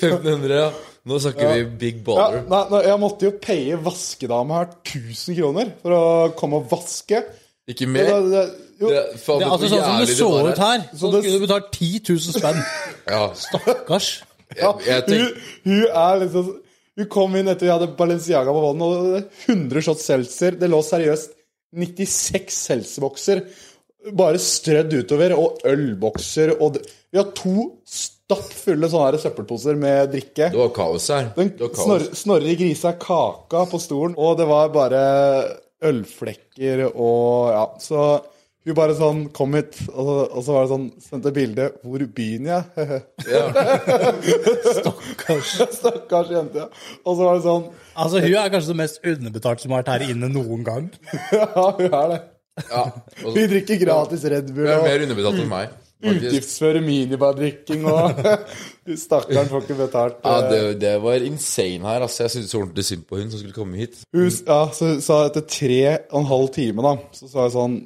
1500, 0.00 0.54
ja. 0.54 0.70
Nå 1.08 1.16
snakker 1.22 1.54
vi 1.54 1.64
big 1.80 2.00
Ja, 2.06 2.26
nei, 2.44 2.64
nei, 2.70 2.80
jeg 2.84 3.00
måtte 3.00 3.24
jo 3.28 3.30
paye 3.40 3.76
vaskedama 3.80 4.58
her 4.60 4.66
1000 4.84 5.36
kroner 5.38 5.70
for 5.80 5.94
å 5.96 6.02
komme 6.36 6.58
og 6.60 6.66
vaske. 6.70 7.22
Ikke 7.70 7.86
mer? 7.88 8.10
det, 8.28 8.42
jo, 8.80 8.88
Det, 8.90 9.04
faen, 9.22 9.40
Det, 9.40 9.46
vet 9.46 9.46
du 9.46 9.52
altså 9.54 9.70
Sånn 9.70 9.84
som 9.86 10.00
det 10.00 10.16
så 10.18 10.28
ut 10.50 10.58
her, 10.64 10.84
så 10.92 11.10
det- 11.12 11.22
skulle 11.22 11.38
du 11.38 11.46
betalt 11.46 11.70
10 11.72 12.00
000 12.08 12.18
spenn. 12.36 12.60
Ja. 13.10 13.22
Stakkars. 13.34 14.10
ja, 14.58 14.74
Jeg, 14.86 15.04
jeg 15.08 15.20
hun, 15.20 15.40
hun 15.64 15.86
er 15.88 16.20
liksom 16.24 16.50
Hun 17.00 17.08
kom 17.08 17.36
inn 17.38 17.48
etter 17.48 17.66
vi 17.66 17.72
hadde 17.72 17.88
Balenciaga 17.96 18.52
på 18.52 18.62
vannet, 18.66 18.82
og 18.82 18.92
det 18.92 19.12
var 19.14 19.56
100 19.56 19.82
shots 19.86 20.04
seltzer. 20.04 20.56
Det 20.60 20.68
lå 20.68 20.80
seriøst 20.84 21.32
96 21.72 22.56
seltzerbokser 22.66 23.44
bare 24.16 24.40
strødd 24.42 24.92
utover, 24.96 25.32
og 25.36 25.60
ølbokser 25.64 26.54
og 26.60 26.74
det- 26.76 26.86
Vi 27.12 27.18
har 27.18 27.30
to 27.36 27.78
stappfulle 28.30 28.88
sånne 28.88 29.10
her 29.10 29.18
søppelposer 29.26 29.76
med 29.76 30.14
drikke. 30.14 30.50
det 30.54 30.58
var 30.62 30.70
kaos 30.78 31.10
her. 31.10 31.32
Den 31.36 31.50
Det 31.58 31.68
kaos. 31.74 31.84
snorre, 31.84 32.14
snorre 32.24 32.54
grisa 32.60 32.94
kaka 33.02 33.66
på 33.70 33.80
stolen, 33.82 34.14
og 34.16 34.38
det 34.38 34.46
var 34.50 34.70
bare 34.74 35.04
ølflekker 35.82 36.86
og 36.94 37.50
ja. 37.54 37.64
Så 37.80 38.02
hun 38.68 38.74
bare 38.76 38.92
sånn 38.92 39.22
kom 39.32 39.54
hit, 39.56 39.78
og 39.88 40.04
så, 40.04 40.14
og 40.36 40.42
så 40.44 40.52
var 40.52 40.66
det 40.66 40.70
sånn 40.74 40.82
Sendte 41.00 41.30
bilde. 41.32 41.70
Hvor 41.80 42.02
begynner 42.12 42.66
jeg? 42.76 43.00
Stakkars 45.80 46.30
jente. 46.30 46.58
ja. 46.60 46.66
Og 47.04 47.16
så 47.16 47.24
var 47.24 47.38
det 47.38 47.44
sånn 47.46 47.64
Altså, 47.96 48.20
Hun 48.22 48.34
er 48.36 48.52
kanskje 48.52 48.70
den 48.74 48.80
mest 48.80 49.00
underbetalte 49.04 49.64
som 49.64 49.72
har 49.74 49.82
vært 49.82 49.92
her 49.94 50.04
inne 50.12 50.28
noen 50.32 50.62
gang. 50.66 50.90
Ja, 51.32 51.70
hun 51.78 51.88
er 51.88 52.12
det. 52.14 52.20
Ja. 52.70 52.82
også, 53.24 53.34
Vi 53.36 53.46
drikker 53.54 53.80
gratis 53.80 54.24
Red 54.28 54.50
Bull 54.52 54.68
hun 54.68 54.74
er 54.76 54.84
mer 54.84 55.04
underbetalt 55.06 55.40
enn 55.42 55.50
meg. 55.50 55.72
Faktisk. 56.08 56.26
utgiftsføre 56.30 56.82
minibardrikking 56.84 57.86
og 57.90 58.20
Stakkaren 59.04 59.48
får 59.50 59.64
ikke 59.66 59.78
betalt. 59.78 60.18
Ja, 60.24 60.40
eh, 60.40 60.50
det, 60.50 60.60
det 60.82 60.96
var 61.04 61.22
insane 61.26 61.86
her. 61.86 62.04
Altså. 62.06 62.24
Jeg 62.24 62.34
syntes 62.34 62.56
ordentlig 62.58 62.86
synd 62.88 63.06
på 63.06 63.20
hun 63.20 63.30
som 63.30 63.42
skulle 63.42 63.56
komme 63.56 63.80
hit. 63.80 64.02
Hun 64.16 64.26
ja, 64.26 64.60
så 64.74 64.92
sa 65.04 65.22
etter 65.28 65.46
tre 65.46 65.80
og 66.10 66.20
en 66.22 66.30
halv 66.32 66.52
time, 66.56 66.84
da, 66.86 66.96
så 67.16 67.30
sa 67.30 67.46
jeg 67.46 67.56
sånn 67.58 67.80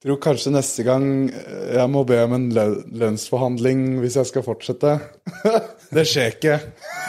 Tror 0.00 0.16
kanskje 0.16 0.48
neste 0.54 0.80
gang 0.80 1.02
eh, 1.28 1.74
jeg 1.76 1.90
må 1.92 2.06
be 2.08 2.16
om 2.24 2.32
en 2.32 2.46
lønnsforhandling 2.48 3.98
hvis 4.00 4.14
jeg 4.16 4.30
skal 4.30 4.44
fortsette. 4.46 4.94
det 5.96 6.06
skjer 6.08 6.30
ikke. 6.38 6.54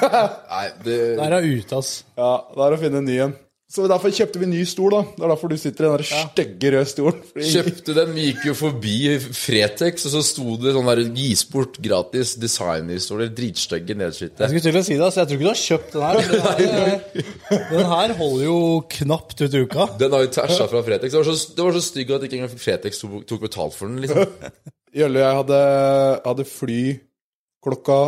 Nei, 0.03 0.65
det, 0.83 0.97
Der 1.21 1.37
er 1.37 1.47
ute, 1.47 1.79
ass. 1.79 2.01
Ja, 2.19 2.33
det 2.51 2.65
er 2.65 2.75
å 2.75 2.81
finne 2.81 2.99
en 2.99 3.07
ny 3.07 3.15
en. 3.29 3.37
Så 3.71 3.85
derfor 3.87 4.11
kjøpte 4.11 4.39
vi 4.41 4.47
ny 4.51 4.65
stol, 4.67 4.91
da. 4.91 4.99
Det 5.15 5.23
er 5.23 5.29
derfor 5.31 5.47
du 5.47 5.55
sitter 5.55 5.85
i 5.85 5.87
den 5.87 6.01
der 6.01 6.07
stygge 6.09 6.71
røde 6.73 6.87
stolen. 6.91 7.21
Fordi- 7.29 7.51
kjøpte 7.53 7.93
den, 7.95 8.09
vi 8.17 8.25
gikk 8.25 8.41
jo 8.49 8.53
forbi 8.59 8.95
Fretex, 9.31 10.03
og 10.09 10.11
så 10.11 10.21
sto 10.27 10.57
det 10.59 10.73
sånn 10.75 10.89
der 10.91 11.01
gis 11.15 11.45
bort 11.47 11.77
gratis 11.79 12.33
designerstoler. 12.41 13.29
Dritstygge, 13.31 13.95
nedslitte. 13.95 14.43
Jeg 14.43 14.49
skulle 14.51 14.65
til 14.65 14.79
å 14.81 14.83
si 14.83 14.97
det, 14.97 15.05
altså. 15.07 15.21
Jeg 15.23 15.27
tror 15.29 15.39
ikke 15.39 15.47
du 15.47 15.53
har 15.53 15.61
kjøpt 15.61 15.95
den 15.95 16.03
her. 16.03 16.19
Den, 16.19 16.75
her- 16.75 17.69
den 17.71 17.85
her 17.93 18.13
holder 18.19 18.43
jo 18.45 18.57
knapt 18.97 19.41
ut 19.45 19.53
i 19.55 19.63
uka. 19.63 19.87
Den 20.03 20.11
har 20.17 20.25
jo 20.27 20.33
tæsja 20.35 20.67
fra 20.67 20.83
Fretex. 20.83 21.11
Det 21.15 21.21
var 21.23 21.31
så, 21.31 21.55
det 21.55 21.63
var 21.69 21.71
så 21.79 21.85
stygg 21.87 22.11
at 22.11 22.27
ikke 22.27 22.41
engang 22.41 22.59
Fretex 22.59 22.99
tok, 23.05 23.23
tok 23.31 23.41
betalt 23.47 23.73
for 23.77 23.87
den. 23.87 24.01
liksom 24.03 24.27
Jølle 24.99 25.21
og 25.21 25.23
jeg 25.23 25.39
hadde, 25.39 25.61
hadde 26.27 26.45
fly 26.51 26.81
klokka 27.63 28.01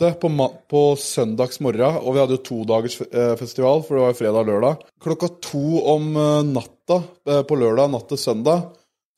åtte 0.00 0.16
på, 0.20 0.28
på 0.68 0.82
søndags 0.96 1.60
morgen, 1.60 1.98
og 2.00 2.14
vi 2.14 2.20
hadde 2.20 2.36
jo 2.38 2.44
to 2.44 2.58
dagers 2.68 2.96
eh, 3.04 3.34
for 3.36 3.44
det 3.44 3.64
var 3.64 4.12
jo 4.12 4.16
fredag 4.16 4.40
og 4.40 4.48
lørdag. 4.48 4.84
Klokka 5.02 5.28
to 5.44 5.80
om 5.92 6.14
eh, 6.16 6.44
natta 6.48 7.02
eh, 7.28 7.42
på 7.44 7.58
lørdag, 7.60 7.90
natt 7.92 8.08
til 8.08 8.20
søndag, 8.20 8.70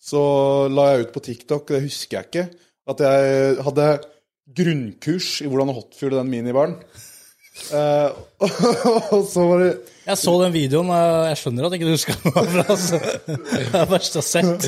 så 0.03 0.23
la 0.73 0.89
jeg 0.91 1.07
ut 1.07 1.15
på 1.15 1.23
TikTok, 1.23 1.71
det 1.71 1.85
husker 1.85 2.19
jeg 2.19 2.29
ikke, 2.31 2.47
at 2.91 3.05
jeg 3.07 3.57
hadde 3.63 3.89
grunnkurs 4.59 5.31
i 5.45 5.49
hvordan 5.49 5.71
å 5.71 5.79
hotfuele 5.79 6.19
den 6.19 6.33
minibaren. 6.33 6.77
Eh, 7.53 8.11
og 9.13 9.25
så 9.29 9.43
var 9.45 9.61
det 9.61 9.73
Jeg 10.07 10.17
så 10.19 10.33
den 10.41 10.55
videoen, 10.55 10.89
jeg 11.29 11.37
skjønner 11.39 11.67
at 11.69 11.75
ikke 11.77 11.91
husker 11.91 12.17
den. 12.25 12.63
Altså. 12.65 12.99
Det 12.99 13.59
er 13.61 13.75
det 13.77 13.83
verste 13.93 14.19
jeg 14.19 14.23
har 14.23 14.31
sett. 14.31 14.65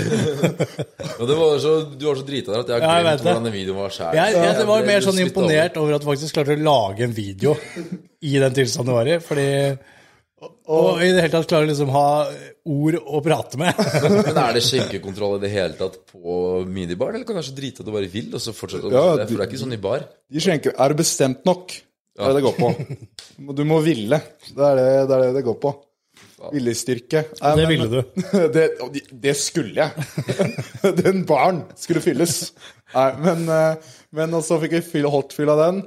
Ja, 1.00 1.28
det 1.30 1.38
var 1.38 1.56
så, 1.62 1.72
Du 1.96 2.04
var 2.06 2.20
så 2.20 2.26
drita 2.28 2.52
der 2.52 2.60
at 2.60 2.74
jeg 2.74 2.84
har 2.84 3.00
jeg 3.00 3.06
glemt 3.06 3.16
det. 3.16 3.24
hvordan 3.24 3.48
den 3.48 3.56
videoen 3.56 3.80
var 3.80 3.94
sjæl. 3.96 4.18
Jeg, 4.20 4.36
jeg 4.36 4.68
var 4.68 4.86
mer 4.90 5.08
sånn 5.08 5.22
imponert 5.24 5.80
over 5.80 5.96
at 5.96 6.04
du 6.04 6.10
faktisk 6.10 6.36
klarte 6.36 6.58
å 6.58 6.64
lage 6.68 7.08
en 7.08 7.16
video 7.16 7.56
i 8.20 8.36
den 8.44 8.56
tilstanden 8.60 8.92
du 8.92 8.98
var 8.98 9.10
i. 9.10 9.16
Fordi 9.24 9.48
Og 10.68 11.00
i 11.00 11.08
det 11.08 11.24
hele 11.24 11.32
tatt 11.32 11.48
klare 11.50 11.66
å 11.66 11.70
liksom 11.72 11.90
ha 11.96 12.06
ord 12.74 12.98
å 13.00 13.22
prate 13.24 13.60
med. 13.60 13.80
Men 14.28 14.38
er 14.44 14.54
det 14.58 14.62
skjenkekontroll 14.68 15.38
i 15.38 15.42
det 15.46 15.50
hele 15.56 15.76
tatt 15.80 15.98
på 16.12 16.36
minibar, 16.68 17.10
eller 17.16 17.24
kan 17.24 17.36
du 17.36 17.40
kanskje 17.40 17.56
drite 17.58 17.80
at 17.82 17.88
du 17.88 17.92
bare 17.96 18.12
vil, 18.12 18.28
og 18.36 18.44
så 18.44 18.54
fortsette 18.56 18.88
å 18.88 18.92
Ja, 18.92 19.04
det? 19.18 19.26
For 19.32 19.40
det 19.40 19.48
er 19.48 19.50
ikke 19.50 19.64
sånn 19.64 19.76
i 19.76 19.80
bar. 19.88 20.06
De 20.32 20.44
skjenker 20.44 20.76
Er 20.76 20.92
det 20.94 21.00
bestemt 21.00 21.42
nok? 21.48 21.74
Det 22.14 22.22
er 22.22 22.30
det 22.30 22.38
det 22.38 22.46
går 22.46 22.56
på. 22.60 22.68
Du 23.58 23.64
må 23.66 23.80
ville. 23.82 24.20
Det 24.46 24.62
er 24.62 24.78
det 24.78 24.86
det, 25.10 25.16
er 25.16 25.22
det, 25.24 25.32
det 25.40 25.44
går 25.48 25.58
på. 25.62 25.72
Viljestyrke. 26.52 27.24
Det 27.34 27.56
men- 27.58 27.68
ville 27.72 27.88
du. 27.90 28.22
det, 28.54 28.68
det 29.10 29.34
skulle 29.40 29.74
jeg. 29.88 30.06
Den 31.02 31.24
baren 31.26 31.64
skulle 31.80 32.02
fylles. 32.04 32.52
Nei, 32.94 33.10
men, 33.24 33.44
eh, 33.50 33.92
men 34.14 34.38
så 34.46 34.60
fikk 34.62 34.76
vi 34.78 34.82
fylle 34.86 35.10
hotfyll 35.10 35.50
av 35.50 35.62
den. 35.64 35.82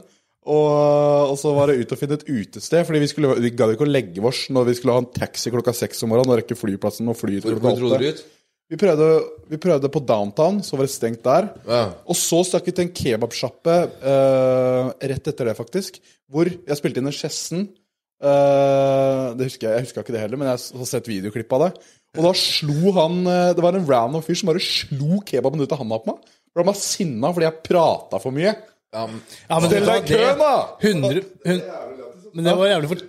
Og, 0.48 1.32
og 1.34 1.36
så 1.40 1.52
var 1.56 1.68
det 1.68 1.82
ut 1.82 1.92
og 1.92 2.00
finne 2.00 2.16
et 2.16 2.28
utested, 2.28 2.86
Fordi 2.88 3.02
vi, 3.04 3.08
skulle, 3.12 3.34
vi 3.44 3.50
gadd 3.52 3.74
ikke 3.74 3.84
å 3.84 3.90
legge 3.92 4.22
oss 4.24 4.46
når 4.56 4.70
vi 4.70 4.76
skulle 4.78 4.94
ha 4.96 5.02
en 5.04 5.10
taxi 5.12 5.52
klokka 5.52 5.74
seks 5.76 6.06
om 6.06 6.14
morgenen 6.14 6.32
og 6.32 6.40
rekke 6.40 6.56
flyplassen 6.56 7.10
og 7.12 7.18
fly 7.20 7.42
til 7.44 7.58
klokka 7.58 7.74
hvor 7.74 7.82
dro 7.82 7.90
dere 7.92 8.14
åtte. 8.14 8.22
ut? 8.24 8.37
Vi 8.68 8.76
prøvde, 8.76 9.08
vi 9.48 9.60
prøvde 9.64 9.90
på 9.92 10.02
downtown, 10.04 10.60
så 10.64 10.76
var 10.76 10.88
det 10.88 10.92
stengt 10.92 11.24
der. 11.24 11.50
Ja. 11.64 11.84
Og 12.04 12.18
så 12.20 12.42
stakk 12.44 12.66
vi 12.68 12.74
til 12.76 12.88
en 12.88 12.96
kebabsjappe 13.00 13.76
uh, 14.04 14.90
rett 15.00 15.30
etter 15.32 15.48
det, 15.48 15.56
faktisk. 15.56 16.02
Hvor 16.28 16.50
jeg 16.52 16.80
spilte 16.80 17.00
inn 17.00 17.08
en 17.08 17.16
Skjessen. 17.16 17.70
Uh, 18.18 19.38
det 19.38 19.48
husker 19.48 19.70
jeg, 19.70 19.78
jeg 19.78 19.88
husker 19.88 20.04
ikke 20.04 20.16
det 20.18 20.24
heller, 20.26 20.42
men 20.42 20.52
jeg 20.52 20.82
har 20.82 20.90
sett 20.90 21.08
videoklipp 21.08 21.56
av 21.56 21.68
det. 21.68 21.72
Og 22.18 22.26
da 22.26 22.32
slo 22.40 22.94
han 22.96 23.20
eh, 23.30 23.52
Det 23.54 23.62
var 23.62 23.76
en 23.78 23.86
random 23.86 24.24
fyr 24.26 24.40
som 24.40 24.50
bare 24.50 24.64
slo 24.64 25.20
kebaben 25.28 25.62
ut 25.62 25.76
av 25.76 25.82
handa 25.84 26.00
på 26.02 26.14
meg. 26.14 26.34
For 26.50 26.64
han 26.64 26.70
var 26.72 26.80
sinna 26.80 27.32
fordi 27.36 27.46
jeg 27.46 27.64
prata 27.68 28.22
for 28.24 28.36
mye. 28.36 28.56
Ja, 28.96 29.04
men 29.06 29.22
Stell 29.68 29.86
deg 29.86 30.08
i 30.08 30.16
køen, 30.16 30.40
da! 30.42 30.54
100, 30.80 31.24
100, 31.44 32.04
men 32.34 32.48
det 32.48 32.54
var 32.58 32.72
jævlig 32.72 32.90
for 32.94 33.04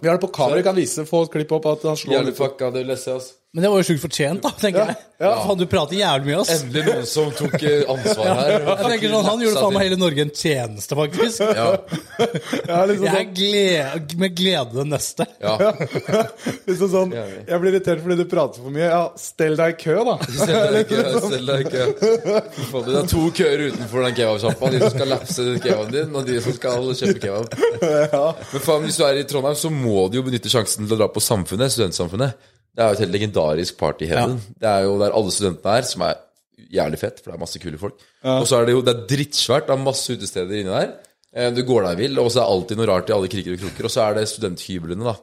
Vi 0.00 0.08
har 0.08 0.18
det 0.18 0.22
på 0.22 0.30
kamera, 0.36 0.60
vi 0.60 0.66
kan 0.68 0.76
vise 0.76 1.06
få 1.08 1.24
et 1.24 1.32
klipp 1.32 1.54
opp 1.56 1.70
at 1.72 1.86
han 1.88 1.98
slo 1.98 2.12
Jævlig 2.14 2.36
fucka, 2.36 2.68
det 2.74 2.84
leser 2.88 3.14
jeg, 3.14 3.22
altså. 3.22 3.39
Men 3.50 3.64
det 3.64 3.70
var 3.72 3.80
jo 3.80 3.86
sjukt 3.88 4.02
fortjent, 4.04 4.44
da, 4.44 4.50
tenker 4.54 4.84
jeg. 4.86 4.94
ja. 5.24 5.30
Faen, 5.42 5.58
du 5.58 5.64
prater 5.66 5.96
jævlig 5.98 6.28
mye, 6.28 6.42
ass. 6.44 6.50
Endelig 6.62 6.84
noen 6.86 7.06
som 7.10 7.32
tok 7.34 7.56
eh, 7.66 7.80
ansvar 7.90 8.28
her. 8.38 8.52
Jeg 8.68 8.76
tenker 8.92 9.10
sånn, 9.10 9.24
Han 9.26 9.40
gjorde 9.42 9.62
faen 9.64 9.74
meg 9.74 9.82
hele 9.88 9.96
Norge 9.98 10.22
en 10.22 10.30
tjeneste, 10.38 10.98
faktisk. 11.00 11.40
Ja, 11.58 11.64
Ja, 12.68 12.76
liksom 12.86 13.08
Jeg 13.08 13.16
sånn, 13.16 13.32
gled, 13.34 14.14
med 14.22 14.36
glede 14.38 14.76
den 14.76 14.92
neste. 14.94 15.26
ja. 15.42 15.56
liksom 16.68 16.92
sånn 16.92 17.14
Jeg 17.16 17.58
blir 17.64 17.72
irritert 17.74 18.04
fordi 18.04 18.16
du 18.20 18.24
prater 18.30 18.62
for 18.62 18.76
mye. 18.76 18.86
Ja, 18.86 19.00
stell 19.18 19.58
deg 19.58 19.74
i 19.74 19.78
kø, 19.82 19.96
da. 20.06 20.14
Stell 20.30 20.76
deg 20.76 20.78
i 20.84 20.88
kø. 20.92 21.02
stell 21.26 21.50
deg 21.50 21.66
i 21.66 21.82
Fy 22.54 22.68
faen, 22.70 22.86
Det 22.86 22.96
er 23.02 23.10
to 23.16 23.24
køer 23.40 23.64
utenfor 23.66 24.06
den 24.06 24.16
kebabsjappa. 24.20 24.70
De 24.76 24.84
som 24.84 24.94
skal 24.94 25.12
lapse 25.16 25.48
kebaben 25.66 25.92
din, 25.98 26.14
og 26.14 26.30
de 26.30 26.38
som 26.46 26.54
skal 26.60 26.86
kjøpe 27.02 27.18
kebab. 27.26 27.58
Men 28.54 28.64
faen, 28.70 28.86
hvis 28.86 29.02
du 29.02 29.04
er 29.10 29.20
i 29.24 29.26
Trondheim, 29.34 29.58
så 29.58 29.74
må 29.74 30.06
du 30.06 30.20
jo 30.20 30.24
benytte 30.30 30.54
sjansen 30.54 30.86
til 30.86 30.94
å 30.94 31.02
dra 31.02 31.10
på 31.10 31.26
Samfunnet, 31.26 31.74
Studentsamfunnet. 31.74 32.38
Det 32.76 32.82
er 32.84 32.88
jo 32.92 32.96
et 32.98 33.02
helt 33.04 33.14
legendarisk 33.16 33.76
party 33.80 34.06
heaven. 34.06 34.36
Det 34.60 34.68
er 34.70 34.84
jo 34.86 34.98
der 35.00 35.14
alle 35.16 35.32
studentene 35.34 35.76
er, 35.80 35.86
som 35.88 36.04
er 36.06 36.18
jævlig 36.70 36.98
fett, 37.00 37.18
for 37.20 37.32
det 37.32 37.36
er 37.38 37.42
masse 37.42 37.58
kule 37.62 37.78
folk. 37.80 37.96
Og 38.22 38.46
så 38.46 38.60
er 38.60 38.66
det 38.68 38.74
jo 38.76 38.82
det 38.86 38.94
er 38.94 39.06
drittsvært, 39.10 39.66
det 39.66 39.74
er 39.74 39.82
masse 39.84 40.14
utesteder 40.14 40.60
inni 40.60 40.70
der. 40.70 40.92
Eh, 41.34 41.50
Du 41.54 41.62
går 41.66 41.88
deg 41.88 41.98
vill, 42.04 42.18
og 42.22 42.30
så 42.30 42.40
er 42.40 42.44
det 42.46 42.52
alltid 42.54 42.76
noe 42.80 42.88
rart 42.92 43.10
i 43.10 43.14
alle 43.16 43.28
kriker 43.32 43.54
og 43.56 43.62
kroker. 43.64 43.84
Og 43.88 43.94
så 43.94 44.02
er 44.06 44.14
det 44.20 44.28
studenthyblene, 44.30 45.04
da. 45.04 45.16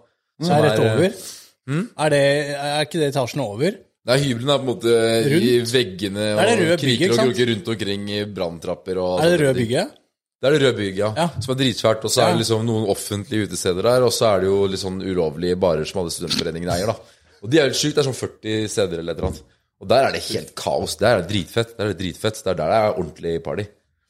Som 0.43 0.55
er 0.57 0.67
rett 0.69 0.79
Hmm? 0.79 0.87
over. 0.87 1.93
Er, 2.05 2.09
det, 2.13 2.23
er 2.55 2.85
ikke 2.85 2.99
det 3.01 3.07
etasjen 3.13 3.41
over? 3.43 3.73
Nei, 4.07 4.15
hyblene 4.23 4.53
er 4.53 4.59
på 4.61 4.63
en 4.63 4.69
måte 4.71 4.91
i 5.35 5.55
veggene 5.67 6.27
og 6.37 6.43
kriker 6.47 6.77
bygget, 6.79 7.11
og 7.11 7.17
kroker 7.25 7.49
rundt 7.51 7.71
omkring 7.73 8.05
i 8.15 8.19
branntrapper 8.31 8.99
og 9.03 9.19
Er 9.19 9.33
det 9.33 9.39
rød 9.41 9.47
røde 9.49 9.57
bygget? 9.59 9.89
Det 10.37 10.47
er 10.47 10.53
det 10.55 10.61
røde 10.61 10.77
bygget, 10.77 11.01
ja. 11.01 11.09
Ja. 11.17 11.41
Som 11.43 11.51
er 11.55 11.59
dritsvært. 11.59 12.05
Og 12.07 12.11
så 12.13 12.21
er 12.23 12.31
det 12.31 12.39
liksom 12.45 12.63
noen 12.69 12.87
offentlige 12.93 13.49
utesteder 13.49 13.83
der, 13.89 14.05
og 14.07 14.13
så 14.15 14.29
er 14.35 14.45
det 14.45 14.47
jo 14.51 14.61
litt 14.71 14.79
sånn 14.79 15.01
ulovlige 15.03 15.57
barer 15.59 15.83
som 15.89 15.99
alle 16.05 16.13
studentforeningene 16.15 16.71
eier, 16.77 16.93
da. 16.93 16.95
Og 17.43 17.51
de 17.51 17.59
er 17.59 17.67
helt 17.69 17.79
sjukt. 17.79 17.95
Det 17.95 18.03
er 18.03 18.09
sånn 18.09 18.17
40 18.17 18.69
steder 18.73 19.01
eller 19.01 19.15
et 19.15 19.21
eller 19.21 19.31
annet. 19.31 19.57
Og 19.77 19.89
der 19.91 20.07
er 20.07 20.15
det 20.15 20.23
helt 20.31 20.53
kaos. 20.57 20.95
Der 20.97 21.11
er 21.11 21.23
det 21.23 21.31
dritfett. 21.31 21.75
Der 21.77 21.85
er 21.85 21.93
det 21.93 21.99
dritfett. 22.01 22.39
der 22.45 22.55
er 22.55 22.71
det 22.71 22.95
ordentlig 22.95 23.33
party. 23.45 23.67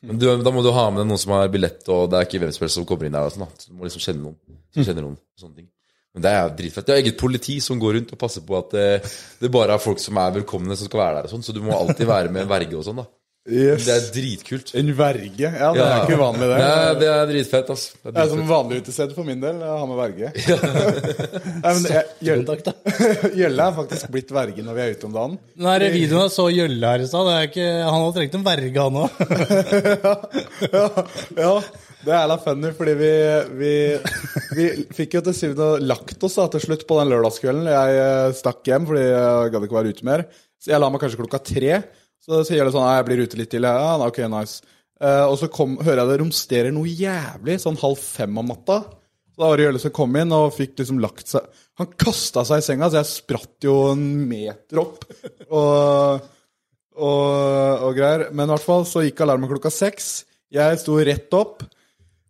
Men 0.07 0.19
du, 0.21 0.27
da 0.45 0.53
må 0.53 0.61
du 0.63 0.69
ha 0.71 0.85
med 0.93 1.01
deg 1.01 1.09
noen 1.09 1.19
som 1.19 1.33
har 1.33 1.49
billett, 1.51 1.81
og 1.89 2.11
det 2.11 2.19
er 2.19 2.27
ikke 2.27 2.39
hvem 2.43 2.51
som 2.53 2.63
helst 2.63 2.77
som 2.77 2.85
kommer 2.87 3.09
inn 3.09 3.17
der. 3.17 3.33
Sånn. 3.33 3.49
Så 3.57 3.71
du 3.71 3.75
må 3.79 3.87
liksom 3.87 4.03
kjenne 4.03 4.23
noen. 4.27 4.37
Kjenne 4.77 5.03
noen 5.03 5.17
sånne 5.39 5.57
ting. 5.63 5.69
Men 6.15 6.23
det 6.25 6.33
er 6.33 6.53
dritfett. 6.57 6.87
Det 6.87 6.93
er 6.95 7.01
eget 7.03 7.17
politi 7.19 7.57
som 7.61 7.81
går 7.81 7.97
rundt 7.97 8.13
og 8.15 8.19
passer 8.21 8.45
på 8.45 8.55
at 8.57 8.71
det, 8.73 8.85
det 9.41 9.51
bare 9.53 9.75
er 9.75 9.81
folk 9.81 9.99
som 10.01 10.17
er 10.21 10.37
velkomne, 10.39 10.77
som 10.77 10.89
skal 10.89 11.01
være 11.03 11.19
der 11.19 11.27
og 11.27 11.33
sånn. 11.33 11.45
Så 11.45 11.53
du 11.53 11.59
må 11.65 11.75
alltid 11.75 12.09
være 12.09 12.31
med 12.33 12.45
en 12.45 12.49
verge 12.49 12.77
og 12.79 12.85
sånn, 12.87 13.01
da. 13.03 13.05
Yes. 13.47 13.85
Det 13.87 13.93
er 13.93 14.07
dritkult. 14.11 14.71
En 14.75 14.89
verge? 14.97 15.47
Ja, 15.47 15.69
det 15.71 15.83
er 15.85 16.01
ikke 16.03 16.19
vanlig, 16.19 16.49
det. 16.51 16.57
Nei, 16.59 16.95
det 16.99 17.07
er 17.13 17.29
dritfett, 17.29 17.69
altså. 17.71 17.93
Det 18.01 18.09
er 18.09 18.15
Det 18.17 18.23
er 18.23 18.31
som 18.33 18.41
vanlig 18.49 18.79
utested 18.83 19.13
for 19.15 19.27
min 19.27 19.39
del. 19.39 19.61
å 19.63 19.77
ha 19.79 19.85
med 19.87 19.99
verge. 20.01 20.31
Nei, 21.63 21.71
men 21.71 21.85
jeg, 21.87 22.03
Gjølle. 22.27 22.57
Gjølle 23.39 23.67
er 23.69 23.77
faktisk 23.77 24.11
blitt 24.11 24.33
verge 24.35 24.65
når 24.67 24.75
vi 24.75 24.83
er 24.83 24.97
ute 24.97 25.07
om 25.07 25.15
dagen. 25.15 25.37
Den 25.55 25.69
her 25.71 25.85
videoen 25.93 26.25
jeg 26.25 26.33
så 26.35 26.47
Gjølle 26.51 26.91
her 26.91 27.05
i 27.05 27.07
stad, 27.07 27.29
han 27.55 28.01
hadde 28.01 28.15
trengt 28.17 28.35
en 28.35 28.47
verge, 28.47 28.87
han 28.87 28.99
òg. 29.05 29.09
ja, 30.75 30.83
ja, 31.37 31.53
det 32.07 32.15
er 32.17 32.27
la 32.29 32.37
funny, 32.41 32.71
fordi 32.75 32.95
vi, 32.99 33.11
vi, 33.61 33.71
vi 34.59 34.65
fikk 34.97 35.17
jo 35.17 35.21
til 35.29 35.37
syvende 35.37 35.69
og 35.77 35.87
lagt 35.87 36.27
oss 36.27 36.35
da, 36.39 36.49
til 36.51 36.65
slutt 36.67 36.83
på 36.89 36.99
den 36.99 37.13
lørdagskvelden. 37.15 37.71
Jeg 37.71 38.01
eh, 38.03 38.35
stakk 38.37 38.67
hjem 38.67 38.89
fordi 38.91 39.05
jeg 39.07 39.55
gadd 39.55 39.67
ikke 39.69 39.79
være 39.79 39.95
ute 39.95 40.07
mer. 40.07 40.25
Så 40.59 40.73
jeg 40.73 40.83
la 40.83 40.91
meg 40.91 41.03
kanskje 41.03 41.21
klokka 41.21 41.41
tre. 41.47 41.79
Så 42.27 42.43
sier 42.47 42.67
det 42.67 42.73
sånn 42.75 42.83
Nei, 42.83 42.95
jeg 42.99 43.07
blir 43.07 43.23
ute 43.23 43.39
litt 43.39 43.51
til. 43.53 43.67
Ja, 43.67 43.95
ok, 44.03 44.21
nice. 44.31 44.61
Uh, 44.97 45.25
og 45.29 45.35
så 45.39 45.49
kom, 45.53 45.75
hører 45.79 46.01
jeg 46.01 46.11
det 46.11 46.21
romsterer 46.23 46.73
noe 46.73 46.89
jævlig, 46.89 47.59
sånn 47.61 47.77
halv 47.79 48.01
fem 48.01 48.39
om 48.41 48.49
natta. 48.51 48.81
Så 49.31 49.43
da 49.43 49.51
var 49.51 49.59
det 49.59 49.67
Jølle 49.67 49.81
som 49.83 49.93
kom 49.93 50.17
inn 50.17 50.33
og 50.33 50.55
fikk 50.55 50.79
liksom 50.79 50.97
lagt 51.03 51.29
seg 51.29 51.45
Han 51.77 51.91
kasta 51.93 52.41
seg 52.47 52.63
i 52.63 52.65
senga, 52.65 52.89
så 52.89 53.03
jeg 53.03 53.09
spratt 53.11 53.67
jo 53.67 53.75
en 53.91 54.07
meter 54.27 54.81
opp. 54.81 55.05
Og 55.53 56.25
og, 56.97 57.83
og 57.87 57.97
greier. 57.97 58.27
Men 58.33 58.47
i 58.47 58.55
hvert 58.55 58.65
fall 58.65 58.87
så 58.89 59.03
gikk 59.05 59.21
alarmen 59.23 59.49
klokka 59.51 59.71
seks. 59.73 60.25
Jeg 60.53 60.79
sto 60.81 60.97
rett 60.97 61.33
opp. 61.37 61.63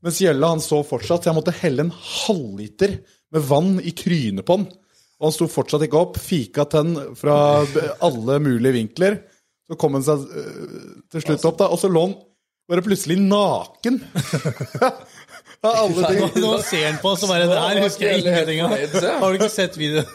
Mens 0.05 0.19
Gjelle 0.21 0.49
han 0.51 0.62
så 0.63 0.83
fortsatt, 0.86 1.23
så 1.23 1.31
jeg 1.31 1.38
måtte 1.39 1.55
helle 1.57 1.88
en 1.88 1.95
halvliter 1.95 2.99
med 3.33 3.47
vann 3.47 3.77
i 3.81 3.93
trynet 3.97 4.45
på 4.45 4.60
han. 4.60 4.67
Og 5.17 5.29
han 5.29 5.33
sto 5.33 5.47
fortsatt 5.49 5.88
ikke 5.88 5.99
opp. 5.99 6.19
Fika 6.21 6.67
tenn 6.69 6.93
fra 7.17 7.38
alle 8.05 8.38
mulige 8.43 8.75
vinkler. 8.77 9.21
Så 9.67 9.77
kom 9.80 9.97
han 9.97 10.06
seg 10.06 10.23
øh, 10.23 10.97
til 11.12 11.23
slutt 11.25 11.45
opp, 11.49 11.58
da. 11.60 11.69
Og 11.73 11.82
så 11.82 11.91
lå 11.91 12.06
han 12.08 12.15
bare 12.67 12.84
plutselig 12.84 13.17
naken. 13.19 14.01
Av 15.65 15.73
alle 15.73 16.10
ting. 16.12 16.41
nå 16.43 16.53
ser 16.62 16.86
han 16.86 16.97
på, 17.01 17.12
oss 17.15 17.23
og 17.25 17.32
bare 17.32 17.47
Det 17.49 17.60
her 17.63 17.80
husker 17.82 18.10
jeg 18.12 18.21
ingenting 18.21 18.60
av. 18.62 18.73
Har 19.23 19.32
du 19.34 19.38
ikke 19.39 19.49
sett 19.49 19.77
videoen? 19.80 20.10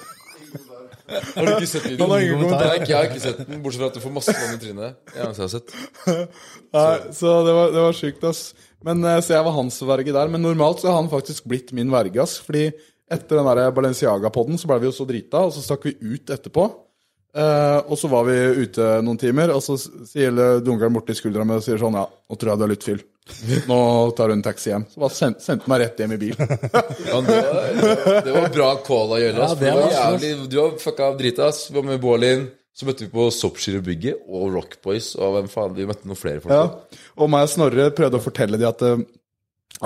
Har 1.12 1.48
du 1.48 1.50
ikke 1.56 1.70
sett 1.70 1.88
videoen? 1.88 2.12
Han 2.12 2.22
ingen 2.22 2.36
kommentar. 2.38 2.68
Nei, 2.68 2.76
jeg 2.86 2.96
har 2.96 3.08
ikke 3.08 3.24
sett 3.24 3.40
den, 3.40 3.58
bortsett 3.64 3.82
fra 3.82 3.88
at 3.90 3.96
du 3.96 4.02
får 4.04 4.14
masse 4.14 4.36
vann 4.36 4.54
i 4.54 4.60
trynet. 4.62 5.00
Så 5.10 5.18
jeg 5.18 5.42
har 5.42 5.50
sett. 5.56 5.74
Nei, 6.76 6.92
så 7.18 7.34
det 7.48 7.56
var, 7.58 7.74
det 7.74 7.82
var 7.88 7.98
sjukt, 7.98 8.28
ass. 8.30 8.44
Men, 8.86 9.02
eh, 9.08 9.18
så 9.24 9.34
jeg 9.36 9.48
var 9.48 9.56
hans 9.58 9.80
verge 9.88 10.14
der. 10.14 10.32
Men 10.32 10.46
normalt 10.46 10.84
så 10.84 10.92
har 10.92 11.00
han 11.00 11.10
faktisk 11.12 11.50
blitt 11.50 11.74
min 11.76 11.90
verge, 11.92 12.22
ass. 12.22 12.38
Fordi 12.44 12.68
etter 13.12 13.40
den 13.40 13.50
der 13.50 13.74
Balenciaga-podden 13.76 14.60
så 14.60 14.70
ble 14.70 14.78
vi 14.84 14.88
jo 14.88 14.94
så 14.96 15.08
drita, 15.08 15.42
og 15.48 15.56
så 15.56 15.64
stakk 15.64 15.88
vi 15.90 15.96
ut 16.14 16.32
etterpå. 16.32 16.68
Eh, 17.32 17.78
og 17.88 17.96
så 17.96 18.10
var 18.12 18.26
vi 18.28 18.34
ute 18.66 18.88
noen 19.04 19.16
timer, 19.20 19.54
og 19.56 19.62
så 19.64 19.78
sier 19.80 20.34
dunkeren 20.64 20.92
borti 20.92 21.14
skuldra 21.16 21.46
mi 21.48 21.56
og 21.56 21.64
sier 21.64 21.80
sånn 21.80 21.96
Ja, 21.96 22.04
nå 22.04 22.36
tror 22.36 22.52
jeg 22.52 22.60
du 22.60 22.64
er 22.66 22.72
litt 22.74 22.84
fyll. 22.84 23.00
Nå 23.70 23.76
tar 24.18 24.32
hun 24.32 24.40
en 24.40 24.44
taxi 24.44 24.72
hjem. 24.72 24.84
Så 24.90 25.00
bare 25.00 25.14
sendte 25.16 25.44
sendte 25.44 25.70
meg 25.70 25.80
rett 25.84 26.00
hjem 26.02 26.16
i 26.16 26.18
bil. 26.20 26.34
Ja, 26.42 27.20
det, 27.24 27.36
var, 27.38 28.18
det 28.26 28.34
var 28.34 28.48
bra 28.56 28.70
call 28.84 29.14
av 29.16 29.22
gjøre 29.22 29.46
ass, 29.46 29.54
Ja, 29.54 29.60
det 29.60 29.64
det 29.64 29.76
var 29.76 29.86
var 29.86 29.94
jævlig, 29.96 30.32
du 30.52 30.58
har 30.60 30.74
fucka 30.82 31.06
av 31.08 31.16
drita. 31.20 31.46
ass. 31.48 31.62
Vi 31.70 31.76
var 31.78 31.86
med 31.88 32.02
Bålin. 32.02 32.44
Så 32.72 32.86
møtte 32.88 33.04
vi 33.04 33.10
på 33.12 33.26
Soppskyrobygget 33.36 34.22
og 34.32 34.54
Rock 34.54 34.78
Boys. 34.84 35.10
Og 35.20 35.34
hvem 35.36 35.48
faen, 35.52 35.74
vi 35.76 35.84
møtte 35.88 36.08
noen 36.08 36.16
flere 36.18 36.40
folk. 36.40 36.52
Ja. 36.56 37.00
Og 37.20 37.28
meg 37.32 37.44
og 37.46 37.52
Snorre 37.52 37.90
prøvde 37.92 38.16
å 38.20 38.24
fortelle 38.24 38.60
de 38.60 38.64
at, 38.68 38.84
eh, 38.88 39.02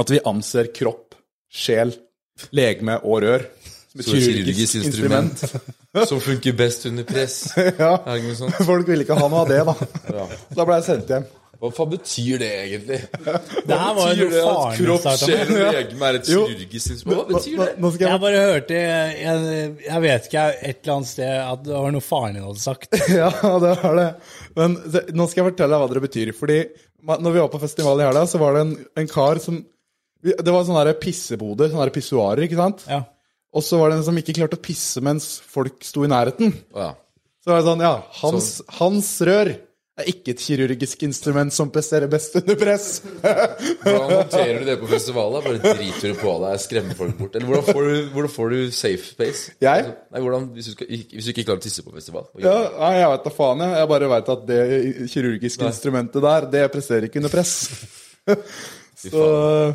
at 0.03 0.13
vi 0.15 0.21
anser 0.31 0.71
kropp, 0.75 1.17
sjel, 1.51 1.95
legeme 2.55 2.99
og 3.03 3.23
rør 3.27 3.47
kirurgisk 4.03 4.83
instrument. 4.83 5.43
Som 6.11 6.21
funker 6.21 6.53
best 6.53 6.87
under 6.91 7.07
press. 7.09 7.41
ja. 7.57 7.95
Er 8.05 8.19
det 8.19 8.23
noe 8.27 8.37
sånt? 8.39 8.61
Folk 8.69 8.89
ville 8.91 9.07
ikke 9.07 9.17
ha 9.17 9.29
noe 9.33 9.43
av 9.47 9.51
det, 9.51 9.63
da. 9.65 9.75
Ja. 10.13 10.29
Da 10.59 10.67
ble 10.69 10.81
jeg 10.81 10.89
sendt 10.91 11.13
hjem. 11.15 11.29
Hva 11.57 11.71
faen 11.73 11.89
betyr 11.89 12.41
det 12.43 12.49
egentlig? 12.67 12.99
Det 13.17 13.77
her 13.81 13.95
var 13.97 14.11
Betyr 14.11 14.33
det 14.33 14.41
at 14.43 14.75
kropp, 14.77 15.07
sjel 15.23 15.53
og 15.55 15.71
legeme 15.73 16.09
er 16.11 16.19
et 16.19 16.27
kirurgisk 16.29 16.91
instrument? 16.93 17.17
Hva 17.17 17.25
betyr 17.31 17.63
det? 17.63 17.69
nå 17.81 17.91
skal 17.95 18.05
Jeg 18.05 18.13
jeg 18.13 18.23
bare 18.27 18.43
hørte 18.43 18.81
jeg, 18.83 19.71
jeg 19.87 20.03
vet 20.05 20.29
ikke, 20.29 20.43
et 20.53 20.83
eller 20.83 20.95
annet 20.99 21.11
sted 21.15 21.33
at 21.47 21.63
det 21.65 21.73
var 21.79 21.95
noe 21.97 22.05
faren 22.05 22.37
din 22.37 22.45
hadde 22.45 22.61
sagt. 22.61 22.99
Ja, 23.17 23.31
det 23.63 23.73
var 23.81 23.97
det. 24.03 24.07
Men 24.59 24.77
nå 25.17 25.29
skal 25.31 25.43
jeg 25.43 25.49
fortelle 25.55 25.73
deg 25.73 25.85
hva 25.87 25.89
det 25.97 26.05
betyr. 26.05 26.35
Fordi 26.37 26.59
når 27.07 27.31
vi 27.31 27.43
var 27.47 27.51
på 27.57 27.63
festival 27.65 28.05
i 28.05 28.09
helga, 28.11 28.27
så 28.29 28.43
var 28.43 28.57
det 28.59 28.65
en, 28.67 28.77
en 29.01 29.11
kar 29.17 29.41
som 29.41 29.63
Det 30.27 30.53
var 30.53 30.65
sånne 30.67 30.85
der 30.91 31.01
pisseboder, 31.01 31.71
sånne 31.73 31.89
der 31.89 31.95
pissoarer, 31.95 32.45
ikke 32.45 32.61
sant? 32.61 32.85
Ja. 32.91 33.01
Og 33.57 33.65
så 33.65 33.81
var 33.81 33.91
det 33.91 34.01
en 34.01 34.09
som 34.11 34.19
ikke 34.21 34.37
klarte 34.37 34.59
å 34.59 34.63
pisse 34.63 35.01
mens 35.05 35.37
folk 35.49 35.81
sto 35.87 36.05
i 36.05 36.11
nærheten. 36.13 36.53
Ja. 36.77 36.93
Så 37.41 37.53
var 37.53 37.63
det 37.63 37.71
sånn, 37.71 37.87
ja, 37.87 37.95
hans, 38.21 38.51
hans 38.77 39.15
rør 39.25 39.55
er 39.97 40.09
ikke 40.11 40.35
et 40.35 40.43
kirurgisk 40.45 41.05
instrument 41.07 41.55
som 41.57 41.71
presterer 41.73 42.11
best 42.13 42.35
under 42.37 42.59
press. 42.61 42.89
Hvordan 43.81 44.11
håndterer 44.11 44.59
du 44.61 44.69
det 44.69 44.77
på 44.83 44.89
festivalet? 44.91 45.47
Bare 45.47 45.75
driter 45.79 46.13
du 46.13 46.19
på 46.21 46.35
deg, 46.43 46.59
skremmer 46.61 46.99
folk 46.99 47.17
bort? 47.17 47.39
Eller 47.39 47.49
hvordan 47.49 47.69
får 47.71 47.87
du, 47.89 47.95
hvordan 48.13 48.33
får 48.35 48.53
du 48.53 48.59
safe 48.77 49.09
space? 49.09 49.55
Jeg? 49.65 49.87
Nei, 50.13 50.25
hvordan, 50.27 50.51
hvis, 50.57 50.69
du 50.69 50.77
skal, 50.77 50.91
hvis 50.91 51.29
du 51.29 51.33
ikke 51.33 51.47
klarer 51.47 51.63
å 51.63 51.65
tisse 51.65 51.87
på 51.87 51.95
festival? 51.97 52.29
Ja, 52.45 52.57
nei, 52.77 52.93
jeg 52.99 53.13
vet 53.15 53.29
da 53.31 53.35
faen, 53.39 53.65
jeg. 53.65 53.79
Jeg 53.81 53.93
bare 53.95 54.11
veit 54.13 54.35
at 54.35 54.45
det 54.51 54.61
kirurgiske 55.15 55.71
instrumentet 55.71 56.27
der, 56.29 56.51
det 56.59 56.67
presterer 56.75 57.09
ikke 57.09 57.23
under 57.23 57.33
press. 57.33 57.57
Så 59.13 59.29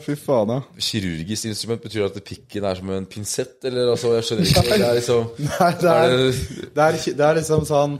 fy 0.05 0.15
faen, 0.19 0.53
ja. 0.55 0.83
Kirurgisk 0.89 1.49
instrument 1.49 1.83
betyr 1.83 2.05
at 2.07 2.19
pikken 2.25 2.67
er 2.67 2.79
som 2.79 2.93
en 2.95 3.07
pinsett, 3.09 3.57
eller 3.69 3.93
altså, 3.93 4.13
jeg 4.17 4.27
skjønner 4.27 4.51
ikke. 4.51 4.63
Det 4.69 4.87
er 4.87 4.99
liksom 4.99 5.27
Nei, 5.49 5.71
det 5.81 5.95
er, 5.95 6.15
det 6.75 6.85
er, 6.85 6.99
det 7.19 7.27
er 7.27 7.39
liksom 7.39 7.65
sånn 7.69 7.97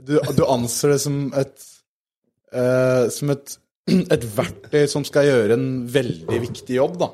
Du, 0.00 0.14
du 0.36 0.44
anser 0.48 0.94
det 0.94 1.00
som 1.04 1.18
et 1.40 1.66
uh, 2.56 3.08
Som 3.14 3.34
et, 3.36 3.56
et 4.16 4.28
verktøy 4.36 4.86
som 4.90 5.06
skal 5.08 5.28
gjøre 5.28 5.58
en 5.58 5.68
veldig 5.90 6.44
viktig 6.46 6.78
jobb, 6.78 6.96
da. 7.00 7.10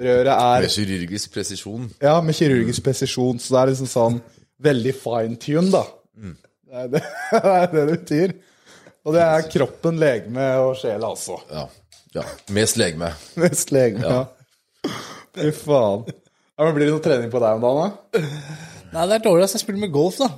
Røret 0.00 0.32
er 0.32 0.64
med 0.64 0.72
kirurgisk 0.72 1.32
presisjon. 1.34 1.88
Ja, 2.00 2.18
med 2.24 2.36
kirurgisk 2.38 2.84
presisjon, 2.86 3.40
så 3.42 3.52
det 3.54 3.60
er 3.60 3.72
liksom 3.74 3.90
sånn 3.90 4.20
veldig 4.64 4.94
fine-tune, 4.96 5.68
da. 5.74 5.82
Det, 6.70 6.78
er 6.78 6.88
det, 6.94 7.02
det 7.32 7.42
er 7.50 7.66
det 7.66 7.74
det 7.76 7.98
betyr. 7.98 8.34
Og 9.06 9.16
det 9.16 9.22
er 9.24 9.46
kroppen, 9.48 10.00
legeme 10.00 10.46
og 10.60 10.74
sjel, 10.80 11.04
altså. 11.06 11.38
Ja. 11.52 11.66
Ja. 12.16 12.24
Mest 12.56 12.80
legeme. 12.80 13.12
Mest 13.42 13.72
legeme, 13.74 14.06
ja. 14.06 14.90
Fy 15.36 15.52
faen. 15.54 16.08
Ja, 16.10 16.66
men 16.66 16.74
Blir 16.76 16.88
det 16.88 16.94
noe 16.94 17.04
trening 17.04 17.30
på 17.32 17.40
deg 17.42 17.58
om 17.58 17.64
dagen, 17.64 17.94
da? 18.14 18.24
Nei, 18.90 19.04
det 19.06 19.20
er 19.20 19.24
dårlig 19.24 19.46
jeg 19.46 19.62
spiller 19.62 19.84
med 19.86 19.94
golf, 19.94 20.18
da. 20.20 20.28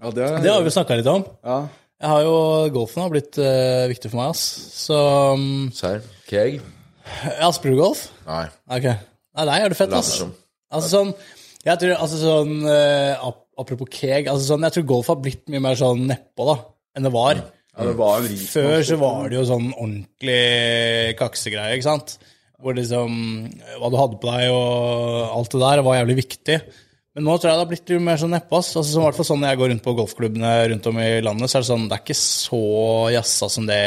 Ja, 0.00 0.10
det 0.16 0.24
er 0.24 0.40
Det 0.42 0.52
har 0.54 0.64
vi 0.64 0.72
snakka 0.74 0.96
litt 1.00 1.10
om. 1.12 1.26
ja. 1.46 1.60
Jeg 2.00 2.08
har 2.08 2.22
jo, 2.24 2.36
Golfen 2.72 3.02
har 3.04 3.10
blitt 3.12 3.36
uh, 3.36 3.84
viktig 3.90 4.08
for 4.08 4.22
meg, 4.22 4.30
ass. 4.32 4.44
Så 4.72 4.96
um, 5.36 5.66
Serr? 5.76 6.00
Keg? 6.30 6.62
Ja, 7.36 7.50
spiller 7.52 7.76
du 7.76 7.82
golf? 7.82 8.06
Nei. 8.24 8.46
Ok. 8.72 8.86
Nei, 8.88 9.44
nei, 9.50 9.58
er 9.60 9.68
du 9.68 9.76
fett, 9.76 9.92
ass. 9.92 10.14
som. 10.22 10.32
Altså 10.72 10.88
sånn 10.88 11.10
Jeg 11.66 11.80
tror, 11.82 11.92
altså 11.98 12.18
sånn 12.22 12.52
uh, 12.64 13.28
Apropos 13.60 13.90
keg, 13.92 14.28
altså 14.30 14.52
sånn 14.52 14.64
Jeg 14.68 14.76
tror 14.76 14.84
golf 14.94 15.10
har 15.10 15.18
blitt 15.20 15.42
mye 15.52 15.60
mer 15.64 15.76
sånn 15.76 16.06
nedpå, 16.08 16.46
da, 16.48 16.56
enn 16.96 17.04
det 17.04 17.12
var. 17.12 17.42
Ja, 17.78 17.94
Før 18.50 18.84
så 18.84 18.98
var 19.00 19.30
det 19.30 19.38
jo 19.38 19.46
sånn 19.48 19.70
ordentlig 19.72 21.16
kaksegreie, 21.20 21.78
ikke 21.78 21.86
sant? 21.86 22.16
Hvor 22.60 22.76
liksom 22.76 23.14
Hva 23.80 23.88
du 23.88 23.96
hadde 23.96 24.18
på 24.20 24.28
deg 24.28 24.52
og 24.52 25.36
alt 25.38 25.54
det 25.54 25.60
der 25.62 25.82
var 25.86 26.00
jævlig 26.00 26.16
viktig. 26.24 26.58
Men 27.16 27.26
nå 27.26 27.36
tror 27.36 27.50
jeg 27.50 27.56
det 27.56 27.62
har 27.64 27.70
blitt 27.70 27.90
litt 27.90 28.02
mer 28.04 28.18
sånn 28.20 28.34
nedpå. 28.34 28.58
Altså, 28.60 28.82
som 28.86 29.02
i 29.02 29.06
hvert 29.06 29.16
fall 29.18 29.28
sånn 29.30 29.40
når 29.42 29.54
jeg 29.54 29.60
går 29.60 29.70
rundt 29.72 29.86
på 29.86 29.94
golfklubbene 29.98 30.50
rundt 30.74 30.90
om 30.90 31.00
i 31.02 31.08
landet, 31.24 31.50
så 31.50 31.58
er 31.58 31.64
det 31.64 31.70
sånn 31.70 31.86
Det 31.90 31.96
er 31.96 32.04
ikke 32.04 32.18
så 32.20 32.60
jazza 33.16 33.48
som 33.50 33.70
det 33.70 33.80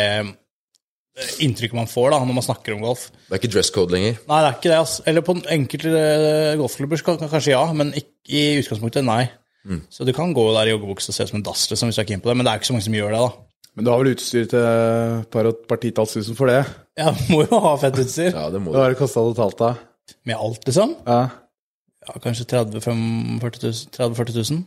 inntrykket 1.45 1.77
man 1.77 1.89
får 1.89 2.09
da 2.09 2.19
når 2.23 2.37
man 2.39 2.45
snakker 2.45 2.73
om 2.73 2.81
golf. 2.83 3.05
Det 3.27 3.35
er 3.35 3.41
ikke 3.43 3.53
dress 3.53 3.69
code 3.73 3.93
lenger. 3.93 4.17
Nei, 4.25 4.39
det 4.41 4.49
er 4.49 4.57
ikke 4.57 4.71
det. 4.71 4.79
Altså. 4.81 5.05
Eller 5.11 5.25
på 5.27 5.37
enkelte 5.55 5.93
eh, 6.01 6.55
golfklubber 6.59 7.03
kanskje 7.05 7.53
ja, 7.53 7.63
men 7.77 7.93
ikke 7.99 8.33
i 8.33 8.43
utgangspunktet 8.63 9.05
nei. 9.05 9.21
Så 9.93 10.03
du 10.03 10.11
kan 10.15 10.33
gå 10.35 10.43
der 10.57 10.67
i 10.67 10.73
joggebukse 10.73 11.13
og 11.13 11.15
se 11.15 11.23
ut 11.23 11.29
som 11.31 11.39
en 11.39 11.45
dass 11.45 11.69
liksom, 11.71 11.91
hvis 11.91 11.99
du 12.01 12.01
er 12.03 12.09
keen 12.09 12.23
på 12.23 12.27
det, 12.31 12.35
men 12.35 12.47
det 12.47 12.51
er 12.51 12.59
ikke 12.59 12.67
så 12.71 12.75
mange 12.75 12.87
som 12.89 12.97
gjør 12.97 13.13
det. 13.13 13.21
da. 13.21 13.52
Men 13.75 13.85
du 13.85 13.89
har 13.91 14.01
vel 14.03 14.11
utstyr 14.13 14.45
til 14.51 14.59
et 14.61 15.29
par, 15.33 15.47
par 15.69 15.79
titalls 15.81 16.13
tusen 16.13 16.37
for 16.37 16.51
det? 16.51 16.59
Ja, 16.99 17.09
må 17.33 17.41
jo 17.47 17.59
ha 17.63 17.71
fett 17.81 17.97
utstyr. 18.03 18.29
Ja, 18.35 18.49
det 18.53 18.61
må 18.61 18.69
Hva 18.73 18.77
du. 18.77 18.83
har 18.83 18.93
det 18.93 18.99
kosta 18.99 19.23
totalt, 19.25 19.57
da? 19.57 19.71
Med 20.29 20.37
alt, 20.37 20.61
liksom. 20.67 20.93
Ja. 21.07 21.21
Ja, 22.03 22.19
kanskje 22.21 22.45
30 22.51 22.83
000-40 23.39 24.51
000. 24.51 24.63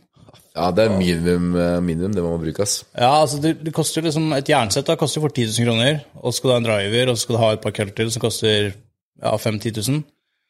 Ja, 0.57 0.71
det 0.73 0.87
er 0.87 0.95
minimum, 0.97 1.51
eh, 1.55 1.77
minimum 1.85 2.13
det 2.15 2.23
man 2.25 2.33
må 2.33 2.39
bruke, 2.41 2.65
ass. 2.65 2.79
Ja, 2.97 3.11
altså 3.21 3.37
det, 3.43 3.51
det 3.63 3.73
koster 3.77 4.01
liksom 4.01 4.31
Et 4.33 4.49
jernsett 4.49 4.87
da, 4.89 4.95
koster 4.97 5.21
fort 5.21 5.35
10 5.37 5.45
000 5.53 5.67
kroner. 5.69 5.99
Og 6.17 6.33
så 6.33 6.39
skal 6.39 6.49
du 6.49 6.53
ha 6.55 6.57
en 6.63 6.67
driver, 6.67 7.11
og 7.11 7.17
så 7.17 7.21
skal 7.27 7.35
du 7.37 7.41
ha 7.43 7.51
et 7.53 7.61
par 7.63 7.75
køller 7.77 7.93
til 7.95 8.11
som 8.11 8.23
koster 8.25 8.71
ja, 8.73 9.35
5 9.37 9.59
10 9.61 9.73
000. 9.77 10.01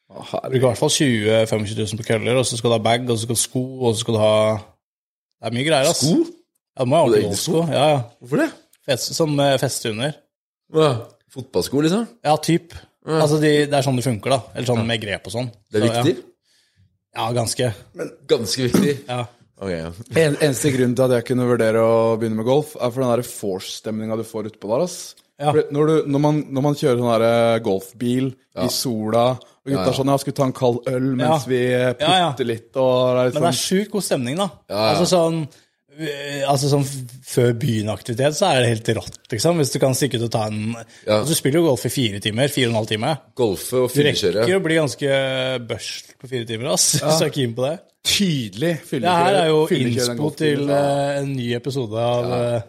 Du 0.08 0.16
bruker 0.24 0.56
i 0.56 0.64
hvert 0.64 0.80
fall 0.80 0.90
20 0.96 1.46
25 1.52 1.78
000 1.84 2.00
på 2.00 2.08
køller, 2.08 2.40
og 2.40 2.46
så 2.48 2.58
skal 2.58 2.72
du 2.72 2.78
ha 2.80 2.84
bag, 2.88 3.04
og 3.10 3.18
så 3.18 3.28
skal 3.28 3.36
du 3.36 3.42
ha 3.42 3.44
sko, 3.44 3.64
og 3.84 3.94
så 3.96 4.00
skal 4.06 4.16
du 4.18 4.22
ha 4.24 4.34
Det 4.58 5.52
er 5.52 5.58
mye 5.60 5.68
greier, 5.68 5.92
ass. 5.92 6.02
Sko? 6.08 6.24
Ja, 6.78 6.86
du 6.86 6.90
må 6.92 7.00
ha 7.00 7.06
Og 7.08 7.12
det 7.12 7.20
er 7.20 7.28
ordentlige 7.28 7.44
sko? 7.44 7.64
Ja, 7.74 7.86
ja. 7.96 8.02
Hvorfor 8.22 8.44
det? 8.44 8.50
Fest, 8.88 9.14
som 9.18 9.34
festehunder. 9.60 10.18
Hva? 10.72 10.84
under. 10.88 11.00
Ja. 11.02 11.14
Fotballsko, 11.34 11.82
liksom? 11.84 12.06
Ja, 12.24 12.36
typ. 12.38 12.76
Altså, 13.08 13.40
de, 13.40 13.52
det 13.70 13.76
er 13.78 13.86
sånn 13.86 13.98
det 14.00 14.06
funker, 14.06 14.34
da. 14.36 14.40
Eller 14.54 14.68
sånn 14.70 14.86
med 14.88 15.02
grep 15.04 15.28
og 15.28 15.34
sånn. 15.34 15.50
Det 15.72 15.82
er 15.82 15.88
Så, 15.88 15.92
viktig? 16.04 16.14
Ja, 17.16 17.20
ja 17.20 17.28
ganske. 17.36 17.72
Ganske 18.32 18.68
viktig. 18.70 18.96
Ja. 19.08 19.26
Ok, 19.58 19.72
ja. 19.74 19.92
En, 20.22 20.36
eneste 20.38 20.72
grunn 20.76 20.94
til 20.94 21.06
at 21.08 21.16
jeg 21.18 21.28
kunne 21.32 21.48
vurdere 21.50 21.82
å 21.82 22.18
begynne 22.20 22.38
med 22.40 22.48
golf, 22.48 22.76
er 22.78 22.92
for 22.94 23.04
den 23.04 23.14
der 23.16 23.26
force-stemninga 23.26 24.20
du 24.20 24.26
får 24.28 24.52
utpå 24.52 24.70
der. 24.70 24.86
ass. 24.86 25.00
Ja. 25.38 25.54
Når, 25.54 25.90
du, 25.90 25.96
når, 26.10 26.22
man, 26.22 26.42
når 26.50 26.66
man 26.66 26.78
kjører 26.78 27.02
sånn 27.02 27.24
ja. 27.26 27.58
golfbil 27.66 28.32
i 28.58 28.70
sola 28.74 29.26
og 29.38 29.70
gutta 29.70 29.84
er 29.92 29.98
sånn 30.00 30.10
Ja, 30.10 30.16
skulle 30.18 30.38
ta 30.40 30.48
en 30.48 30.54
kald 30.58 30.80
øl 30.90 31.12
mens 31.12 31.44
Ja. 31.46 31.50
vi 31.52 31.60
eh, 31.76 31.92
putter 31.92 32.08
Ja, 32.08 32.16
ja. 32.24 32.46
litt 32.50 32.80
og 32.82 32.96
det 32.98 33.22
er 33.22 33.28
Men 33.28 33.36
det 33.36 33.44
er 33.44 33.46
liksom, 33.46 33.60
sjukt 33.60 33.92
god 33.94 34.06
stemning, 34.08 34.40
da. 34.42 34.48
ja. 34.72 34.80
Altså 34.96 35.06
sånn 35.12 35.38
eh, 35.44 35.60
Altså 36.48 36.70
sånn 36.70 36.84
Før 37.26 37.56
byen-aktivitet 37.58 38.36
så 38.38 38.52
er 38.52 38.62
det 38.62 38.72
helt 38.76 38.92
rått, 39.00 39.20
liksom. 39.34 39.58
Hvis 39.62 39.74
du 39.74 39.80
kan 39.82 39.96
stikke 39.98 40.20
ut 40.20 40.28
og 40.28 40.32
ta 40.36 40.46
en 40.52 40.76
Ja. 40.76 41.20
altså, 41.20 41.34
Du 41.34 41.40
spiller 41.40 41.60
jo 41.62 41.68
golf 41.72 41.86
i 41.90 41.94
fire 41.94 42.22
timer. 42.24 42.54
Fire 42.54 42.70
og 42.70 42.76
en 42.76 42.80
halv 42.82 42.92
time. 42.92 43.18
Golfe 43.36 43.84
og 43.84 43.94
Du 43.94 44.02
rekker 44.06 44.56
å 44.58 44.64
bli 44.64 44.78
ganske 44.78 45.12
børst 45.68 46.14
på 46.22 46.30
fire 46.30 46.46
timer, 46.46 46.74
ass. 46.74 47.00
Så 47.02 47.20
jeg 47.26 47.32
er 47.32 47.36
keen 47.40 47.56
på 47.58 47.66
det. 47.66 47.76
Tydelig 48.08 48.74
Det 48.88 49.04
her 49.04 49.36
er 49.42 49.50
jo 49.50 49.66
fyllekjøre 49.68 50.14
innspo 50.14 50.30
til 50.40 50.70
uh, 50.70 51.18
en 51.20 51.34
ny 51.36 51.50
episode 51.58 52.00
av 52.00 52.30
eh, 52.38 52.62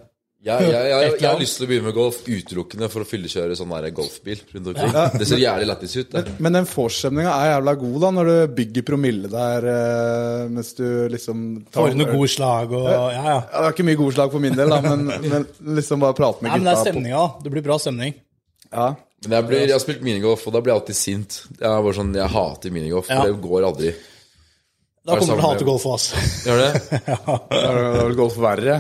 Jeg, 0.49 0.69
jeg, 0.73 0.85
jeg, 0.89 1.13
jeg, 1.21 1.29
har 1.29 1.41
lyst 1.43 1.59
til 1.59 1.67
å 1.67 1.69
begynne 1.69 1.87
med 1.91 1.95
golf 1.97 2.19
utelukkende 2.25 2.89
for 2.89 3.05
å 3.05 3.09
fyllekjøre 3.11 3.57
sånn 3.59 3.73
der 3.75 3.91
golfbil 3.97 4.41
rundt 4.55 4.71
omkring. 4.73 4.95
Det 5.21 5.27
ser 5.29 5.43
jævlig 5.43 5.67
lættis 5.69 5.97
ut. 5.99 6.15
Men, 6.17 6.31
Men 6.47 6.57
den 6.59 6.69
vorstemninga 6.71 7.35
er 7.35 7.51
jævla 7.53 7.75
god 7.83 7.99
da, 8.07 8.11
når 8.19 8.31
du 8.31 8.55
bygger 8.63 8.87
promille 8.89 9.31
der 9.33 9.69
eh, 9.75 10.47
mens 10.55 10.73
du 10.79 10.87
liksom 11.13 11.45
tar 11.69 11.83
Får 11.83 11.99
noen 11.99 12.15
gode 12.17 12.31
slag 12.33 12.73
og 12.79 12.89
Ja, 12.89 13.03
ja. 13.13 13.25
Ja, 13.29 13.37
Det 13.45 13.67
er 13.67 13.77
ikke 13.77 13.89
mye 13.91 14.01
gode 14.01 14.17
slag 14.17 14.33
for 14.33 14.47
min 14.47 14.57
del, 14.57 14.73
da, 14.73 14.81
men, 14.89 15.05
men 15.35 15.47
liksom 15.79 16.03
bare 16.07 16.17
prate 16.19 16.41
med 16.45 16.51
Nei, 16.55 16.59
men 16.63 16.67
det 16.71 16.73
er 16.73 16.81
gutta. 16.81 16.91
stemninga. 16.91 17.25
Det 17.45 17.55
blir 17.57 17.67
bra 17.69 17.79
stemning. 17.83 18.17
Ja. 18.73 18.89
Men 19.27 19.35
jeg, 19.41 19.49
blir, 19.51 19.65
jeg 19.67 19.75
har 19.75 19.83
spilt 19.83 20.05
minigolf, 20.07 20.45
og 20.49 20.55
da 20.55 20.61
blir 20.63 20.73
jeg 20.75 20.81
alltid 20.81 20.97
sint. 20.99 21.41
Jeg 21.59 21.67
er 21.69 21.83
bare 21.83 21.97
sånn, 21.99 22.15
jeg 22.15 22.31
hater 22.37 22.75
minigolf, 22.75 23.09
Ja. 23.11 23.25
det 23.27 23.35
går 23.43 23.67
aldri. 23.67 23.91
Da 25.09 25.15
Er 25.17 25.23
kommer 25.23 25.39
du 25.39 25.41
til 25.41 25.47
å 25.47 25.51
hate 25.51 25.67
golf 25.67 25.85
også 25.89 26.19
oss. 26.21 26.45
Gjør 26.47 26.63
det? 26.63 27.03
Da 27.51 27.61
er 27.65 28.09
det 28.13 28.17
golf 28.19 28.37
verre. 28.43 28.79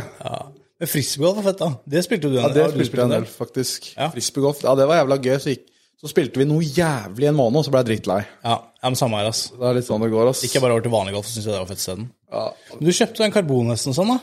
Men 0.79 0.87
frisbeegolf 0.93 1.39
er 1.41 1.47
fett, 1.49 1.59
da. 1.59 1.68
Det 1.91 2.05
spilte 2.07 2.29
du 2.31 2.37
Ja, 2.39 2.47
en 2.47 2.55
det 2.55 2.62
Ja, 2.62 2.68
du 2.68 2.76
spilte 2.76 2.87
spilt 2.87 3.01
jeg 3.03 3.09
en 3.09 3.11
del? 3.16 3.24
del, 3.26 3.33
faktisk. 3.35 3.89
Ja. 3.97 4.09
Frisbeegolf. 4.14 4.61
Ja, 4.62 4.74
det 4.79 4.87
var 4.87 5.01
jævla 5.01 5.16
gøy. 5.24 5.37
Så, 5.43 5.51
gikk, 5.51 5.64
så 5.99 6.09
spilte 6.12 6.39
vi 6.39 6.45
noe 6.47 6.62
jævlig 6.62 7.26
en 7.29 7.35
måned, 7.35 7.59
og 7.59 7.64
så 7.66 7.72
ble 7.74 7.81
jeg 7.83 7.89
drittlei. 7.91 8.20
Ja, 8.45 8.55
ja, 8.83 8.87
men 8.89 8.95
samme 9.01 9.18
her, 9.18 9.26
ass. 9.33 9.49
Det 9.51 9.66
er 9.66 9.74
litt 9.74 9.89
sånn 9.89 10.01
det 10.07 10.11
går, 10.12 10.29
ass. 10.31 10.45
Ikke 10.47 10.61
bare 10.62 10.76
over 10.76 10.85
til 10.87 10.95
vanlig 10.95 11.14
golf, 11.16 11.26
så 11.26 11.35
syns 11.35 11.49
jeg 11.49 11.55
det 11.57 11.62
var 11.64 11.70
fett 11.72 11.83
isteden. 11.83 12.07
Ja, 12.31 12.45
Men 12.79 12.85
du 12.87 12.93
kjøpte 12.95 13.24
en 13.26 13.33
karbon 13.35 13.66
nesten 13.72 13.97
sånn, 13.97 14.12
da? 14.14 14.18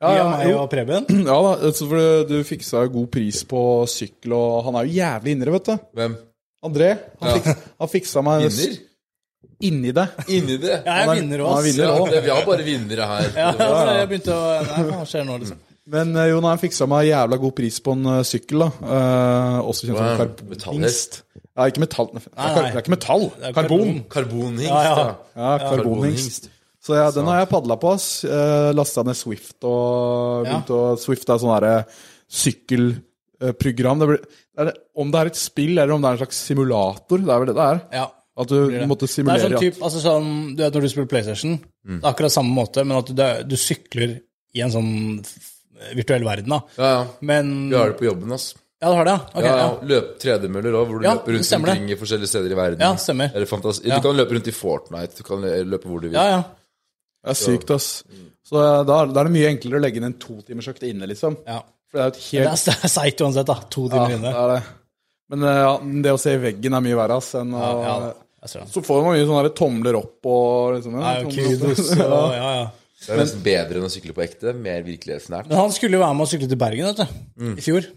ja, 0.00 0.10
ja, 0.16 0.24
meg 0.32 0.54
og 0.56 0.70
Preben? 0.72 1.04
ja 1.28 1.36
da, 1.44 1.72
for 1.76 2.24
du, 2.30 2.36
fiksa 2.48 2.86
jo 2.86 2.92
god 2.96 3.10
pris 3.12 3.42
på 3.44 3.60
sykkel, 3.92 4.32
og 4.32 4.64
han 4.64 4.78
er 4.80 4.86
jo 4.88 4.96
jævlig 4.96 5.34
indre, 5.36 5.52
vet 5.58 5.68
du. 5.68 5.74
Hvem? 6.00 6.14
André. 6.64 6.88
Han, 7.20 7.28
Ja. 7.28 7.34
fiks, 7.36 7.66
han 7.84 7.88
fiksa 7.92 8.22
meg 8.24 8.46
Vinner? 8.48 8.78
inni 9.60 9.92
det. 9.92 10.06
Inni 10.32 10.56
det? 10.56 10.78
Ja, 10.86 10.94
jeg 11.02 11.08
er- 11.08 11.14
vinner 11.20 11.36
er 11.36 11.44
òg, 11.44 12.12
Ja, 12.14 12.20
vi 12.24 12.30
har 12.32 12.46
bare 12.46 12.64
vinnere 12.64 13.06
her. 13.12 13.28
Ja, 13.36 13.52
altså, 13.52 13.98
jeg 14.00 14.08
begynte 14.08 14.32
å 14.32 14.62
Nei, 14.64 14.84
hva 14.88 15.04
skjer 15.04 15.26
nå, 15.28 15.36
liksom? 15.42 15.58
Men 15.90 16.12
eh, 16.16 16.28
jo, 16.30 16.38
når 16.42 16.54
han 16.54 16.60
fiksa 16.62 16.86
meg 16.90 17.08
jævla 17.08 17.38
god 17.42 17.54
pris 17.58 17.80
på 17.82 17.94
en 17.96 18.06
uh, 18.06 18.20
sykkel, 18.26 18.62
da. 18.62 18.68
Uh, 18.78 19.58
også 19.70 19.88
kjent 19.88 19.96
som 19.98 20.06
Wow, 20.06 20.20
karbonhingst. 20.20 20.48
metallhest. 20.52 21.18
Ja, 21.50 21.66
ikke 21.66 21.82
metall. 21.82 22.10
Nei, 22.14 22.22
nei. 22.30 22.54
Det 22.54 22.70
er 22.78 22.82
ikke 22.84 22.94
metall. 22.94 23.24
er 23.42 23.52
Karbon. 23.56 23.90
Karbonhingst, 24.12 24.70
Ja, 24.70 24.82
ja. 24.86 25.06
Ja, 25.34 25.50
karbonhingst. 25.64 26.48
Så 26.80 26.94
ja, 26.96 27.10
den 27.12 27.26
har 27.28 27.42
jeg 27.42 27.50
padla 27.50 27.76
på. 27.76 27.90
ass. 27.92 28.06
Uh, 28.24 28.70
Lasta 28.72 29.02
ned 29.04 29.18
Swift 29.18 29.58
og 29.68 30.46
Ja. 30.48 30.60
å 30.64 30.94
Swift 31.02 31.28
er 31.28 31.42
sånn 31.42 31.52
derre 31.58 31.74
sykkelprogram. 32.30 34.00
Det 34.00 34.08
det 34.10 34.68
er, 34.68 34.72
om 35.00 35.10
det 35.12 35.20
er 35.20 35.30
et 35.30 35.38
spill, 35.38 35.74
eller 35.78 35.92
om 35.94 36.02
det 36.02 36.08
er 36.10 36.16
en 36.18 36.22
slags 36.24 36.40
simulator. 36.48 37.18
Det 37.24 37.30
er 37.34 37.38
vel 37.44 37.50
det 37.52 37.56
det 37.58 37.66
er. 37.66 37.82
Ja. 37.98 38.06
At 38.40 38.48
du 38.48 38.56
det. 38.70 38.86
måtte 38.88 39.04
Det 39.06 39.10
er 39.10 39.14
simulere 39.18 39.42
sånn 39.44 39.54
at- 39.58 39.60
typ, 39.66 39.82
altså 39.82 40.00
sånn, 40.00 40.56
Du 40.56 40.62
vet 40.62 40.72
når 40.74 40.80
du 40.80 40.88
spiller 40.88 41.06
PlayStation, 41.08 41.58
det 41.84 42.04
er 42.04 42.12
akkurat 42.12 42.32
samme 42.32 42.54
måte, 42.54 42.84
men 42.86 42.96
at 42.96 43.06
du, 43.06 43.48
du 43.48 43.56
sykler 43.56 44.20
i 44.54 44.60
en 44.62 44.70
sånn 44.70 45.24
virtuell 45.96 46.24
verden, 46.26 46.50
da. 46.54 46.60
Ja, 46.76 46.90
ja. 46.94 47.06
Men 47.20 47.54
Vi 47.70 47.76
har 47.76 47.92
det 47.94 47.98
på 48.00 48.04
jobben, 48.08 48.32
ass. 48.36 48.54
Ja, 48.80 48.88
du 48.90 48.96
har 48.96 49.04
det, 49.04 49.12
ja? 49.12 49.20
Okay, 49.34 49.44
Ja, 49.48 49.56
ja. 49.56 49.64
ja. 49.66 49.88
Løp 49.90 50.12
tredemøller 50.22 50.72
òg, 50.78 50.86
hvor 50.88 51.00
du 51.00 51.04
Ja, 51.04 51.14
løper 51.18 51.32
rundt 51.36 51.50
det. 51.50 51.56
omkring 51.58 51.90
i 51.90 51.96
forskjellige 52.00 52.28
steder 52.32 52.52
i 52.54 52.56
verden. 52.56 52.80
Ja, 52.80 52.94
stemmer. 52.96 53.30
Eller 53.34 53.46
Ja. 53.84 53.98
Du 54.00 54.08
kan 54.08 54.16
løpe 54.16 54.34
rundt 54.38 54.48
i 54.48 54.54
Fortnite, 54.56 55.16
du 55.18 55.22
kan 55.22 55.40
løpe 55.44 55.84
hvor 55.88 56.00
du 56.00 56.08
vil. 56.08 56.16
ja, 56.16 56.26
ja. 56.28 56.42
Det 57.22 57.30
er 57.30 57.36
sykt, 57.36 57.70
ass. 57.70 58.02
Så 58.48 58.56
eh, 58.56 58.84
da, 58.88 59.04
da 59.04 59.20
er 59.20 59.24
det 59.28 59.32
mye 59.34 59.48
enklere 59.52 59.76
å 59.76 59.82
legge 59.84 60.00
inn 60.00 60.04
en 60.08 60.14
totimersøkt 60.16 60.82
inne, 60.88 61.06
liksom. 61.06 61.36
ja. 61.46 61.60
For 61.90 61.98
det 61.98 62.00
er 62.00 62.08
jo 62.08 62.14
et 62.14 62.22
helt 62.30 62.64
det 62.64 62.74
er 62.84 62.88
seigt 62.98 63.20
uansett, 63.20 63.46
da. 63.50 63.56
To 63.68 63.82
ja, 63.84 63.90
timer 63.90 64.08
det 64.08 64.16
inne. 64.16 64.32
er 64.32 64.48
det. 64.54 64.62
Men 65.28 65.42
eh, 65.44 65.58
ja, 65.60 65.72
det 66.06 66.12
å 66.16 66.18
se 66.22 66.32
i 66.38 66.40
veggen 66.40 66.74
er 66.78 66.80
mye 66.86 66.96
verre, 66.96 67.16
ass. 67.20 67.34
Enn 67.34 67.52
å, 67.52 67.60
Ja, 67.60 67.94
ja. 68.08 68.64
Så 68.72 68.80
får 68.80 69.02
man 69.04 69.12
mye 69.18 69.26
sånne 69.28 69.50
tomler 69.52 69.98
opp 69.98 70.24
og 70.32 70.78
liksom, 70.78 70.94
Ja, 70.96 71.10
ja, 71.18 71.24
tomler 71.26 71.44
opp. 71.44 71.60
kudos 71.60 71.90
og 72.06 72.32
ja, 72.32 72.52
ja. 72.56 72.70
Det 73.00 73.14
er 73.14 73.22
nesten 73.22 73.40
bedre 73.44 73.80
enn 73.80 73.86
å 73.88 73.92
sykle 73.92 74.12
på 74.16 74.22
ekte. 74.26 74.52
Mer 74.56 74.82
virkelighetsnært. 74.84 75.48
Men 75.48 75.56
han 75.64 75.72
skulle 75.72 75.96
jo 75.96 76.04
være 76.04 76.14
med 76.18 76.26
og 76.28 76.32
sykle 76.34 76.48
til 76.52 76.60
Bergen, 76.60 76.90
vet 76.92 77.00
du. 77.00 77.06
I 77.56 77.64
fjor. 77.64 77.88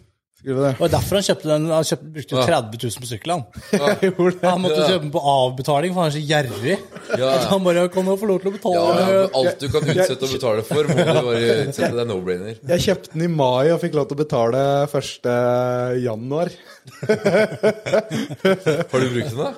Skriver 0.44 0.62
det. 0.66 0.70
Og 0.84 0.90
derfor 0.92 1.16
han 1.20 1.24
kjøpte 1.24 1.48
den. 1.48 1.66
Han 1.72 1.86
kjøpte, 1.88 2.08
brukte 2.18 2.36
ja. 2.40 2.46
30 2.50 2.80
000 2.84 3.04
på 3.04 3.10
sykkelen. 3.12 3.44
han. 3.44 3.46
Jeg. 3.72 4.14
Han 4.44 4.64
måtte 4.64 4.80
kjøpe 4.90 5.04
den 5.06 5.12
på 5.14 5.22
avbetaling, 5.34 5.94
for 5.96 6.04
han 6.04 6.10
er 6.12 6.16
så 6.18 6.24
gjerrig. 6.28 6.76
At 7.16 7.46
han 7.52 7.64
bare 7.68 7.86
kan 7.94 8.10
få 8.12 8.28
lov 8.32 8.42
til 8.44 8.52
å 8.52 8.56
betale. 8.58 8.82
ja, 9.14 9.22
alt 9.40 9.64
du 9.64 9.68
kan 9.72 9.88
utsette 9.94 10.28
å 10.28 10.32
betale 10.34 10.66
for, 10.68 10.88
må 10.92 10.98
du 11.00 11.12
bare 11.30 11.44
utsette. 11.68 11.92
Det 11.96 12.04
er 12.04 12.10
no-brainer. 12.12 12.60
Jeg 12.74 12.86
kjøpte 12.88 13.14
den 13.16 13.24
i 13.28 13.32
mai 13.32 13.72
og 13.76 13.80
fikk 13.84 13.96
lov 14.00 14.08
til 14.12 14.20
å 14.20 14.24
betale 14.24 14.64
1. 14.88 15.32
januar. 16.04 16.52
Har 18.92 19.00
du 19.00 19.10
brukt 19.14 19.32
den, 19.32 19.40
da? 19.40 19.52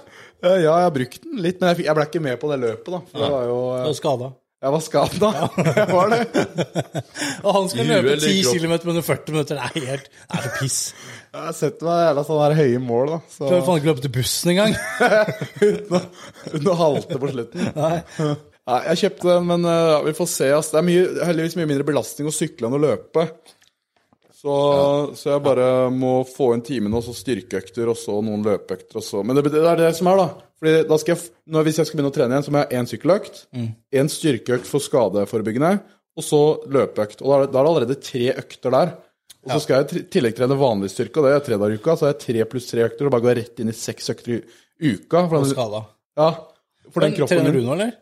Eh, 0.45 0.59
Ja, 0.61 0.75
jeg 0.77 0.85
har 0.85 0.91
brukt 0.93 1.23
den 1.25 1.39
litt, 1.41 1.61
men 1.61 1.71
jeg, 1.73 1.93
ble 1.97 2.05
ikke 2.05 2.21
med 2.21 2.37
på 2.41 2.49
det 2.51 2.59
løpet, 2.61 2.89
da. 2.93 2.99
For 3.09 3.23
det 3.23 3.29
var 3.33 3.45
jo 3.49 3.59
Det 3.73 3.85
var 3.89 3.97
skada. 3.97 4.27
Jeg 4.65 4.73
var 4.73 4.81
skada. 4.81 5.27
Jeg 5.77 5.85
var 5.91 6.09
det. 6.09 6.21
Og 7.43 7.51
han 7.53 7.67
skal 7.69 7.85
løpe 7.85 8.15
huet 8.15 8.23
10 8.23 8.39
kropp? 8.47 8.55
km 8.63 8.73
på 8.81 8.89
under 8.95 9.05
40 9.05 9.35
minutter. 9.35 9.59
Det 9.59 9.83
er 9.83 9.91
helt 9.91 10.07
Det 10.09 10.39
er 10.39 10.47
så 10.47 10.51
piss. 10.55 10.79
Jeg 11.35 11.53
setter 11.59 11.89
meg 11.89 11.99
jævla 12.01 12.23
sånne 12.25 12.47
der 12.47 12.57
høye 12.63 12.79
mål, 12.81 13.11
da. 13.11 13.19
Så 13.35 13.43
Klarer 13.43 13.65
faen 13.67 13.77
ikke 13.81 13.87
å 13.87 13.91
løpe 13.91 14.05
til 14.07 14.13
bussen 14.15 14.53
engang. 14.55 14.73
uten, 15.67 15.93
å, 15.93 16.01
uten 16.49 16.71
å 16.71 16.77
halte 16.81 17.21
på 17.21 17.31
slutten. 17.35 17.69
Nei. 17.83 17.93
Nei, 18.65 18.79
jeg 18.89 19.01
kjøpte 19.03 19.29
den, 19.29 19.45
men 19.51 19.69
uh, 19.69 20.01
vi 20.07 20.15
får 20.17 20.31
se. 20.33 20.49
Ass. 20.57 20.71
Det 20.73 20.81
er 20.81 20.87
mye, 20.87 21.05
heldigvis 21.29 21.59
mye 21.59 21.69
mindre 21.69 21.85
belastning 21.91 22.31
å 22.31 22.33
sykle 22.33 22.71
enn 22.71 22.79
å 22.79 22.81
løpe. 22.81 23.27
Så, 24.35 24.55
så 25.15 25.29
jeg 25.31 25.43
bare 25.45 25.67
må 25.95 26.17
få 26.27 26.51
inn 26.55 26.63
timene, 26.65 26.99
og 26.99 27.05
så 27.05 27.13
styrkeøkter, 27.15 27.87
og 27.87 27.95
så 27.97 28.17
noen 28.19 28.43
løpeøkter. 28.45 28.99
Og 28.99 29.05
så. 29.05 29.23
Men 29.23 29.39
det, 29.39 29.45
det 29.53 29.63
er 29.63 29.79
det 29.79 29.93
som 29.95 30.09
er, 30.11 30.19
da. 30.19 30.45
Fordi 30.59 30.73
da 30.89 30.97
skal 30.99 31.13
jeg, 31.15 31.31
når, 31.51 31.65
Hvis 31.67 31.79
jeg 31.79 31.87
skal 31.87 31.99
begynne 31.99 32.11
å 32.11 32.15
trene 32.15 32.35
igjen, 32.35 32.45
så 32.45 32.51
må 32.53 32.61
jeg 32.61 32.67
ha 32.67 32.81
én 32.81 32.89
sykkeløkt, 32.91 33.41
én 33.95 34.11
styrkeøkt 34.11 34.69
for 34.69 34.83
skadeforebyggende, 34.83 35.71
og 36.15 36.23
så 36.23 36.41
løpeøkt. 36.71 37.23
Og 37.23 37.31
da 37.31 37.37
er, 37.37 37.45
det, 37.45 37.51
da 37.53 37.59
er 37.59 37.67
det 37.67 37.71
allerede 37.73 37.99
tre 38.03 38.29
økter 38.43 38.75
der. 38.75 38.93
Og 39.45 39.53
så 39.53 39.61
skal 39.61 39.83
jeg 39.83 40.01
i 40.01 40.05
tillegg 40.15 40.35
trene 40.37 40.57
vanlig 40.57 40.89
styrke, 40.89 41.21
og 41.21 41.27
det 41.27 41.35
er 41.35 41.43
tre 41.45 41.59
dager 41.61 41.75
i 41.75 41.79
uka. 41.79 41.95
Så 41.99 42.07
er 42.07 42.15
det 42.15 42.23
tre 42.23 42.45
pluss 42.49 42.69
tre 42.71 42.85
økter, 42.87 43.07
og 43.07 43.13
bare 43.13 43.25
går 43.27 43.39
rett 43.41 43.61
inn 43.61 43.71
i 43.71 43.77
seks 43.77 44.09
økter 44.15 44.35
i 44.35 44.41
uka. 44.81 45.27
For 45.29 45.37
den, 45.37 45.51
Skada. 45.51 45.81
ja, 46.17 46.29
for 46.89 47.05
den 47.05 47.15
kroppen 47.17 47.39
Trener 47.39 47.55
du 47.55 47.61
nå, 47.61 47.75
eller? 47.77 47.93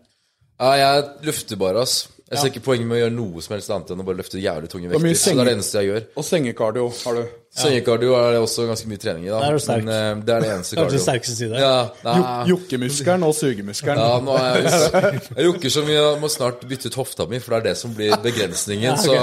Ja, 0.62 0.74
jeg 0.80 1.08
lufter 1.28 1.60
bare, 1.60 1.84
ass. 1.84 1.98
Jeg 2.34 2.42
ser 2.42 2.52
ikke 2.52 2.66
poenget 2.66 2.90
med 2.90 2.98
å 2.98 3.02
gjøre 3.06 3.16
noe 3.16 3.46
som 3.46 3.56
helst 3.56 3.72
annet 3.76 3.94
enn 3.94 4.04
å 4.04 4.08
bare 4.08 4.20
løfte 4.20 4.42
jævlig 4.42 4.72
tunge 4.74 4.90
er 4.90 4.96
vekter. 4.98 5.16
Så 5.22 5.34
det 5.34 5.44
er 5.44 5.50
det 5.52 5.56
eneste 5.60 5.82
jeg 5.82 5.92
gjør. 5.92 6.06
Og 6.18 6.28
sengekardio 6.28 6.90
har 7.04 7.20
du. 7.20 7.24
Sengekardio 7.54 8.16
er 8.18 8.32
det 8.34 8.40
også 8.42 8.64
ganske 8.66 8.88
mye 8.90 8.98
trening 9.02 9.28
i, 9.28 9.30
da. 9.30 9.40
Det 9.44 9.50
er 9.52 9.54
jo 9.54 9.62
sterk. 9.62 9.84
Men 9.86 10.18
uh, 10.18 10.24
det 10.26 10.34
er 10.34 10.42
det 10.42 10.52
eneste 10.56 10.78
kardio. 10.80 11.02
sterkeste 11.04 11.36
side. 11.38 11.60
Ja. 11.62 12.14
Jokkemuskelen 12.50 13.26
og 13.28 13.36
sugemuskelen. 13.38 14.02
Ja, 14.02 14.16
nå 14.26 14.38
er 14.40 14.58
jeg, 14.58 15.22
jeg 15.36 15.46
jokker 15.50 15.74
så 15.76 15.84
mye, 15.86 16.00
jeg 16.00 16.22
må 16.24 16.32
snart 16.34 16.64
bytte 16.70 16.90
ut 16.90 16.98
hofta 16.98 17.28
mi, 17.30 17.38
for 17.44 17.54
det 17.54 17.60
er 17.60 17.68
det 17.70 17.76
som 17.84 17.94
blir 17.94 18.16
begrensningen. 18.24 18.98
Så 19.04 19.18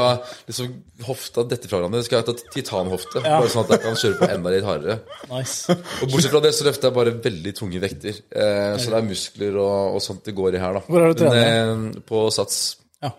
liksom 0.47 0.71
hofta 1.09 1.45
detter 1.51 1.73
fra 1.73 1.81
hverandre. 1.81 2.05
Skal 2.07 2.21
jeg 2.21 2.29
ta 2.29 2.37
titanhofte, 2.55 3.25
bare 3.25 3.51
sånn 3.51 3.67
at 3.67 3.75
jeg 3.75 3.85
kan 3.89 3.99
kjøre 4.05 4.21
på 4.21 4.29
enda 4.37 4.55
litt 4.55 4.69
hardere. 4.69 5.01
Nice. 5.33 5.75
Og 5.75 6.07
bortsett 6.13 6.31
fra 6.31 6.43
det 6.45 6.53
så 6.55 6.69
løfter 6.69 6.91
jeg 6.91 6.99
bare 7.01 7.17
veldig 7.27 7.55
tunge 7.59 7.83
vekter. 7.83 8.21
Eh, 8.31 8.77
så 8.79 8.93
det 8.93 9.01
er 9.01 9.09
muskler 9.11 9.59
og, 9.59 9.97
og 9.99 10.05
sånt 10.05 10.23
det 10.29 10.37
går 10.39 10.55
i 10.55 10.63
her, 10.63 10.79
da. 10.79 10.85
Hvor 10.87 11.03
er 11.09 11.17
du 11.19 11.25
Men, 11.27 11.89
eh, 11.97 12.05
på 12.07 12.23
sats. 12.35 12.61
Ja. 13.03 13.11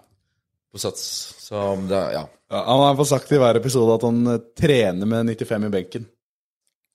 På 0.71 0.79
sats. 0.79 1.03
Så 1.43 1.61
det 1.89 2.01
ja. 2.15 2.25
Ja, 2.51 2.63
han 2.67 2.83
har 2.83 2.97
fått 2.99 3.11
sagt 3.11 3.31
i 3.31 3.39
hver 3.39 3.59
episode 3.59 3.95
at 3.95 4.03
han 4.07 4.21
eh, 4.33 4.41
trener 4.59 5.07
med 5.07 5.31
95 5.37 5.67
i 5.67 5.71
benken. 5.77 6.09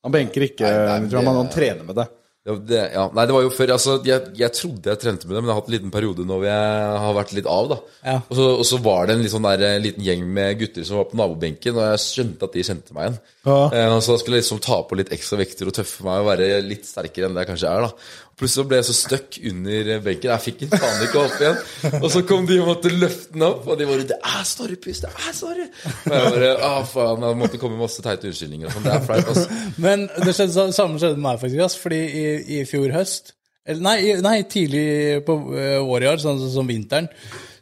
Han 0.04 0.14
benker 0.14 0.44
ikke, 0.46 0.68
Nei, 0.68 1.00
nei, 1.08 1.16
han, 1.18 1.34
han 1.40 1.50
trener 1.50 1.84
med 1.86 1.96
det. 1.98 2.04
Ja, 2.46 2.54
det, 2.62 2.80
ja. 2.94 3.04
Nei, 3.10 3.24
det 3.26 3.34
var 3.34 3.42
jo 3.42 3.48
før 3.50 3.72
altså, 3.74 3.96
jeg, 4.06 4.28
jeg 4.38 4.54
trodde 4.54 4.92
jeg 4.92 5.00
trente 5.02 5.26
med 5.26 5.34
det, 5.34 5.40
men 5.40 5.48
jeg 5.50 5.54
har 5.56 5.58
hatt 5.58 5.70
en 5.70 5.74
liten 5.74 5.90
periode 5.90 6.26
nå 6.28 6.36
hvor 6.38 6.46
jeg 6.46 7.00
har 7.02 7.16
vært 7.16 7.32
litt 7.34 7.48
av. 7.50 7.72
da 7.72 7.78
Ja. 8.06 8.14
og, 8.20 8.34
så, 8.38 8.44
og 8.52 8.68
så 8.68 8.78
var 8.84 9.08
det 9.08 9.16
en 9.16 9.24
litt 9.24 9.32
sånn 9.32 9.48
der, 9.48 9.64
liten 9.82 10.04
gjeng 10.06 10.22
med 10.36 10.60
gutter 10.60 10.86
som 10.86 11.00
var 11.00 11.08
på 11.10 11.18
nabobenken, 11.18 11.74
og 11.74 11.88
jeg 11.88 12.04
skjønte 12.04 12.46
at 12.46 12.54
de 12.54 12.64
kjente 12.68 12.94
meg 12.94 13.08
igjen. 13.08 13.18
Ja. 13.48 13.58
Eh, 13.66 13.96
så 13.98 14.14
da 14.14 14.20
skulle 14.22 14.38
jeg 14.38 14.44
liksom 14.46 14.62
ta 14.68 14.78
på 14.86 15.00
litt 15.00 15.10
ekstra 15.16 15.40
vekter 15.42 15.72
og 15.72 15.74
tøffe 15.80 16.06
meg 16.06 16.22
og 16.22 16.30
være 16.30 16.62
litt 16.68 16.86
sterkere 16.86 17.26
enn 17.26 17.34
det 17.34 17.42
jeg 17.42 17.50
kanskje 17.50 17.72
er. 17.74 17.88
da 17.88 18.14
Plutselig 18.36 18.60
så 18.60 18.64
ble 18.68 18.76
jeg 18.76 18.84
så 18.84 18.94
støkk 18.98 19.36
under 19.48 19.86
benken. 20.04 20.28
Jeg 20.28 20.42
fikk 20.44 20.58
den 20.60 20.72
faen 20.76 21.04
ikke 21.06 21.20
opp 21.22 21.38
igjen. 21.40 21.60
Og 22.02 22.10
så 22.12 22.20
kom 22.28 22.44
de 22.48 22.58
og 22.60 22.66
måtte 22.68 22.90
løfte 22.92 23.32
den 23.32 23.44
opp, 23.46 23.62
og 23.66 23.78
de 23.80 23.86
bare 23.88 24.04
'Det 24.10 24.18
er 24.20 24.42
sorry, 24.44 24.76
Pus! 24.76 25.00
Det 25.00 25.08
er 25.08 25.32
sorry!' 25.32 25.68
Og 26.04 26.12
jeg 26.12 26.32
bare 26.34 26.50
Å, 26.68 26.84
faen. 26.84 27.22
Jeg 27.24 27.38
måtte 27.40 27.58
komme 27.62 27.78
med 27.78 27.86
masse 27.86 28.02
teite 28.04 28.28
unnskyldninger 28.28 28.66
og 28.68 28.72
sånn. 28.76 28.84
Det 28.84 28.92
er 28.92 29.06
flaut, 29.06 29.30
altså. 29.32 29.48
Men 29.78 30.04
det 30.20 30.34
skjedde, 30.36 30.52
så- 30.52 30.72
samme 30.76 30.98
skjedde 31.00 31.16
med 31.16 31.24
meg, 31.30 31.40
faktisk. 31.40 31.64
ass, 31.64 31.76
Fordi 31.80 32.02
i, 32.04 32.60
i 32.60 32.64
fjor 32.68 32.92
høst 32.92 33.32
eller 33.66 33.82
nei, 33.82 34.12
nei, 34.22 34.42
tidlig 34.46 35.24
på 35.26 35.34
uh, 35.50 35.80
året 35.82 36.06
i 36.06 36.10
år, 36.12 36.20
sånn 36.22 36.38
som 36.38 36.50
som 36.54 36.68
vinteren, 36.68 37.08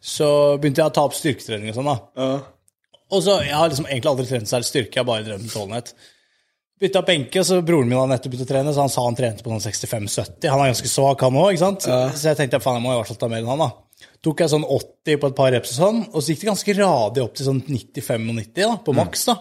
så 0.03 0.59
begynte 0.61 0.83
jeg 0.83 0.91
å 0.91 0.93
ta 0.93 1.05
opp 1.07 1.15
styrketrening 1.17 1.71
og 1.71 1.79
sånn. 1.79 1.89
da. 1.89 2.43
Og 3.15 3.23
så, 3.23 3.39
Jeg 3.47 3.55
har 3.55 3.69
liksom 3.71 3.87
egentlig 3.87 4.11
aldri 4.11 4.27
trent 4.29 4.51
særlig 4.51 4.69
styrke, 4.69 4.93
jeg 4.99 5.05
har 5.05 5.09
bare 5.09 5.25
drevet 5.25 5.69
med. 5.71 5.95
Bytta 6.81 7.05
benke, 7.07 7.45
så 7.47 7.61
broren 7.63 7.87
min 7.89 7.97
hadde 7.99 8.11
nettopp 8.17 8.33
begynt 8.33 8.49
å 8.49 8.51
trene, 8.51 8.73
så 8.75 8.83
han 8.83 8.91
sa 8.91 9.05
han 9.07 9.15
trente 9.19 9.45
på 9.47 9.51
noen 9.53 9.63
65-70. 9.63 10.49
Han 10.51 10.63
er 10.65 10.73
ganske 10.73 10.91
svak, 10.91 11.23
han 11.23 11.37
òg, 11.39 11.53
ikke 11.55 11.63
sant? 11.63 11.87
Så 12.19 12.29
jeg 12.33 12.39
tenkte 12.41 12.59
faen, 12.65 12.81
jeg 12.81 12.85
må 12.85 12.93
i 12.93 12.99
hvert 12.99 13.11
fall 13.13 13.21
ta 13.21 13.29
mer 13.31 13.45
enn 13.45 13.51
han, 13.53 13.63
da. 13.63 14.09
Tok 14.27 14.43
jeg 14.43 14.51
sånn 14.51 14.67
80 14.67 15.21
på 15.23 15.31
et 15.31 15.37
par 15.39 15.53
reps 15.55 15.75
og 15.77 15.79
sånn, 15.79 16.01
og 16.11 16.19
så 16.19 16.33
gikk 16.33 16.43
det 16.43 16.51
ganske 16.51 16.75
radig 16.81 17.23
opp 17.23 17.35
til 17.39 17.47
sånn 17.47 17.61
95-90 17.69 18.59
da, 18.59 18.73
på 18.85 18.97
maks, 18.99 19.25
da. 19.31 19.37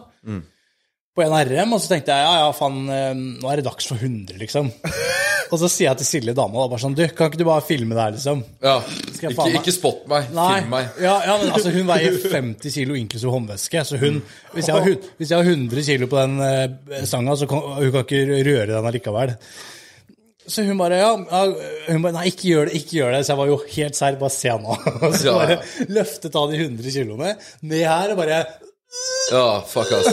På 1.14 1.22
en 1.22 1.34
RM, 1.46 1.76
og 1.76 1.82
så 1.84 1.92
tenkte 1.92 2.10
jeg 2.10 2.26
ja, 2.26 2.38
ja, 2.42 2.46
faen, 2.58 2.78
eh, 2.90 3.12
nå 3.14 3.50
er 3.52 3.60
det 3.60 3.68
dags 3.68 3.86
for 3.86 4.02
100, 4.02 4.34
liksom. 4.40 4.72
og 5.54 5.60
så 5.62 5.68
sier 5.70 5.92
jeg 5.92 6.00
til 6.00 6.08
Silje, 6.08 6.34
dama, 6.34 6.58
da, 6.58 6.66
bare 6.72 6.82
sånn, 6.82 6.96
du, 6.98 7.04
kan 7.14 7.30
ikke 7.30 7.38
du 7.38 7.46
bare 7.46 7.62
filme 7.68 7.94
det 7.94 8.02
her, 8.02 8.16
liksom? 8.16 8.42
Ja. 8.66 8.80
Ikke, 9.12 9.46
ikke 9.60 9.76
spott 9.76 10.08
meg. 10.10 10.32
Nei. 10.34 10.48
Film 10.64 10.74
meg. 10.74 10.88
Ja, 11.06 11.14
ja, 11.28 11.36
men 11.38 11.54
altså, 11.54 11.70
hun 11.76 11.86
veier 11.92 12.18
50 12.34 12.74
kilo 12.80 12.98
inklusiv 12.98 13.30
håndveske. 13.36 13.86
Så 13.86 14.02
hun, 14.02 14.18
hvis, 14.56 14.72
jeg 14.72 14.74
har, 14.74 14.98
hvis 15.22 15.36
jeg 15.36 15.38
har 15.38 15.52
100 15.54 15.86
kilo 15.92 16.10
på 16.10 16.18
den 16.24 16.42
eh, 16.48 17.06
stanga, 17.06 17.38
så 17.38 17.50
kan 17.52 17.62
hun 17.62 17.94
kan 17.94 18.08
ikke 18.08 18.42
røre 18.50 18.68
den 18.74 18.90
allikevel. 18.90 19.36
Så 20.50 20.66
hun 20.68 20.82
bare 20.82 20.98
ja, 21.00 21.14
hun 21.14 22.02
bare, 22.04 22.18
Nei, 22.18 22.26
ikke 22.34 22.50
gjør 22.50 22.68
det, 22.68 22.82
ikke 22.82 22.98
gjør 22.98 23.14
det. 23.16 23.22
Så 23.24 23.32
jeg 23.32 23.40
var 23.40 23.54
jo 23.54 23.62
helt 23.78 24.02
serr, 24.02 24.18
bare 24.20 24.34
se 24.34 24.58
nå. 24.66 24.82
Så 25.22 25.30
Ja. 25.30 25.38
bare 25.40 25.62
løftet 25.94 26.36
av 26.42 26.50
de 26.52 26.60
100 26.66 26.98
kiloene 26.98 27.36
ned 27.62 27.86
her 27.88 28.12
og 28.12 28.20
bare 28.20 28.42
Ja, 29.32 29.46
fuck, 29.66 29.90
ass. 29.96 30.10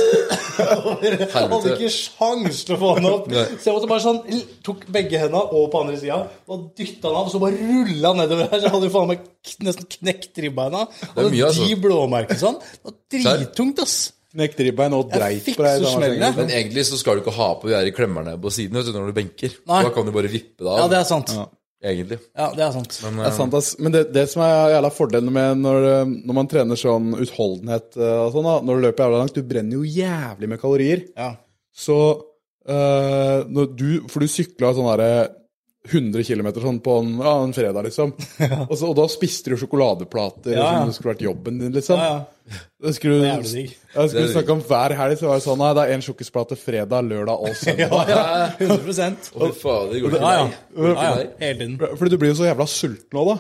Hadde 1.35 1.73
ikke 1.75 1.91
sjans 1.93 2.63
til 2.67 2.77
å 2.77 2.79
få 2.81 2.93
den 2.99 3.09
opp. 3.11 3.27
Så 3.31 3.69
jeg 3.69 3.75
måtte 3.77 3.89
bare 3.91 4.05
sånn 4.05 4.21
tok 4.67 4.87
begge 4.93 5.21
hendene 5.21 5.43
og 5.57 5.67
på 5.73 5.83
andre 5.83 5.99
sida 6.01 6.21
og 6.51 6.71
dytta 6.79 7.09
den 7.09 7.19
av, 7.19 7.27
og 7.27 7.35
så 7.35 7.41
bare 7.43 7.59
rulla 7.59 8.15
nedover 8.23 8.49
her. 8.49 8.63
Så 8.63 8.73
hadde 8.73 8.89
jo 8.89 8.95
faen 8.95 9.11
meg 9.13 9.27
nesten 9.67 9.91
knekt 9.99 10.41
ribbeina. 10.45 10.87
Og 11.13 11.29
mye, 11.29 11.45
altså. 11.51 11.67
de 11.67 11.77
blåmerkene 11.85 12.41
sånn. 12.41 12.59
Det 12.63 12.89
var 12.89 12.97
drittungt, 13.17 13.85
ass. 13.85 13.99
Knekt 14.31 14.61
ribbein 14.63 14.95
og 14.95 15.09
dreit 15.11 15.49
på 15.57 15.65
deg. 15.67 15.87
Men 16.39 16.53
egentlig 16.55 16.87
så 16.87 16.99
skal 17.01 17.19
du 17.19 17.25
ikke 17.25 17.35
ha 17.35 17.49
på 17.59 17.67
de 17.71 17.75
der 17.75 17.91
klemmerne 17.97 18.37
på 18.41 18.53
siden 18.55 18.79
vet 18.79 18.87
du, 18.87 18.95
når 18.95 19.11
du 19.11 19.17
benker. 19.17 19.57
Nei. 19.67 19.81
Da 19.89 19.91
kan 19.97 20.07
du 20.07 20.15
bare 20.15 20.31
vippe 20.31 20.63
det 20.63 20.71
av. 20.71 20.85
Ja, 20.85 20.91
det 20.93 21.01
er 21.03 21.09
sant. 21.09 21.35
Egentlig. 21.81 22.19
Ja, 22.37 22.51
det 22.53 22.65
er 22.67 22.73
sant. 22.75 22.97
Men, 23.07 23.23
Det 23.23 23.29
er 23.31 23.37
sant, 23.39 23.55
ass. 23.57 23.71
Men 23.81 23.95
det, 23.95 24.03
det 24.13 24.27
som 24.29 24.43
er 24.45 24.75
jævla 24.75 24.91
fordelen 24.93 25.33
med 25.33 25.63
når, 25.63 25.87
eh, 25.89 26.11
når 26.29 26.37
man 26.37 26.51
trener 26.51 26.81
sånn 26.81 27.15
utholdenhet 27.17 27.97
eh, 27.97 28.19
og 28.27 28.35
sånn, 28.35 28.49
da, 28.51 28.57
når 28.67 28.77
du 28.77 28.85
løper 28.85 29.07
jævla 29.07 29.21
langt, 29.23 29.39
du 29.39 29.49
brenner 29.49 29.79
jo 29.79 29.87
jævlig 29.89 30.51
med 30.53 30.61
kalorier. 30.61 31.07
Ja. 31.17 31.31
Så 31.73 31.97
eh, 32.69 33.39
når 33.49 33.71
du 33.79 33.89
For 34.13 34.21
du 34.21 34.29
sykla 34.29 34.75
sånn 34.77 34.91
derre 34.93 35.13
100 35.89 36.25
km 36.29 36.51
sånn 36.61 36.79
på 36.85 36.99
en, 37.01 37.15
ja, 37.25 37.31
en 37.41 37.55
fredag, 37.57 37.87
liksom. 37.87 38.11
Og, 38.69 38.75
så, 38.77 38.91
og 38.91 38.97
da 38.99 39.07
spiste 39.09 39.53
du 39.53 39.57
sjokoladeplater 39.57 40.53
Ja, 40.53 40.67
ja. 40.67 40.81
som 40.83 40.91
det 40.91 40.97
skulle 40.99 41.15
vært 41.15 41.25
jobben 41.25 41.61
din, 41.63 41.73
liksom. 41.73 41.97
Ja, 41.97 42.19
ja. 42.51 42.59
Det 42.85 42.93
skulle, 42.97 43.21
Det 43.23 43.29
er 43.31 43.31
ja, 43.31 43.39
det 43.41 43.49
skulle 43.49 44.11
Det 44.11 44.21
er 44.21 44.27
du 44.27 44.35
snakke 44.35 44.55
om 44.57 44.63
hver 44.67 44.95
helg, 44.99 45.17
så 45.21 45.29
var 45.31 45.39
det 45.39 45.45
sånn 45.47 45.61
Nei, 45.63 45.71
det 45.79 45.85
er 45.87 45.95
én 45.95 46.05
sjokkisplate 46.05 46.59
fredag, 46.61 47.07
lørdag 47.09 47.47
og 47.49 47.57
søndag. 47.57 48.11
Ja, 48.13 48.21
ja, 48.43 48.47
100 48.59 49.09
Å, 49.33 49.49
fy 49.49 49.61
fader, 49.63 49.95
det 49.95 50.03
går 50.05 50.17
ikke 50.17 50.21
Ja, 50.21 50.33
ja. 50.37 50.47
ja, 50.77 50.95
ja. 51.01 51.29
Hele 51.47 51.59
tiden. 51.63 51.79
Fordi 51.81 52.13
du 52.13 52.19
blir 52.21 52.35
jo 52.35 52.41
så 52.43 52.51
jævla 52.51 52.69
sulten 52.69 53.23
òg, 53.23 53.33
da. 53.33 53.39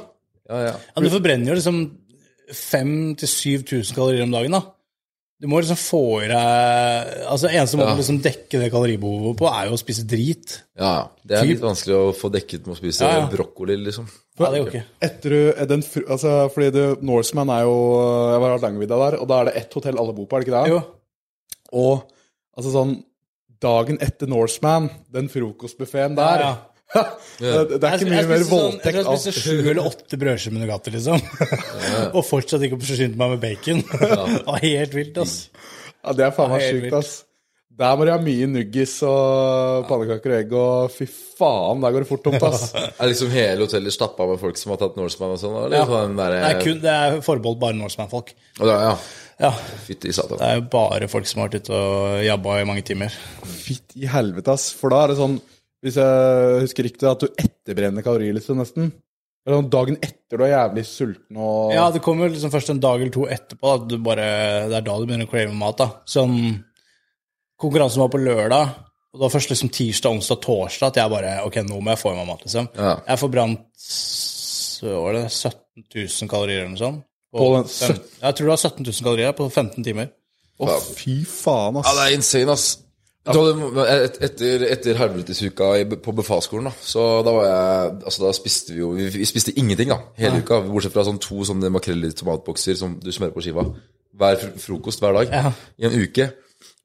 Ja, 0.51 0.62
ja. 0.70 0.76
Ja, 0.95 1.05
du 1.05 1.11
forbrenner 1.12 1.53
jo 1.53 1.59
liksom 1.61 1.82
5000-7000 2.57 3.95
kalorier 3.95 4.24
om 4.24 4.32
dagen, 4.34 4.57
da. 4.57 4.64
Du 5.41 5.47
må 5.49 5.57
liksom 5.62 5.78
få 5.80 6.01
i 6.20 6.26
deg 6.28 7.12
Altså, 7.30 7.49
eneste 7.49 7.78
måten 7.80 7.95
Ja. 7.95 7.97
å 7.97 8.01
liksom 8.03 8.18
dekke 8.20 8.59
det 8.61 8.70
kaloribehovet 8.74 9.38
på, 9.41 9.47
er 9.49 9.68
jo 9.70 9.76
å 9.76 9.80
spise 9.80 10.05
drit. 10.07 10.59
ja, 10.76 10.91
ja. 10.99 11.05
Det 11.24 11.36
er 11.38 11.43
Typ. 11.47 11.51
litt 11.55 11.64
vanskelig 11.64 11.97
å 11.97 12.11
få 12.14 12.30
dekket 12.34 12.66
med 12.66 12.76
å 12.76 12.78
spise 12.80 13.01
Ja, 13.07 13.20
ja. 13.20 13.28
brokkoli, 13.32 13.76
liksom. 13.84 14.09
Ja, 14.41 14.51
det 14.51 14.59
er 14.61 14.66
ikke. 14.68 14.84
Etter 15.03 15.30
du, 15.30 15.41
er 15.57 15.66
den, 15.66 15.82
altså, 16.09 16.51
fordi 16.53 16.70
du, 16.72 16.82
Norseman 17.05 17.49
er 17.51 17.62
jo 17.64 17.74
Jeg 18.32 18.41
var 18.41 18.59
langvidda 18.59 18.99
der, 19.11 19.18
og 19.20 19.28
da 19.28 19.41
er 19.41 19.45
det 19.51 19.57
ett 19.57 19.72
hotell 19.74 19.99
alle 19.99 20.12
bor 20.16 20.26
på, 20.26 20.36
er 20.36 20.41
det 20.45 20.49
ikke 20.49 20.62
det? 20.64 20.70
Jo. 20.74 20.82
Og 21.72 22.11
altså 22.57 22.72
sånn 22.74 22.99
Dagen 23.61 23.99
etter 24.01 24.26
Norseman, 24.26 24.88
den 25.12 25.28
frokostbuffeen 25.28 26.14
der 26.16 26.41
Ja, 26.41 26.53
det, 26.55 26.70
det 26.91 27.78
er 27.78 27.97
ikke 27.97 28.11
mye 28.11 28.26
mer 28.26 28.26
sånn, 28.26 28.34
jeg 28.34 28.51
voldtekt 28.51 28.99
jeg 28.99 29.07
spiste 29.22 29.32
sju 29.45 29.57
eller 29.70 29.82
åtte 29.86 30.18
brødskiver 30.20 30.57
med 30.57 30.64
Nugatti, 30.66 30.93
liksom. 30.97 31.22
og 32.16 32.22
fortsatt 32.26 32.64
ikke 32.66 32.80
forsynt 32.82 33.18
meg 33.20 33.36
med 33.36 33.43
bacon. 33.45 33.82
det 33.86 34.45
var 34.47 34.62
helt 34.66 34.97
vilt, 34.99 35.20
ass. 35.22 35.34
Ja, 36.01 36.14
det 36.16 36.26
er 36.26 36.32
faen 36.34 36.51
meg 36.55 36.64
sjukt, 36.66 36.97
ass. 36.99 37.12
Der 37.80 37.95
må 37.97 38.05
de 38.05 38.12
ha 38.12 38.18
mye 38.20 38.45
nuggis 38.51 38.99
og 39.09 39.86
pannekaker 39.88 40.34
og 40.34 40.36
egg, 40.36 40.51
og 40.59 40.91
fy 40.93 41.07
faen, 41.38 41.78
der 41.80 41.95
går 41.95 42.05
det 42.05 42.09
fort 42.11 42.24
tomt, 42.26 42.43
ass. 42.45 42.66
Er 43.01 43.09
liksom 43.09 43.30
hele 43.32 43.64
hotellet 43.64 43.95
stappa 43.95 44.26
med 44.28 44.43
folk 44.43 44.59
som 44.61 44.74
har 44.74 44.82
tatt 44.82 44.99
Norseman 45.01 45.32
og 45.36 45.41
sånn? 45.41 45.57
Ja. 45.72 45.86
sånn 45.88 46.18
der, 46.18 46.34
Det 46.36 46.51
er, 46.51 46.61
kun, 46.66 46.82
det 46.82 46.93
er 46.93 47.16
forbeholdt 47.24 47.62
bare 47.62 47.78
Norseman-folk. 47.78 48.34
Ja. 48.61 48.93
Ja, 49.41 49.55
Fytti 49.86 50.12
satan. 50.12 50.36
det 50.36 50.45
er 50.51 50.59
jo 50.59 50.66
bare 50.74 51.07
folk 51.09 51.24
som 51.30 51.41
har 51.41 51.49
vært 51.49 51.62
ute 51.64 51.72
og 51.78 52.18
jabba 52.26 52.59
i 52.61 52.66
mange 52.68 52.82
timer. 52.84 53.14
Fytti 53.49 54.03
i 54.05 54.11
helvete, 54.12 54.53
ass. 54.53 54.66
For 54.76 54.93
da 54.93 55.07
er 55.07 55.14
det 55.14 55.20
sånn, 55.22 55.38
hvis 55.85 55.97
jeg 56.01 56.64
husker 56.64 56.87
riktig, 56.87 57.07
at 57.09 57.22
du 57.24 57.28
etterbrenner 57.41 58.05
kalorier, 58.05 58.35
liksom, 58.37 58.59
nesten. 58.61 58.91
Eller 59.47 59.57
sånn 59.57 59.70
dagen 59.72 59.97
etter 60.05 60.37
du 60.37 60.45
er 60.45 60.51
jævlig 60.53 60.83
sulten 60.85 61.39
og 61.41 61.70
Ja, 61.72 61.87
det 61.95 62.03
kommer 62.05 62.28
liksom 62.28 62.53
først 62.53 62.74
en 62.74 62.83
dag 62.83 63.01
eller 63.01 63.14
to 63.14 63.24
etterpå. 63.24 63.70
At 63.78 63.87
du 63.89 63.97
bare, 64.05 64.26
det 64.68 64.76
er 64.76 64.85
da 64.85 64.99
du 65.01 65.07
begynner 65.09 65.24
å 65.28 65.33
crave 65.33 65.55
mat. 65.57 65.78
da. 65.81 65.89
Sånn, 66.05 66.37
Konkurransen 67.61 68.01
var 68.01 68.09
på 68.12 68.20
lørdag, 68.20 68.68
og 69.12 69.18
det 69.18 69.24
var 69.24 69.33
først 69.35 69.51
liksom 69.53 69.72
tirsdag, 69.74 70.14
onsdag, 70.16 70.39
torsdag 70.45 70.93
at 70.93 71.01
jeg 71.01 71.12
bare 71.12 71.33
Ok, 71.45 71.59
nå 71.66 71.81
må 71.83 71.93
jeg 71.93 72.01
få 72.01 72.12
i 72.14 72.16
meg 72.20 72.28
mat, 72.28 72.45
liksom. 72.47 72.68
Ja. 72.76 72.95
Jeg 73.09 73.20
forbrant 73.20 73.66
så 73.85 74.95
var 75.05 75.16
det 75.18 75.24
17 75.28 75.85
000 75.93 76.31
kalorier 76.31 76.62
eller 76.62 76.72
noe 76.72 76.81
sånt. 76.81 77.03
På 77.31 77.51
den 77.55 77.66
17, 77.68 77.99
Jeg 78.22 78.37
tror 78.37 78.47
det 78.47 78.53
var 78.55 78.62
17 78.64 78.87
000 78.87 79.05
kalorier 79.07 79.35
på 79.37 79.49
15 79.51 79.85
timer. 79.87 80.09
Å, 80.61 80.76
fy 80.97 81.18
faen, 81.28 81.76
ass. 81.81 81.89
Ja, 81.89 81.97
det 81.99 82.07
er 82.07 82.16
insane, 82.16 82.57
ass. 82.57 82.66
Et, 83.29 84.14
etter 84.25 84.62
etter 84.64 84.97
helvetesuka 84.97 85.66
på 86.01 86.12
befalsskolen, 86.16 86.71
da, 86.71 86.73
så 86.81 87.03
da 87.27 87.35
var 87.37 87.45
jeg 87.45 87.91
Altså, 88.09 88.23
da 88.25 88.31
spiste 88.33 88.73
vi 88.73 88.81
jo 88.81 88.95
Vi, 88.97 89.09
vi 89.12 89.29
spiste 89.29 89.53
ingenting, 89.61 89.93
da, 89.93 89.99
hele 90.16 90.41
uka. 90.41 90.62
Bortsett 90.64 90.95
fra 90.95 91.05
sånn 91.05 91.21
to 91.21 91.45
sånne 91.45 91.68
makrell 91.73 92.09
i 92.09 92.14
tomatbokser 92.16 92.79
som 92.81 92.97
du 93.03 93.11
smører 93.12 93.35
på 93.37 93.45
skiva. 93.45 93.66
Hver 94.21 94.47
frokost 94.61 95.05
hver 95.05 95.18
dag. 95.18 95.35
Ja. 95.37 95.53
I 95.77 95.91
en 95.91 95.99
uke. 96.01 96.31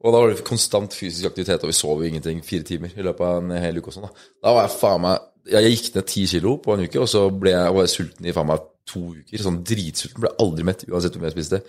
Og 0.04 0.12
da 0.12 0.20
var 0.20 0.34
det 0.34 0.44
konstant 0.46 0.94
fysisk 0.94 1.32
aktivitet, 1.32 1.64
og 1.64 1.72
vi 1.72 1.78
sov 1.78 2.04
jo 2.04 2.10
ingenting 2.10 2.44
fire 2.46 2.68
timer 2.68 2.92
i 2.94 3.06
løpet 3.06 3.26
av 3.26 3.40
en 3.40 3.56
hel 3.64 3.80
uke. 3.80 3.90
og 3.90 3.96
sånn 3.96 4.06
Da 4.10 4.14
Da 4.44 4.54
var 4.58 4.68
jeg 4.68 4.78
faen 4.82 5.02
meg 5.08 5.32
jeg 5.46 5.76
gikk 5.76 5.96
ned 5.96 6.08
ti 6.10 6.24
kilo 6.26 6.56
på 6.58 6.74
en 6.74 6.86
uke, 6.88 6.98
og 6.98 7.10
så 7.10 7.28
ble 7.30 7.52
jeg, 7.54 7.74
var 7.76 7.86
jeg 7.86 7.94
sulten 7.94 8.26
i 8.26 8.34
faen 8.34 8.48
meg 8.50 8.64
to 8.90 9.02
uker. 9.14 9.44
Sånn 9.46 9.60
dritsulten. 9.66 10.24
Ble 10.24 10.32
aldri 10.42 10.66
mett 10.66 10.86
uansett 10.90 11.14
hvor 11.14 11.22
mye 11.22 11.30
jeg 11.32 11.38
spiste. 11.38 11.62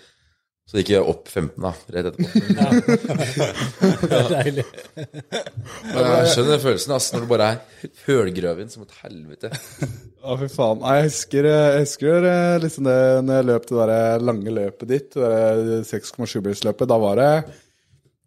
Så 0.67 0.81
gikk 0.81 0.89
jeg 0.91 1.03
opp 1.07 1.29
15 1.31 1.63
da, 1.63 1.69
rett 1.95 2.09
etterpå. 2.09 2.27
Det 4.07 4.17
er 4.17 4.31
deilig. 4.33 4.65
Jeg 4.97 6.31
skjønner 6.33 6.49
den 6.51 6.63
følelsen 6.65 6.95
ass, 6.97 7.07
når 7.13 7.23
du 7.23 7.29
bare 7.29 7.47
er 7.53 7.93
hølgrøven 8.03 8.73
som 8.73 8.83
et 8.83 8.97
helvete. 9.05 9.53
Å, 10.19 10.35
fy 10.41 10.49
faen. 10.51 10.83
Jeg 10.83 11.05
husker, 11.07 11.47
jeg 11.47 11.85
husker 11.85 12.27
eh, 12.27 12.57
liksom 12.65 12.89
det 12.89 12.97
når 13.23 13.39
jeg 13.39 13.47
løp 13.47 13.69
det 13.69 13.87
der 13.93 14.27
lange 14.27 14.57
løpet 14.57 14.91
ditt, 14.91 15.15
det 15.15 15.79
6,7-bilsløpet. 15.87 16.91
Da 16.91 16.99
var 16.99 17.21
det 17.21 17.31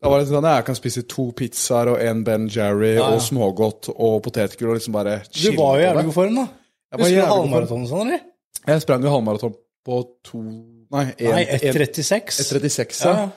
da 0.01 0.09
var 0.09 0.23
det 0.23 0.31
sånn 0.31 0.47
at 0.49 0.63
jeg 0.63 0.65
kan 0.71 0.77
spise 0.79 1.03
to 1.13 1.27
pizzaer 1.37 1.91
og 1.93 2.01
en 2.01 2.23
Ben 2.25 2.47
Jerry 2.49 2.95
ja. 2.95 3.11
og 3.13 3.21
smågodt 3.21 3.91
og 3.93 4.23
potetgull 4.25 4.73
og 4.73 4.79
liksom 4.79 4.97
bare 4.97 5.19
Du 5.29 5.51
var 5.59 5.77
jo 5.77 5.83
i 5.83 5.85
jævlig 5.85 6.05
god 6.07 6.17
form, 6.17 6.39
da. 6.41 6.47
Jeg 6.91 7.03
Husker 7.03 7.21
du 7.21 7.33
halvmaraton 7.35 7.85
og 7.85 7.91
sånn, 7.91 8.09
eller? 8.09 8.23
Jeg 8.65 8.85
sprang 8.87 9.05
jo 9.05 9.13
halvmaraton 9.13 9.59
på 9.85 9.99
to 10.25 10.41
Nei, 10.91 11.05
Nei, 11.21 11.45
1,36. 11.59 12.41
1,36. 12.43 12.43
1,36, 12.45 13.05
Ja, 13.07 13.15
ja. 13.15 13.23
ja. 13.29 13.31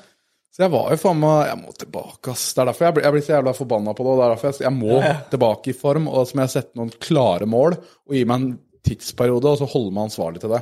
Så 0.54 0.62
jeg 0.62 0.70
var 0.70 0.92
jo 0.94 0.98
faen 1.02 1.18
meg 1.18 1.48
Jeg 1.48 1.58
må 1.64 1.72
tilbake, 1.82 2.30
ass. 2.34 2.44
Det 2.54 2.62
er 2.62 2.68
derfor 2.70 2.86
jeg 2.86 2.94
blir, 2.94 3.04
jeg 3.08 3.14
blir 3.16 3.24
så 3.26 3.32
jævla 3.34 3.54
forbanna 3.58 3.94
på 3.98 4.04
det. 4.06 4.12
Og 4.14 4.20
det 4.20 4.26
er 4.26 4.34
derfor 4.36 4.52
jeg, 4.52 4.60
jeg 4.68 4.76
må 4.78 4.92
Ja, 5.00 5.00
ja. 5.08 5.16
tilbake 5.32 5.72
i 5.72 5.78
form, 5.78 6.08
og 6.12 6.28
så 6.30 6.38
må 6.38 6.44
jeg 6.46 6.54
sette 6.54 6.78
noen 6.78 6.92
klare 7.02 7.48
mål 7.50 7.78
og 7.80 8.14
gi 8.18 8.22
meg 8.30 8.36
en 8.44 8.52
tidsperiode, 8.86 9.50
og 9.50 9.58
så 9.64 9.70
holde 9.72 9.94
meg 9.96 10.10
ansvarlig 10.12 10.44
til 10.44 10.54
det. 10.54 10.60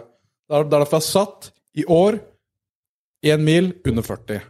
Det 0.47 0.55
er, 0.55 0.63
det 0.63 0.77
er 0.77 0.83
derfor 0.85 0.99
jeg 0.99 1.03
har 1.03 1.09
satt 1.09 1.49
i 1.75 1.85
år 1.91 2.19
én 3.31 3.43
mil 3.45 3.71
under 3.87 4.05
40. 4.07 4.41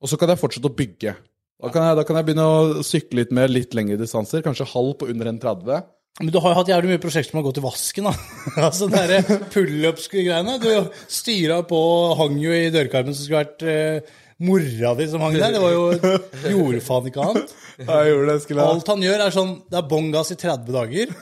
Og 0.00 0.08
så 0.12 0.18
kan 0.20 0.32
jeg 0.32 0.40
fortsette 0.40 0.70
å 0.70 0.76
bygge. 0.78 1.14
Da 1.58 1.70
kan 1.74 1.88
jeg, 1.88 1.96
da 1.98 2.04
kan 2.06 2.16
jeg 2.20 2.28
begynne 2.28 2.46
å 2.48 2.82
sykle 2.86 3.20
litt 3.22 3.32
mer, 3.34 3.50
litt 3.50 3.74
lengre 3.76 3.98
distanser. 4.00 4.44
Kanskje 4.46 4.68
halv 4.72 4.92
på 5.00 5.08
under 5.10 5.32
1,30. 5.32 5.84
Men 6.18 6.32
du 6.34 6.38
har 6.42 6.50
jo 6.50 6.58
hatt 6.58 6.70
jævlig 6.72 6.90
mye 6.90 7.02
prosjekter 7.02 7.30
som 7.30 7.38
har 7.38 7.46
gått 7.46 7.60
i 7.60 7.62
vasken, 7.62 8.08
da. 8.08 8.14
altså 8.68 8.88
den 8.90 9.44
pullups-greiene. 9.54 10.56
Du 10.58 10.70
styra 11.14 11.60
på 11.66 11.82
hang 12.18 12.40
jo 12.42 12.54
i 12.54 12.72
dørkarmen 12.74 13.14
som 13.14 13.22
skulle 13.22 13.44
vært 13.44 13.62
eh, 13.62 14.16
mora 14.42 14.96
di 14.98 15.06
som 15.12 15.22
hang 15.22 15.38
der. 15.38 15.54
Det 15.54 15.62
var 15.62 15.76
jo 15.76 15.84
Gjorde 16.56 16.82
faen 16.82 17.06
ikke 17.12 17.22
annet. 17.22 17.54
Jeg 17.78 18.10
gjorde 18.10 18.26
det, 18.32 18.36
skulle 18.42 18.64
jeg. 18.64 18.74
Alt 18.74 18.90
han 18.90 19.06
gjør, 19.06 19.22
er 19.22 19.36
sånn 19.38 19.54
Det 19.70 19.78
er 19.78 19.88
bånn 19.94 20.10
gass 20.14 20.34
i 20.34 20.38
30 20.42 20.74
dager, 20.74 21.14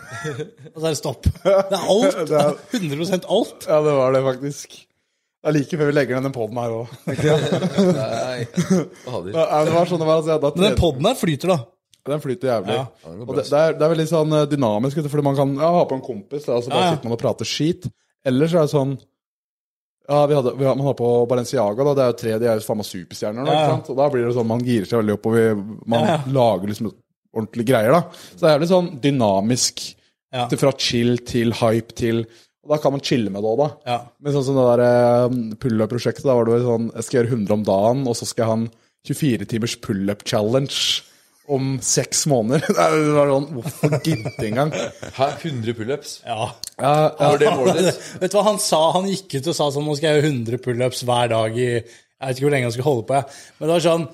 og 0.73 0.81
så 0.81 0.83
er 0.87 0.89
det 0.89 1.01
stopp. 1.03 1.31
Det 1.45 1.53
er 1.53 1.89
alt. 1.97 2.21
Det 2.33 2.41
er 2.41 2.59
100 2.81 3.21
alt. 3.21 3.69
Ja, 3.69 3.85
det 3.85 3.97
var 4.01 4.17
det 4.17 4.27
faktisk. 4.33 4.81
Det 5.47 5.53
er 5.53 5.59
like 5.61 5.79
før 5.79 5.93
vi 5.93 5.95
legger 5.95 6.17
ned 6.17 6.31
den 6.31 6.35
poden 6.35 6.59
her 6.59 6.73
òg. 6.75 6.95
Nei, 7.07 8.47
fader. 9.05 9.29
Det 9.37 9.77
var 9.77 9.93
sånn 9.93 10.01
det 10.01 10.09
var. 10.09 10.17
Altså, 10.23 10.33
jeg, 10.33 10.41
da, 10.43 10.55
Men 10.57 10.71
den 10.71 10.79
poden 10.81 11.07
her 11.13 11.21
flyter, 11.21 11.53
da. 11.53 11.59
Den 12.07 12.23
flyter 12.23 12.49
jævlig. 12.53 12.77
Ja. 12.79 12.87
Og 13.27 13.35
det, 13.37 13.45
det, 13.51 13.59
er, 13.61 13.75
det 13.77 13.85
er 13.87 13.93
veldig 13.95 14.09
sånn 14.11 14.33
eh, 14.39 14.47
dynamisk, 14.51 15.01
fordi 15.11 15.25
man 15.27 15.37
kan 15.39 15.55
ja, 15.59 15.71
ha 15.77 15.85
på 15.91 15.97
en 15.99 16.05
kompis, 16.07 16.47
og 16.49 16.63
så 16.65 16.71
bare 16.71 16.81
Ja, 16.81 16.87
ja. 16.91 16.95
sitter 16.97 17.09
man 17.11 17.17
og 17.19 17.23
prater 17.25 17.49
skit. 17.49 17.89
Eller 18.27 18.51
så 18.51 18.61
er 18.63 18.67
det 18.69 18.75
sånn 18.75 18.97
Ja, 20.09 20.21
vi 20.31 20.35
hadde, 20.39 20.53
vi, 20.55 20.65
hadde, 20.67 20.79
man 20.79 20.87
har 20.87 20.95
på 20.99 21.11
Balenciaga, 21.31 21.83
da. 21.89 21.95
Det 21.99 22.03
er 22.05 22.11
jo 22.13 22.19
tre, 22.21 22.35
de 22.39 22.47
er 22.51 22.61
jo 22.61 22.67
faen 22.69 22.79
meg 22.79 22.87
superstjerner 22.87 23.49
ja. 23.51 23.75
Og 23.83 23.97
da 23.99 24.07
blir 24.13 24.27
det 24.29 24.35
sånn, 24.37 24.47
man 24.51 24.63
girer 24.67 24.87
seg 24.87 25.01
veldig 25.03 25.17
opp, 25.19 25.27
og 25.31 25.35
vi, 25.35 25.47
man 25.91 26.05
Ja, 26.07 26.17
ja. 26.17 26.33
lager 26.37 26.71
liksom 26.71 26.93
ordentlige 27.37 27.69
greier, 27.73 27.93
da. 27.97 28.03
Så 28.33 28.39
det 28.41 28.49
er 28.49 28.55
jævlig 28.57 28.69
sånn 28.71 28.91
dynamisk. 29.03 29.83
Ja. 30.35 30.47
Til- 30.51 30.59
Fra 30.63 30.73
chill 30.79 31.19
til 31.27 31.53
hype 31.55 31.95
til 31.97 32.25
Og 32.67 32.73
da 32.73 32.79
kan 32.83 32.91
man 32.97 33.01
chille 33.01 33.31
med 33.31 33.43
det 33.45 33.51
òg, 33.53 33.61
da. 33.63 33.69
Ja. 33.87 33.99
Men 34.21 34.35
sånn 34.35 34.45
som 34.49 34.57
det 34.59 34.65
der 34.73 34.83
eh, 34.87 35.37
pull-up-prosjektet, 35.63 36.25
da 36.27 36.35
var 36.35 36.45
det 36.49 36.57
vel 36.57 36.65
sånn 36.67 36.89
Jeg 36.97 37.05
skal 37.07 37.19
gjøre 37.21 37.31
100 37.37 37.55
om 37.55 37.63
dagen, 37.69 38.01
og 38.11 38.17
så 38.19 38.27
skal 38.27 38.43
jeg 38.43 38.51
ha 38.51 38.57
en 38.59 38.67
24 39.07 39.47
timers 39.53 39.77
pull-up-challenge 39.85 40.81
om 41.53 41.77
seks 41.85 42.25
måneder. 42.31 42.65
Det 42.77 43.15
var 43.17 43.31
sånn 43.33 43.49
Hvorfor 43.55 43.97
gidde 44.05 44.33
engang? 44.49 44.73
Hæ? 45.17 45.29
100 45.43 45.77
pullups? 45.79 46.17
Ja. 46.27 46.51
Ja, 46.77 46.93
ja, 47.07 47.31
Var 47.31 47.41
det 47.43 47.53
målet 47.57 47.81
ditt? 47.81 48.03
Vet 48.23 48.35
du 48.35 48.39
hva 48.39 48.47
han 48.51 48.61
sa? 48.63 48.81
Han 48.97 49.09
gikk 49.11 49.39
ut 49.39 49.51
og 49.53 49.57
sa 49.59 49.71
sånn 49.75 49.87
Nå 49.89 49.97
skal 49.99 50.11
jeg 50.11 50.21
gjøre 50.21 50.33
100 50.35 50.63
pullups 50.67 51.03
hver 51.09 51.33
dag 51.33 51.57
i 51.59 51.69
Jeg 51.71 51.83
vet 51.85 52.37
ikke 52.37 52.47
hvor 52.49 52.55
lenge 52.57 52.69
han 52.69 52.75
skulle 52.77 52.91
holde 52.91 53.07
på, 53.09 53.21
jeg. 53.21 53.41
Men 53.59 53.69
det 53.69 53.75
var 53.77 53.87
sånn 53.87 54.07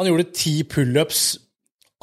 Han 0.00 0.10
gjorde 0.10 0.28
ti 0.38 0.54
pullups 0.74 1.22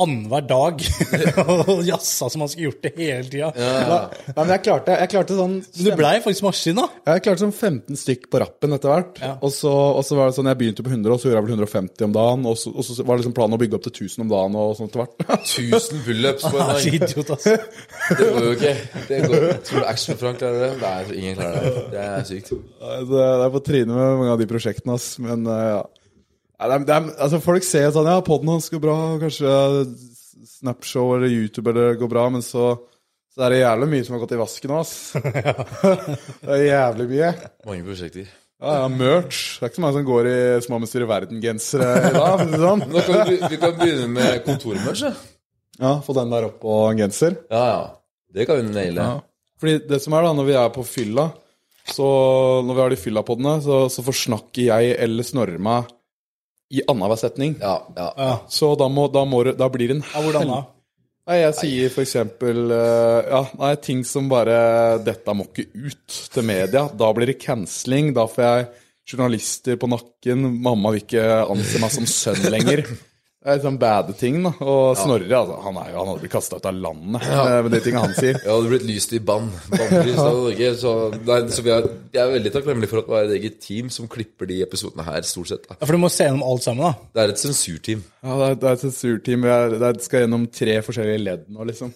annenhver 0.04 0.46
dag. 0.50 0.84
og 1.70 1.82
jazza 1.88 2.30
som 2.32 2.44
han 2.44 2.50
skulle 2.52 2.70
gjort 2.70 2.84
det 2.86 2.92
hele 2.98 3.26
tida. 3.30 3.50
ja, 3.56 4.00
men 4.38 4.54
jeg 4.56 4.64
klarte, 4.66 4.96
jeg 5.04 5.12
klarte 5.14 5.38
sånn 5.38 5.58
Du 5.76 5.90
blei 6.00 6.16
faktisk 6.24 6.46
maskin, 6.48 6.80
da. 6.80 6.88
Jeg 7.14 7.24
klarte 7.26 7.44
sånn 7.46 7.54
15 7.56 8.00
stykk 8.00 8.28
på 8.32 8.42
rappen 8.44 8.76
etter 8.78 8.94
hvert. 8.94 9.20
Ja. 9.24 9.34
Og, 9.44 9.52
så, 9.56 9.72
og 9.72 10.02
så 10.08 10.18
var 10.20 10.30
det 10.32 10.38
sånn, 10.40 10.50
jeg 10.52 10.60
begynte 10.62 10.86
på 10.86 10.94
100, 10.94 11.12
og 11.16 11.22
så 11.22 11.30
gjorde 11.30 11.42
jeg 11.42 11.48
vel 11.50 11.56
150 11.60 12.08
om 12.10 12.16
dagen. 12.16 12.48
Og 12.50 12.58
så, 12.62 12.74
og 12.74 12.88
så 12.88 12.98
var 13.04 13.14
det 13.18 13.24
liksom 13.26 13.36
planen 13.38 13.58
å 13.58 13.62
bygge 13.62 13.80
opp 13.80 13.86
til 13.90 13.96
1000 14.08 14.26
om 14.26 14.32
dagen 14.34 14.58
og 14.64 14.74
sånn 14.80 14.90
etter 14.92 15.04
hvert. 15.04 15.16
1000 15.44 16.04
pullups 16.08 16.48
på 16.50 16.56
en 16.56 16.74
Jeg 16.74 16.76
dag. 16.80 17.00
idiot, 17.00 17.34
altså. 17.36 17.56
Det 18.20 18.30
går 18.34 18.48
jo 18.50 18.56
ikke. 18.58 18.74
Det 19.10 19.22
går. 19.28 19.48
Tror 19.70 19.84
du 19.84 19.90
Action-Frank 19.94 20.42
klarer 20.44 20.66
det? 20.66 20.72
Nei, 20.84 20.98
ingen 21.20 21.40
klarer 21.40 21.70
det. 21.70 21.86
Det 21.94 22.04
er 22.08 22.28
sykt. 22.30 22.54
Det 22.54 23.06
det 23.10 23.26
er 23.46 23.54
på 23.54 23.62
trynet 23.66 23.94
med 23.96 24.20
mange 24.20 24.34
av 24.36 24.40
de 24.42 24.48
prosjektene, 24.50 24.96
ass. 25.00 25.10
Men 25.24 25.46
eh, 25.50 25.66
ja. 25.76 25.80
Nei, 26.60 26.68
de, 26.74 26.80
de, 26.90 26.98
altså, 27.16 27.40
folk 27.44 27.64
ser 27.64 27.88
sånn 27.96 28.10
Ja, 28.10 28.20
poden 28.26 28.52
hans 28.52 28.68
går 28.72 28.82
bra, 28.84 28.96
kanskje 29.22 29.52
Snapshow 30.60 31.14
eller 31.16 31.32
YouTube 31.32 31.72
eller 31.72 31.96
går 32.00 32.12
bra, 32.12 32.26
men 32.34 32.44
så, 32.44 32.74
så 33.32 33.46
er 33.46 33.54
det 33.56 33.62
jævlig 33.62 33.88
mye 33.94 34.08
som 34.08 34.16
har 34.18 34.24
gått 34.26 34.36
i 34.36 34.40
vasken 34.42 34.74
nå, 34.74 34.82
ass. 34.84 34.94
det 36.44 36.58
er 36.58 36.66
jævlig 36.66 37.08
mye. 37.14 37.32
Mange 37.70 37.88
prosjekter. 37.88 38.30
Ja, 38.60 38.74
ja, 38.82 38.88
merch. 38.92 39.56
Det 39.56 39.64
er 39.64 39.72
ikke 39.72 39.80
så 39.80 39.84
mange 39.86 39.96
som 40.02 40.08
går 40.10 40.28
i 40.28 40.40
Små 40.66 40.82
mestyr 40.84 41.06
i 41.06 41.08
verden-gensere 41.08 41.92
i 42.10 42.16
dag. 42.18 42.42
Sånn. 42.66 42.84
Nå 42.92 43.04
kan 43.08 43.22
vi, 43.30 43.38
vi 43.54 43.60
kan 43.62 43.78
begynne 43.80 44.10
med 44.12 44.42
kontormerch. 44.48 45.06
ja. 45.08 45.14
Ja, 45.80 45.94
få 46.04 46.12
den 46.18 46.34
der 46.34 46.50
opp 46.50 46.66
og 46.68 46.90
en 46.90 47.00
genser. 47.06 47.38
Ja, 47.48 47.62
ja. 47.70 47.84
Det 48.36 48.44
kan 48.50 48.60
vi 48.60 48.74
naile. 48.74 49.06
Ja. 49.06 49.14
Fordi 49.60 49.78
det 49.88 50.02
som 50.04 50.16
er 50.16 50.26
da, 50.28 50.34
når 50.36 50.48
vi 50.50 50.58
er 50.60 50.74
på 50.76 50.84
fylla, 50.84 51.30
så 51.88 52.10
når 52.68 52.76
vi 52.76 52.84
har 52.84 52.92
de 52.92 53.00
fyllapodene, 53.00 53.54
så, 53.64 53.78
så 53.92 54.04
forsnakker 54.04 54.66
jeg 54.68 54.98
eller 55.00 55.28
Snorre 55.28 55.56
meg 55.56 55.88
i 56.70 56.84
annenhver 56.86 57.18
setning. 57.18 57.56
Ja, 57.62 57.80
ja. 57.96 58.10
Ja. 58.18 58.34
Så 58.50 58.76
da, 58.80 58.90
må, 58.92 59.08
da, 59.14 59.26
må, 59.26 59.42
da 59.58 59.70
blir 59.74 59.90
det 59.90 60.00
en 60.00 60.06
ja, 60.06 60.22
hvordan 60.22 60.52
da? 60.52 60.60
Nei, 61.30 61.40
jeg 61.44 61.56
sier 61.60 61.98
eksempel 62.02 62.72
eh, 62.74 63.28
Ja, 63.30 63.44
nei, 63.60 63.76
ting 63.86 64.00
som 64.08 64.26
bare 64.32 64.56
Dette 65.06 65.36
må 65.38 65.46
ikke 65.46 65.68
ut 65.90 66.22
til 66.34 66.48
media. 66.48 66.88
Da 66.90 67.10
blir 67.14 67.30
det 67.30 67.38
canceling. 67.44 68.16
Da 68.18 68.26
får 68.30 68.46
jeg 68.48 68.70
journalister 69.10 69.78
på 69.82 69.90
nakken. 69.90 70.48
Mamma 70.66 70.94
vil 70.96 71.04
ikke 71.04 71.28
anse 71.44 71.82
meg 71.82 71.94
som 71.94 72.10
sønn 72.10 72.50
lenger. 72.50 72.86
Det 73.40 73.54
er 73.54 73.62
sånn 73.64 73.78
bad 73.80 74.10
ting, 74.20 74.42
da. 74.44 74.50
Og 74.60 74.98
Snorre, 75.00 75.30
altså, 75.32 75.56
han, 75.64 75.78
er 75.80 75.94
jo, 75.94 76.00
han 76.02 76.10
hadde 76.10 76.24
blitt 76.26 76.34
kasta 76.34 76.58
ut 76.60 76.66
av 76.68 76.76
landet 76.76 77.24
med, 77.24 77.52
med 77.66 77.72
de 77.72 77.80
tingene 77.86 78.02
han 78.04 78.16
sier. 78.18 78.36
Det 78.44 78.50
hadde 78.52 78.72
blitt 78.74 78.84
lyst 78.90 79.14
i 79.16 79.22
bann. 79.24 79.48
Bannlyst 79.72 80.20
av 80.20 80.42
Norge. 80.42 80.72
Så, 80.82 80.92
nei, 81.30 81.38
så 81.56 81.64
vi 81.64 81.72
er, 81.72 81.88
jeg 82.18 82.22
er 82.26 82.34
veldig 82.36 82.52
takknemlig 82.58 82.90
for 82.92 83.00
at 83.00 83.08
det 83.08 83.22
er 83.22 83.30
et 83.30 83.38
eget 83.38 83.62
team 83.64 83.94
som 83.96 84.10
klipper 84.12 84.50
de 84.52 84.60
episodene 84.66 85.08
her, 85.08 85.24
stort 85.30 85.54
sett. 85.54 85.70
Da. 85.70 85.78
Ja, 85.80 85.86
For 85.86 85.96
du 85.96 86.04
må 86.04 86.12
se 86.12 86.28
gjennom 86.28 86.44
alt 86.50 86.68
sammen, 86.68 86.84
da. 86.90 87.08
Det 87.16 87.24
er 87.24 87.34
et 87.38 87.46
sensurteam. 87.46 88.04
Ja, 88.20 88.36
det 88.42 88.50
er, 88.50 88.60
det 88.60 88.68
er 88.74 88.78
et 88.82 88.86
sensurteam. 88.90 89.48
Det 89.80 89.94
skal 90.10 90.26
gjennom 90.26 90.46
tre 90.60 90.76
forskjellige 90.90 91.24
ledd 91.24 91.48
nå, 91.48 91.72
liksom. 91.72 91.96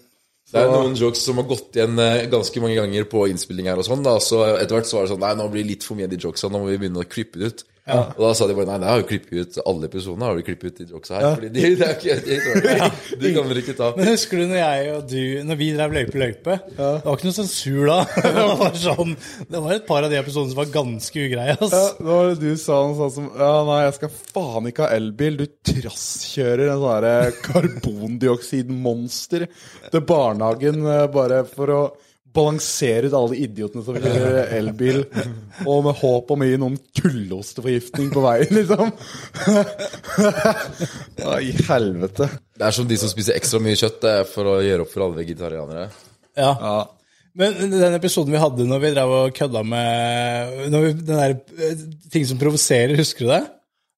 Det 0.54 0.62
er 0.62 0.70
noen 0.70 0.96
jokes 0.96 1.22
som 1.26 1.39
har 1.41 1.48
gått 1.50 1.76
igjen 1.76 1.98
eh, 2.00 2.26
ganske 2.30 2.62
mange 2.62 2.76
ganger 2.78 3.06
på 3.10 3.24
innspilling 3.32 3.68
her 3.72 3.80
og 3.82 3.88
sånn. 3.88 4.04
da, 4.06 4.16
Så 4.22 4.44
etter 4.54 4.78
hvert 4.78 4.88
så 4.88 5.00
var 5.00 5.08
det 5.08 5.14
sånn 5.16 5.24
Nei, 5.24 5.32
nå 5.39 5.48
blir 5.50 5.64
det 5.66 5.72
litt 5.72 5.86
for 5.88 5.98
mye 5.98 6.06
av 6.08 6.14
de 6.14 6.20
jokesa. 6.22 6.50
Nå 6.54 6.62
må 6.62 6.68
vi 6.70 6.80
begynne 6.84 7.02
å 7.02 7.10
klippe 7.10 7.41
det 7.41 7.50
ut. 7.52 7.64
Og 7.84 8.19
da 8.21 8.29
sa 8.31 8.45
de 8.47 8.53
bare 8.55 8.67
Nei, 8.69 8.77
det 8.79 8.88
har 8.88 9.01
jo 9.01 9.07
klippet 9.09 9.34
ut 9.36 9.57
alle 9.67 9.88
episodene. 9.89 10.27
Har 10.29 10.38
vi 10.38 10.45
klippet 10.47 10.71
ut 10.71 10.77
de 10.79 10.86
jokesa 10.93 11.17
her? 11.17 11.34
Fordi 11.36 11.49
de, 11.51 11.63
det 11.75 11.88
er 11.88 11.97
ikke, 11.97 12.15
de, 12.23 12.38
de, 12.63 13.17
de 13.19 13.31
kan 13.36 13.49
dere 13.49 13.63
ikke 13.63 13.75
ta. 13.75 13.89
Men 13.97 14.07
husker 14.13 14.39
du 14.39 14.45
når 14.47 14.61
jeg 14.61 14.93
og 14.93 15.09
du 15.11 15.23
Når 15.49 15.59
vi 15.59 15.67
drev 15.75 15.97
løype 15.97 16.21
løype? 16.21 16.55
Det 16.69 16.86
var 17.03 17.17
ikke 17.17 17.27
noe 17.27 17.38
sensur 17.39 17.84
da. 17.91 17.97
Det 18.38 18.45
var 18.63 18.79
sånn 18.86 19.17
Det 19.49 19.63
var 19.65 19.75
et 19.75 19.88
par 19.89 20.07
av 20.07 20.13
de 20.13 20.19
episodene 20.21 20.53
som 20.53 20.61
var 20.61 20.71
ganske 20.77 21.25
ugreie. 21.27 21.57
Ja, 21.59 21.67
da 21.67 21.84
var 22.07 22.31
det 22.31 22.39
du 22.39 22.55
sa 22.61 22.79
noe 22.88 22.95
sånt 23.01 23.17
som 23.17 23.27
Ja, 23.36 23.51
nei, 23.67 23.81
jeg 23.89 23.97
skal 23.99 24.15
faen 24.31 24.71
ikke 24.71 24.88
ha 24.88 24.95
elbil. 25.01 25.41
Du 25.43 25.45
trasskjører 25.73 26.71
en 26.71 26.81
sånn 26.86 27.38
karbondioksidmonster 27.49 29.47
til 29.91 30.07
barnehagen 30.07 30.79
eh, 30.88 31.05
bare 31.11 31.43
for 31.51 31.75
å 31.75 31.84
balansere 32.34 33.07
ut 33.09 33.13
alle 33.17 33.34
de 33.36 33.43
idiotene 33.45 33.84
som 33.86 33.97
kjører 33.97 34.51
elbil, 34.57 35.03
og 35.69 35.84
med 35.86 35.97
håp 35.99 36.31
om 36.34 36.43
å 36.43 36.47
gi 36.49 36.57
noen 36.61 36.77
kullosteforgiftning 36.99 38.09
på 38.13 38.23
veien, 38.25 38.53
liksom. 38.57 38.89
I 41.43 41.51
helvete. 41.67 42.27
Det 42.57 42.67
er 42.67 42.75
som 42.75 42.88
de 42.89 42.97
som 42.99 43.11
spiser 43.11 43.38
ekstra 43.38 43.61
mye 43.63 43.77
kjøtt 43.79 44.01
det 44.03 44.15
for 44.31 44.49
å 44.55 44.59
gjøre 44.63 44.86
opp 44.86 44.91
for 44.93 45.05
alle 45.07 45.21
vegetarianere. 45.21 45.88
Ja. 46.38 46.51
Ja. 46.53 46.75
Men 47.38 47.55
den 47.73 47.95
episoden 47.97 48.34
vi 48.34 48.41
hadde 48.41 48.65
når 48.69 48.81
vi 48.84 48.89
drev 48.93 49.11
og 49.17 49.31
kødda 49.34 49.63
med 49.65 50.59
når 50.69 50.84
vi, 50.86 50.89
Den 51.01 51.17
der 51.17 51.31
eh, 51.65 51.79
ting 52.13 52.27
som 52.29 52.38
provoserer, 52.41 52.93
husker 52.99 53.25
du 53.25 53.31
det? 53.31 53.39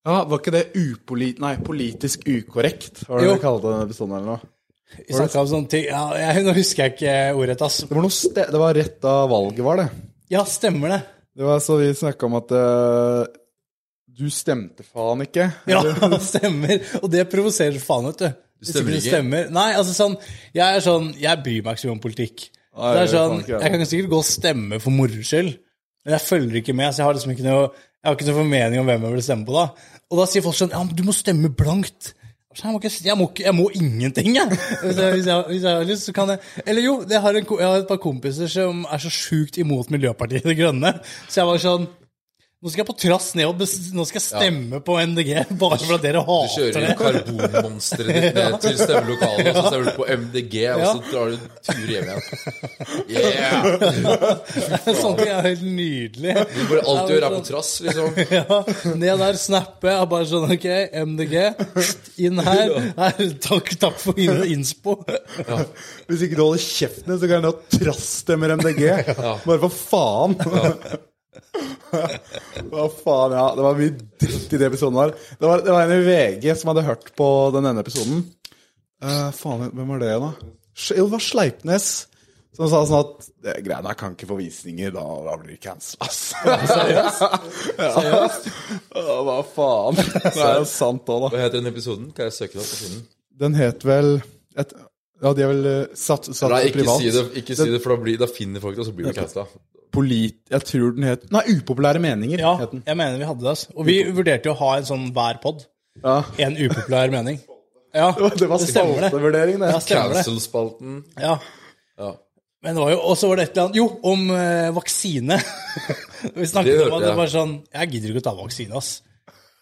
ja, 0.05 0.19
var 0.29 0.39
ikke 0.39 0.53
det 0.53 0.61
upolit... 0.77 1.39
Nei, 1.43 1.55
politisk 1.65 2.23
ukorrekt, 2.29 3.01
var 3.09 3.19
det 3.19 3.25
Jo. 3.27 3.33
vi 3.35 3.41
kalte 3.43 3.71
den 3.73 3.83
episoden, 3.87 4.13
eller 4.19 4.35
noe? 4.35 4.51
Vi 4.95 5.15
snakka 5.15 5.41
om 5.41 5.47
sånne 5.49 5.71
ting 5.71 5.87
ja, 5.89 6.03
jeg, 6.19 6.43
Nå 6.45 6.53
husker 6.55 6.85
jeg 6.85 6.93
ikke 6.95 7.15
ordet, 7.39 7.57
ass. 7.65 7.81
Det 7.83 7.95
var, 7.95 8.05
noe 8.05 8.13
ste 8.13 8.45
det 8.51 8.61
var 8.61 8.77
rett 8.77 8.99
da 9.03 9.15
valget 9.29 9.65
var, 9.65 9.81
det. 9.81 9.87
Ja, 10.31 10.45
stemmer 10.49 10.93
det. 10.93 11.01
Det 11.35 11.43
var 11.47 11.59
så 11.63 11.79
vi 11.81 11.89
snakka 11.97 12.29
om 12.29 12.37
at 12.39 12.53
uh, 12.55 13.25
du 14.15 14.29
stemte 14.31 14.85
faen 14.87 15.25
ikke. 15.25 15.49
Ja, 15.67 15.81
det 15.83 16.21
stemmer. 16.31 16.79
Og 17.01 17.09
det 17.11 17.25
provoserer 17.31 17.81
faen, 17.83 18.07
vet 18.11 18.21
du. 18.23 18.43
Du 18.61 18.69
stemmer 18.69 18.95
ikke? 18.95 19.11
Stemmer. 19.11 19.49
Nei, 19.53 19.67
altså 19.75 19.91
sånn 19.91 20.13
Jeg 20.55 20.63
er 20.63 20.83
sånn 20.83 21.09
Jeg 21.19 21.41
bryr 21.43 21.65
meg 21.65 21.75
ikke 21.75 21.83
så 21.83 21.89
mye 21.89 21.97
om 21.97 22.03
politikk. 22.05 22.45
Nei, 22.75 22.91
det 22.91 23.01
er 23.01 23.03
jeg 23.03 23.13
sånn 23.15 23.41
Jeg 23.51 23.73
kan 23.73 23.83
sikkert 23.89 24.11
gå 24.13 24.21
og 24.21 24.27
stemme 24.27 24.79
for 24.83 24.95
moro 24.95 25.25
skyld, 25.27 25.51
men 26.05 26.15
jeg 26.15 26.23
følger 26.23 26.61
ikke 26.61 26.75
med. 26.77 26.93
Så 26.93 27.01
jeg 27.01 27.09
har 27.09 27.17
liksom 27.17 27.33
ikke 27.35 27.47
noe 27.47 27.65
Jeg 27.65 28.07
har 28.07 28.17
ikke 28.17 28.29
noe 28.29 28.39
formening 28.39 28.81
om 28.81 28.91
hvem 28.91 29.07
jeg 29.07 29.17
vil 29.17 29.25
stemme 29.27 29.49
på 29.49 29.57
da. 29.57 29.65
Og 30.11 30.21
da 30.21 30.29
sier 30.31 30.45
folk 30.45 30.59
sånn 30.59 30.71
Ja, 30.75 30.83
men 30.85 30.95
du 30.95 31.03
må 31.07 31.15
stemme 31.15 31.51
blankt. 31.51 32.13
Jeg 32.55 32.71
må, 32.71 32.79
ikke, 32.79 32.91
jeg, 33.03 33.17
må 33.19 33.25
ikke, 33.29 33.43
jeg 33.43 33.55
må 33.55 33.65
ingenting, 33.75 34.35
jeg. 34.37 34.59
Hvis 34.83 34.97
jeg, 34.97 35.11
hvis 35.13 35.27
hvis 35.49 35.65
har 35.67 35.83
lyst, 35.83 36.05
så 36.07 36.13
kan 36.15 36.29
jeg 36.29 36.39
Eller 36.65 36.85
jo, 36.85 36.93
jeg 37.09 37.21
har, 37.21 37.35
en, 37.35 37.45
har 37.59 37.81
et 37.81 37.87
par 37.87 37.99
kompiser 37.99 38.47
som 38.47 38.85
er 38.87 39.03
så 39.03 39.11
sjukt 39.11 39.59
imot 39.59 39.91
Miljøpartiet 39.91 40.47
De 40.47 40.55
Grønne. 40.55 40.93
Så 41.27 41.41
jeg 41.41 41.49
var 41.51 41.59
sånn 41.61 41.87
Nå 42.65 42.71
skal 42.73 42.81
jeg 42.81 42.87
på 42.89 42.93
trass 42.97 43.27
ned 43.37 43.45
og 43.45 43.59
nå 43.61 44.03
skal 44.09 44.17
jeg 44.17 44.23
stemme 44.25 44.79
på 44.81 44.95
MDG 44.97 45.27
bare 45.61 45.77
for 45.83 45.93
at 45.99 46.01
dere 46.01 46.23
Du 46.25 46.31
kjører 46.55 46.87
jo 46.87 46.95
karbonmonsteret 46.97 48.09
ditt 48.15 48.39
ned 48.39 48.55
til 48.63 48.79
stemmelokalet, 48.79 49.49
og 49.51 49.59
så 49.59 49.63
stemmer 49.69 49.85
du 49.85 49.99
på 49.99 50.07
MDG, 50.23 50.55
og 50.73 50.81
Ja. 50.81 50.89
så 50.89 51.03
drar 51.11 51.29
du 51.29 51.37
tur 51.69 51.93
hjem 51.93 52.09
igjen. 52.09 52.23
Yeah! 53.15 53.69
Sånne 54.87 55.15
ting 55.19 55.29
er 55.29 55.45
helt 55.45 55.61
nydelig. 55.61 56.35
Du 56.55 56.59
burde 56.71 56.83
alltid 56.89 57.13
gjøre 57.15 57.23
deg 57.27 57.37
på 57.37 57.45
trass, 57.51 57.71
liksom. 57.85 58.19
Ja, 58.39 58.59
ned 58.97 59.21
der, 59.21 59.39
snappe. 59.45 59.91
Jeg 59.93 60.09
bare 60.15 60.29
sånn, 60.33 60.49
ok, 60.57 60.67
MDG, 61.13 61.35
inn 62.25 62.41
her. 62.49 62.75
her 62.97 63.25
takk, 63.45 63.75
takk 63.85 64.01
for 64.01 64.17
inn- 64.25 64.41
innspo. 64.55 64.97
Hvis 66.09 66.25
ikke 66.25 66.39
du 66.39 66.47
holder 66.47 66.65
kjeften 66.65 67.13
din, 67.13 67.21
så 67.21 67.29
kan 67.29 67.45
du 67.45 67.51
ha 67.53 67.57
trassstemme 67.77 68.55
MDG. 68.57 68.87
Bare 69.45 69.61
for 69.67 69.81
faen. 69.85 70.39
Hva 72.71 72.87
faen, 72.91 73.35
ja. 73.35 73.45
Det 73.57 73.65
var 73.65 73.77
mye 73.79 73.93
dritt 73.95 74.53
i 74.53 74.59
den 74.59 74.67
episoden 74.69 74.99
der. 74.99 75.13
Det 75.39 75.49
var, 75.49 75.63
det 75.65 75.75
var 75.75 75.85
en 75.85 75.95
i 75.95 76.03
VG 76.07 76.49
som 76.57 76.71
hadde 76.71 76.85
hørt 76.87 77.11
på 77.17 77.29
den 77.55 77.69
ene 77.69 77.83
episoden. 77.85 78.25
Uh, 79.03 79.29
faen, 79.35 79.69
hvem 79.75 79.95
var 79.95 80.03
det, 80.03 80.11
da? 80.23 80.31
Jo, 80.95 81.05
det 81.05 81.11
var 81.13 81.23
Sleipnes 81.23 81.87
Som 82.55 82.69
sa 82.71 82.81
sånn 82.87 83.01
at 83.03 83.27
greiene 83.63 83.91
her 83.91 83.97
kan 83.99 84.13
ikke 84.15 84.27
få 84.29 84.37
visninger, 84.39 84.91
da, 84.95 85.03
da 85.25 85.35
blir 85.39 85.55
det 85.55 85.59
cancel, 85.63 85.99
ass. 86.03 86.21
Seriøst? 86.71 88.49
Ja, 88.95 89.17
hva 89.27 89.41
faen? 89.43 89.99
Det 89.99 90.31
er 90.39 90.61
jo 90.61 90.67
sant 90.69 91.11
òg, 91.11 91.25
da. 91.25 91.31
Hva 91.33 91.41
heter 91.43 91.59
den 91.59 91.71
episoden? 91.73 92.07
Kan 92.15 92.29
jeg 92.29 92.37
søke 92.37 92.55
den 92.55 92.63
opp 92.63 92.71
og 92.71 92.79
finne 92.79 93.01
den? 93.01 93.09
Den 93.43 93.57
het 93.59 93.83
vel 93.83 94.13
et, 94.55 94.71
Ja, 95.23 95.31
de 95.31 95.45
er 95.45 95.51
vel 95.53 95.67
eh, 95.69 95.93
satt, 95.95 96.27
satt 96.35 96.51
Nei, 96.51 96.65
ikke 96.67 96.81
privat. 96.81 96.99
si 96.99 97.11
det, 97.15 97.23
ikke 97.39 97.55
si 97.55 97.69
det 97.71 97.79
for 97.83 97.95
da, 97.95 98.01
blir, 98.03 98.17
da 98.19 98.27
finner 98.27 98.63
folk 98.63 98.75
det, 98.75 98.83
og 98.83 98.89
så 98.89 98.95
blir 98.97 99.07
det 99.09 99.15
casta. 99.17 99.45
Polit... 99.95 100.41
Jeg 100.51 100.67
tror 100.67 100.91
den 100.97 101.05
het 101.07 101.21
Nei, 101.31 101.43
Upopulære 101.55 102.01
meninger 102.03 102.41
Ja, 102.43 102.55
het 102.59 102.73
den. 102.75 102.81
jeg 102.83 102.99
mener 102.99 103.21
vi 103.21 103.27
hadde 103.29 103.45
det. 103.45 103.53
Altså. 103.53 103.71
Og 103.79 103.87
vi 103.87 103.95
vurderte 104.11 104.49
jo 104.49 104.55
å 104.57 104.59
ha 104.59 104.73
en 104.81 104.87
sånn 104.89 105.05
hver 105.15 105.39
pod. 105.43 105.63
Ja. 106.03 106.17
En 106.43 106.57
upopulær 106.59 107.13
mening. 107.13 107.39
Ja, 107.95 108.09
Det 108.41 108.49
var 108.51 108.59
spaltevurdering, 108.59 109.61
det. 109.63 109.71
Ja. 109.71 109.79
Cancel-spalten. 109.87 110.99
Ja. 111.15 111.37
Ja. 111.95 112.11
Men 112.65 112.75
det 112.75 112.81
var 112.81 112.91
jo, 112.91 112.99
og 113.07 113.15
så 113.15 113.29
var 113.29 113.39
det 113.39 113.43
et 113.45 113.51
eller 113.55 113.67
annet 113.69 113.77
Jo, 113.77 113.85
om 114.11 114.23
eh, 114.35 114.69
vaksine. 114.75 115.37
vi 116.41 116.47
snakket 116.49 116.71
Det 116.73 116.79
hørte 116.81 116.91
om 116.91 116.97
at 116.97 117.05
det 117.05 117.17
var 117.21 117.29
sånn 117.31 117.51
Jeg 117.71 117.91
gidder 117.93 118.11
ikke 118.11 118.23
å 118.23 118.27
ta 118.27 118.33
vaksine, 118.41 118.79
ass. 118.81 118.89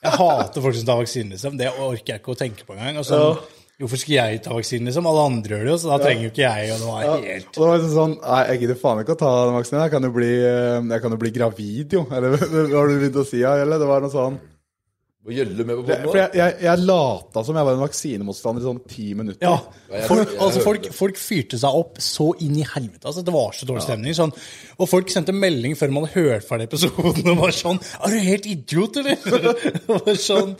Jeg 0.03 0.17
hater 0.19 0.63
folk 0.65 0.75
som 0.79 0.87
tar 0.87 1.01
vaksine, 1.03 1.29
liksom. 1.35 1.59
Det 1.59 1.67
orker 1.77 2.15
jeg 2.15 2.21
ikke 2.23 2.33
å 2.33 2.39
tenke 2.39 2.65
på 2.67 2.73
engang. 2.75 2.97
Og 3.03 3.05
sånn, 3.07 3.37
Hvorfor 3.81 3.99
skal 3.99 4.13
jeg 4.13 4.41
ta 4.45 4.53
vaksinen, 4.53 4.87
liksom? 4.87 5.07
Alle 5.09 5.25
andre 5.31 5.55
gjør 5.55 5.63
det 5.65 5.71
jo, 5.73 5.77
så 5.81 5.89
da 5.89 5.99
trenger 6.03 6.27
jo 6.27 6.31
ikke 6.31 6.43
jeg. 6.45 6.71
Og 6.71 6.81
det 6.83 6.87
var 6.87 7.05
helt 7.25 7.47
Og 7.49 7.57
det 7.57 7.69
var 7.69 7.79
liksom 7.79 7.93
sånn 7.97 8.15
Nei, 8.21 8.41
jeg 8.51 8.61
gidder 8.61 8.81
faen 8.83 9.01
ikke 9.01 9.15
å 9.15 9.21
ta 9.23 9.31
den 9.41 9.57
vaksinen. 9.57 9.81
Jeg 9.81 9.93
kan 9.95 10.07
jo 10.07 10.13
bli, 10.15 10.31
eh, 10.45 10.89
jeg 10.93 11.03
kan 11.03 11.15
jo 11.15 11.21
bli 11.25 11.31
gravid, 11.35 11.97
jo. 11.97 12.03
Eller 12.13 12.37
hva 12.37 12.65
har 12.77 12.91
du 12.91 12.97
begynt 13.01 13.21
å 13.23 13.27
si? 13.27 13.41
Eller? 13.41 13.81
Det 13.81 13.89
var 13.89 14.05
noe 14.05 14.13
sånn 14.13 14.41
gjølle 15.31 15.63
med 15.63 15.77
på 15.77 15.83
For 15.87 16.01
båten 16.03 16.19
jeg, 16.19 16.31
jeg, 16.35 16.55
jeg 16.65 16.83
lata 16.83 17.43
som 17.47 17.55
jeg 17.55 17.67
var 17.67 17.77
en 17.77 17.83
vaksinemotstander 17.85 18.63
i 18.63 18.67
sånn 18.67 18.81
ti 18.91 19.05
minutter. 19.15 19.45
Ja. 19.45 20.03
Folk, 20.09 20.33
altså 20.35 20.63
folk, 20.65 20.89
folk 20.91 21.19
fyrte 21.21 21.59
seg 21.61 21.77
opp 21.79 22.01
så 22.03 22.33
inn 22.43 22.57
i 22.59 22.65
helvete. 22.67 23.05
Altså, 23.07 23.23
det 23.23 23.35
var 23.35 23.55
så 23.55 23.67
dårlig 23.69 23.85
stemning. 23.85 24.17
Sånn. 24.17 24.33
Og 24.75 24.89
folk 24.91 25.13
sendte 25.13 25.35
melding 25.35 25.77
før 25.79 25.95
man 25.95 26.09
hadde 26.09 26.27
hørt 26.27 26.47
ferdig 26.49 26.67
episoden 26.67 27.29
og 27.33 27.39
var 27.39 27.55
sånn 27.55 27.79
Er 27.79 28.11
du 28.11 28.19
helt 28.27 28.49
idiot, 28.51 28.99
eller? 28.99 29.19
Det 29.73 29.87
var 29.87 30.19
sånn 30.19 30.57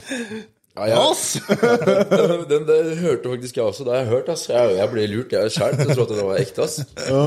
Ja, 0.74 0.88
ja. 0.90 1.02
Ass! 1.12 1.36
Den, 1.50 2.46
den, 2.52 2.64
den 2.70 2.96
hørte 3.04 3.30
faktisk 3.30 3.60
jeg 3.60 3.66
også. 3.66 3.86
Det 3.86 3.94
har 3.94 4.02
jeg 4.02 4.12
hørt, 4.14 4.32
ass. 4.34 4.48
Jeg, 4.50 4.78
jeg 4.80 4.90
ble 4.94 5.04
lurt, 5.12 5.36
jeg 5.36 5.54
sjøl. 5.54 5.76
Jeg 5.78 5.98
trodde 5.98 6.18
det 6.18 6.26
var 6.26 6.42
ekte, 6.42 6.66
ass. 6.66 6.80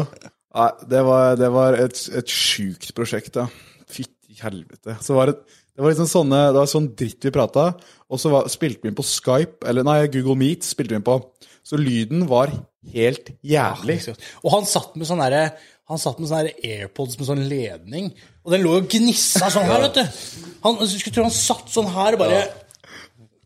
Nei, 0.57 0.71
det 0.91 1.03
var, 1.05 1.37
det 1.39 1.53
var 1.53 1.77
et, 1.79 2.01
et 2.17 2.33
sjukt 2.33 2.91
prosjekt, 2.97 3.35
da. 3.37 3.47
Fytti 3.93 4.39
helvete. 4.41 4.97
Så 5.05 5.15
var 5.19 5.31
det, 5.31 5.37
det 5.77 5.85
var 5.85 5.93
liksom 5.93 6.09
sånne, 6.11 6.41
det 6.57 6.63
var 6.63 6.71
sånn 6.73 6.91
dritt 6.97 7.29
vi 7.29 7.35
prata, 7.35 7.69
og 8.09 8.23
så 8.23 8.33
var, 8.33 8.51
spilte 8.51 8.83
vi 8.83 8.91
inn 8.91 8.99
på 8.99 9.05
Skype, 9.07 9.61
eller 9.69 9.85
nei, 9.87 9.99
Google 10.09 10.39
Meet 10.41 10.67
spilte 10.67 10.97
vi 10.97 11.01
inn 11.03 11.07
på. 11.07 11.19
Så 11.67 11.79
lyden 11.79 12.25
var 12.31 12.55
helt 12.95 13.31
jævlig. 13.45 14.01
Og 14.43 14.53
han 14.55 14.69
satt 14.71 14.97
med 14.97 15.09
sånn 15.09 15.23
derre 15.23 15.51
han 15.87 16.01
satt 16.03 16.17
med 16.19 16.27
sånne 16.27 16.51
AirPods 16.67 17.15
med 17.15 17.29
sånn 17.29 17.45
ledning, 17.47 18.09
og 18.43 18.51
den 18.51 18.65
lå 18.65 18.73
og 18.81 18.89
gnissa 18.91 19.47
sånn 19.55 19.69
her, 19.69 19.85
vet 19.85 20.01
du. 20.01 20.23
Han, 20.65 20.81
jeg 20.83 20.99
skulle 20.99 21.15
tro 21.15 21.27
han 21.29 21.35
satt 21.35 21.69
sånn 21.71 21.91
her 21.95 22.17
og 22.17 22.23
bare 22.25 22.41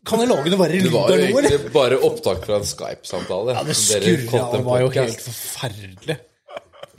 jeg 0.01 0.29
lage 0.31 0.51
noe 0.51 0.59
verre 0.59 0.73
Det 0.73 0.81
lyd 0.87 0.93
var 0.95 1.11
jo 1.11 1.15
Det 1.15 1.21
var 1.21 1.29
jo 1.29 1.39
egentlig 1.45 1.73
bare 1.75 2.01
opptak 2.07 2.43
fra 2.47 2.57
en 2.57 2.67
Skype-samtale. 2.67 3.55
Ja, 3.55 3.63
det 3.67 3.77
som 3.77 4.01
dere 4.01 4.17
skurra. 4.25 4.51
Det 4.55 4.61
var 4.65 4.83
jo 4.83 4.91
helt 4.97 5.25
forferdelig. 5.27 6.17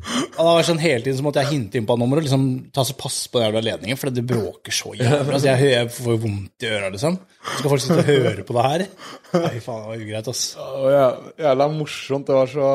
Ja, 0.02 0.42
det 0.42 0.44
var 0.48 0.64
sånn 0.66 0.80
Hele 0.82 1.04
tiden 1.04 1.18
så 1.20 1.24
måtte 1.26 1.42
jeg 1.44 1.52
hinte 1.52 1.78
inn 1.78 1.86
på 1.86 1.94
nummeret 1.98 2.24
og 2.24 2.26
liksom 2.26 2.46
ta 2.74 2.82
så 2.86 2.94
pass 2.98 3.20
på 3.30 3.38
den 3.38 3.48
jævla 3.48 3.62
ledningen, 3.68 3.98
for 4.00 4.10
det 4.10 4.24
bråker 4.26 4.74
så 4.74 4.94
jævlig. 4.98 5.18
Altså, 5.36 5.46
jeg, 5.52 5.68
jeg 5.76 5.90
får 5.94 6.18
vondt 6.24 6.66
i 6.66 6.70
øra, 6.72 6.88
liksom. 6.94 7.18
Så 7.42 7.58
skal 7.60 7.72
folk 7.74 7.84
sitte 7.84 7.98
og 8.02 8.10
høre 8.10 8.46
på 8.48 8.56
det 8.56 8.64
her? 8.66 8.84
Nei, 9.36 9.52
faen, 9.62 9.84
det 9.84 9.90
var 9.92 10.06
ugreit, 10.06 10.30
ass. 10.32 10.42
Og 10.62 10.88
ja, 10.90 11.04
jævla 11.46 11.68
morsomt. 11.76 12.26
Det 12.30 12.38
var 12.38 12.50
så 12.50 12.70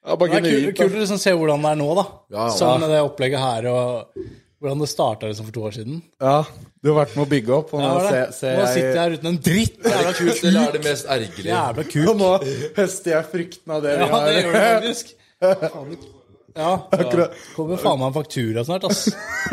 ja, 0.00 0.16
bare 0.16 0.30
Det 0.30 0.38
er 0.38 0.62
kult, 0.64 0.78
kult 0.78 0.94
å 0.94 1.02
liksom 1.02 1.20
se 1.20 1.34
hvordan 1.36 1.66
det 1.66 1.72
er 1.74 1.80
nå, 1.82 1.88
da. 1.98 2.06
Ja, 2.30 2.44
ja. 2.46 2.54
Sånn 2.56 2.84
med 2.84 2.94
det 2.94 3.02
opplegget 3.04 3.42
her, 3.42 3.68
og 3.74 4.22
hvordan 4.60 4.82
det 4.84 4.90
starta 4.92 5.28
liksom 5.30 5.48
for 5.48 5.56
to 5.56 5.64
år 5.64 5.74
siden. 5.78 6.02
Ja, 6.20 6.44
du 6.84 6.92
har 6.92 6.98
vært 7.00 7.16
med 7.16 7.24
å 7.24 7.30
bygge 7.30 7.56
opp. 7.56 7.74
Og 7.74 7.80
Ja, 7.80 7.90
nå, 7.96 8.04
se, 8.04 8.20
se, 8.36 8.52
nå 8.58 8.68
sitter 8.68 8.92
jeg 8.92 9.00
her 9.00 9.16
uten 9.16 9.32
en 9.32 9.40
dritt. 9.48 9.80
Er 9.80 9.98
det 10.04 10.14
kult. 10.18 10.44
eller 10.44 10.62
er 10.68 10.76
det 10.76 10.84
mest 10.84 11.10
ergerlige? 11.16 11.50
Jævla 11.50 11.84
og 11.84 11.92
kult. 11.96 12.14
nå 12.20 12.30
høster 12.76 13.14
jeg 13.16 13.28
frukten 13.34 13.76
av 13.76 13.84
det 13.86 13.96
vi 13.96 14.08
Ja, 14.08 14.24
det 14.26 14.34
gjør 14.38 14.50
du 14.50 14.62
faktisk. 14.62 15.14
Ja, 16.50 16.72
ja. 16.90 17.26
Kommer 17.54 17.78
faen 17.78 18.00
meg 18.00 18.08
en 18.08 18.14
faktura 18.16 18.64
snart, 18.66 18.82
ass. 18.88 19.04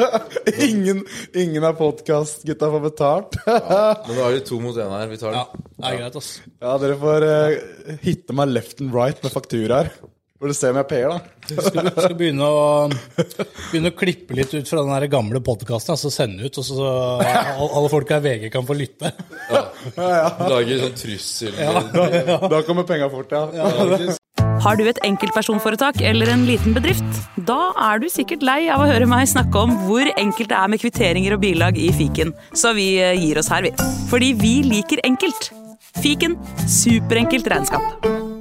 ingen, 0.68 1.03
ingen 1.38 1.68
av 1.68 1.76
podkastgutta 1.78 2.72
får 2.74 2.84
betalt. 2.88 3.38
Men 3.45 4.18
nå 4.18 4.24
er 4.26 4.38
det 4.39 4.41
to 4.49 4.58
mot 4.64 4.76
én 4.82 4.89
her. 4.95 5.05
Vi 5.12 5.20
tar 5.22 5.38
Ja, 5.38 5.43
det 5.53 5.91
er 5.91 5.99
greit, 6.01 6.18
ass. 6.18 6.32
Ja, 6.58 6.74
dere 6.82 6.97
får 7.03 7.28
uh, 7.30 7.93
hitte 8.01 8.36
meg 8.38 8.49
left 8.55 8.82
and 8.82 8.97
right 8.97 9.22
med 9.22 9.36
fakturaer. 9.36 9.91
Får 10.38 10.52
du 10.52 10.54
se 10.54 10.70
om 10.70 10.78
jeg 10.78 10.86
payer, 10.86 11.10
da. 11.10 11.56
Skal, 11.66 11.88
skal 11.96 12.14
begynne, 12.18 12.46
å, 12.46 12.90
begynne 13.72 13.90
å 13.90 13.96
klippe 13.98 14.36
litt 14.38 14.52
ut 14.54 14.70
fra 14.70 14.84
den 14.84 14.94
der 14.94 15.08
gamle 15.10 15.42
podkasten, 15.42 15.96
altså 15.96 16.12
sende 16.14 16.46
ut, 16.46 16.60
og 16.62 16.68
så 16.68 16.92
alle, 17.24 17.70
alle 17.72 17.90
folka 17.90 18.20
i 18.22 18.26
VG 18.28 18.52
kan 18.54 18.68
få 18.68 18.78
lytte. 18.78 19.10
Lager 19.98 20.84
sånn 20.84 20.96
trussel 21.00 21.58
Da 21.58 22.62
kommer 22.68 22.86
penga 22.86 23.10
fort, 23.10 23.34
ja. 23.34 24.14
Har 24.62 24.78
du 24.78 24.86
et 24.90 25.02
enkeltpersonforetak 25.06 26.02
eller 26.06 26.30
en 26.34 26.46
liten 26.46 26.74
bedrift? 26.78 27.20
Da 27.50 27.72
er 27.90 28.02
du 28.02 28.08
sikkert 28.12 28.46
lei 28.46 28.60
av 28.74 28.84
å 28.84 28.90
høre 28.90 29.10
meg 29.10 29.30
snakke 29.30 29.66
om 29.66 29.74
hvor 29.88 30.06
enkelt 30.18 30.54
det 30.54 30.60
er 30.60 30.70
med 30.74 30.82
kvitteringer 30.82 31.38
og 31.38 31.44
bilag 31.46 31.82
i 31.82 31.90
fiken, 31.98 32.36
så 32.54 32.76
vi 32.78 32.92
eh, 33.02 33.18
gir 33.18 33.42
oss 33.42 33.50
her, 33.54 33.66
vi. 33.66 33.74
Fordi 34.14 34.34
vi 34.38 34.56
liker 34.70 35.02
enkelt. 35.08 35.52
Fiken 35.98 36.38
superenkelt 36.70 37.50
regnskap. 37.50 38.37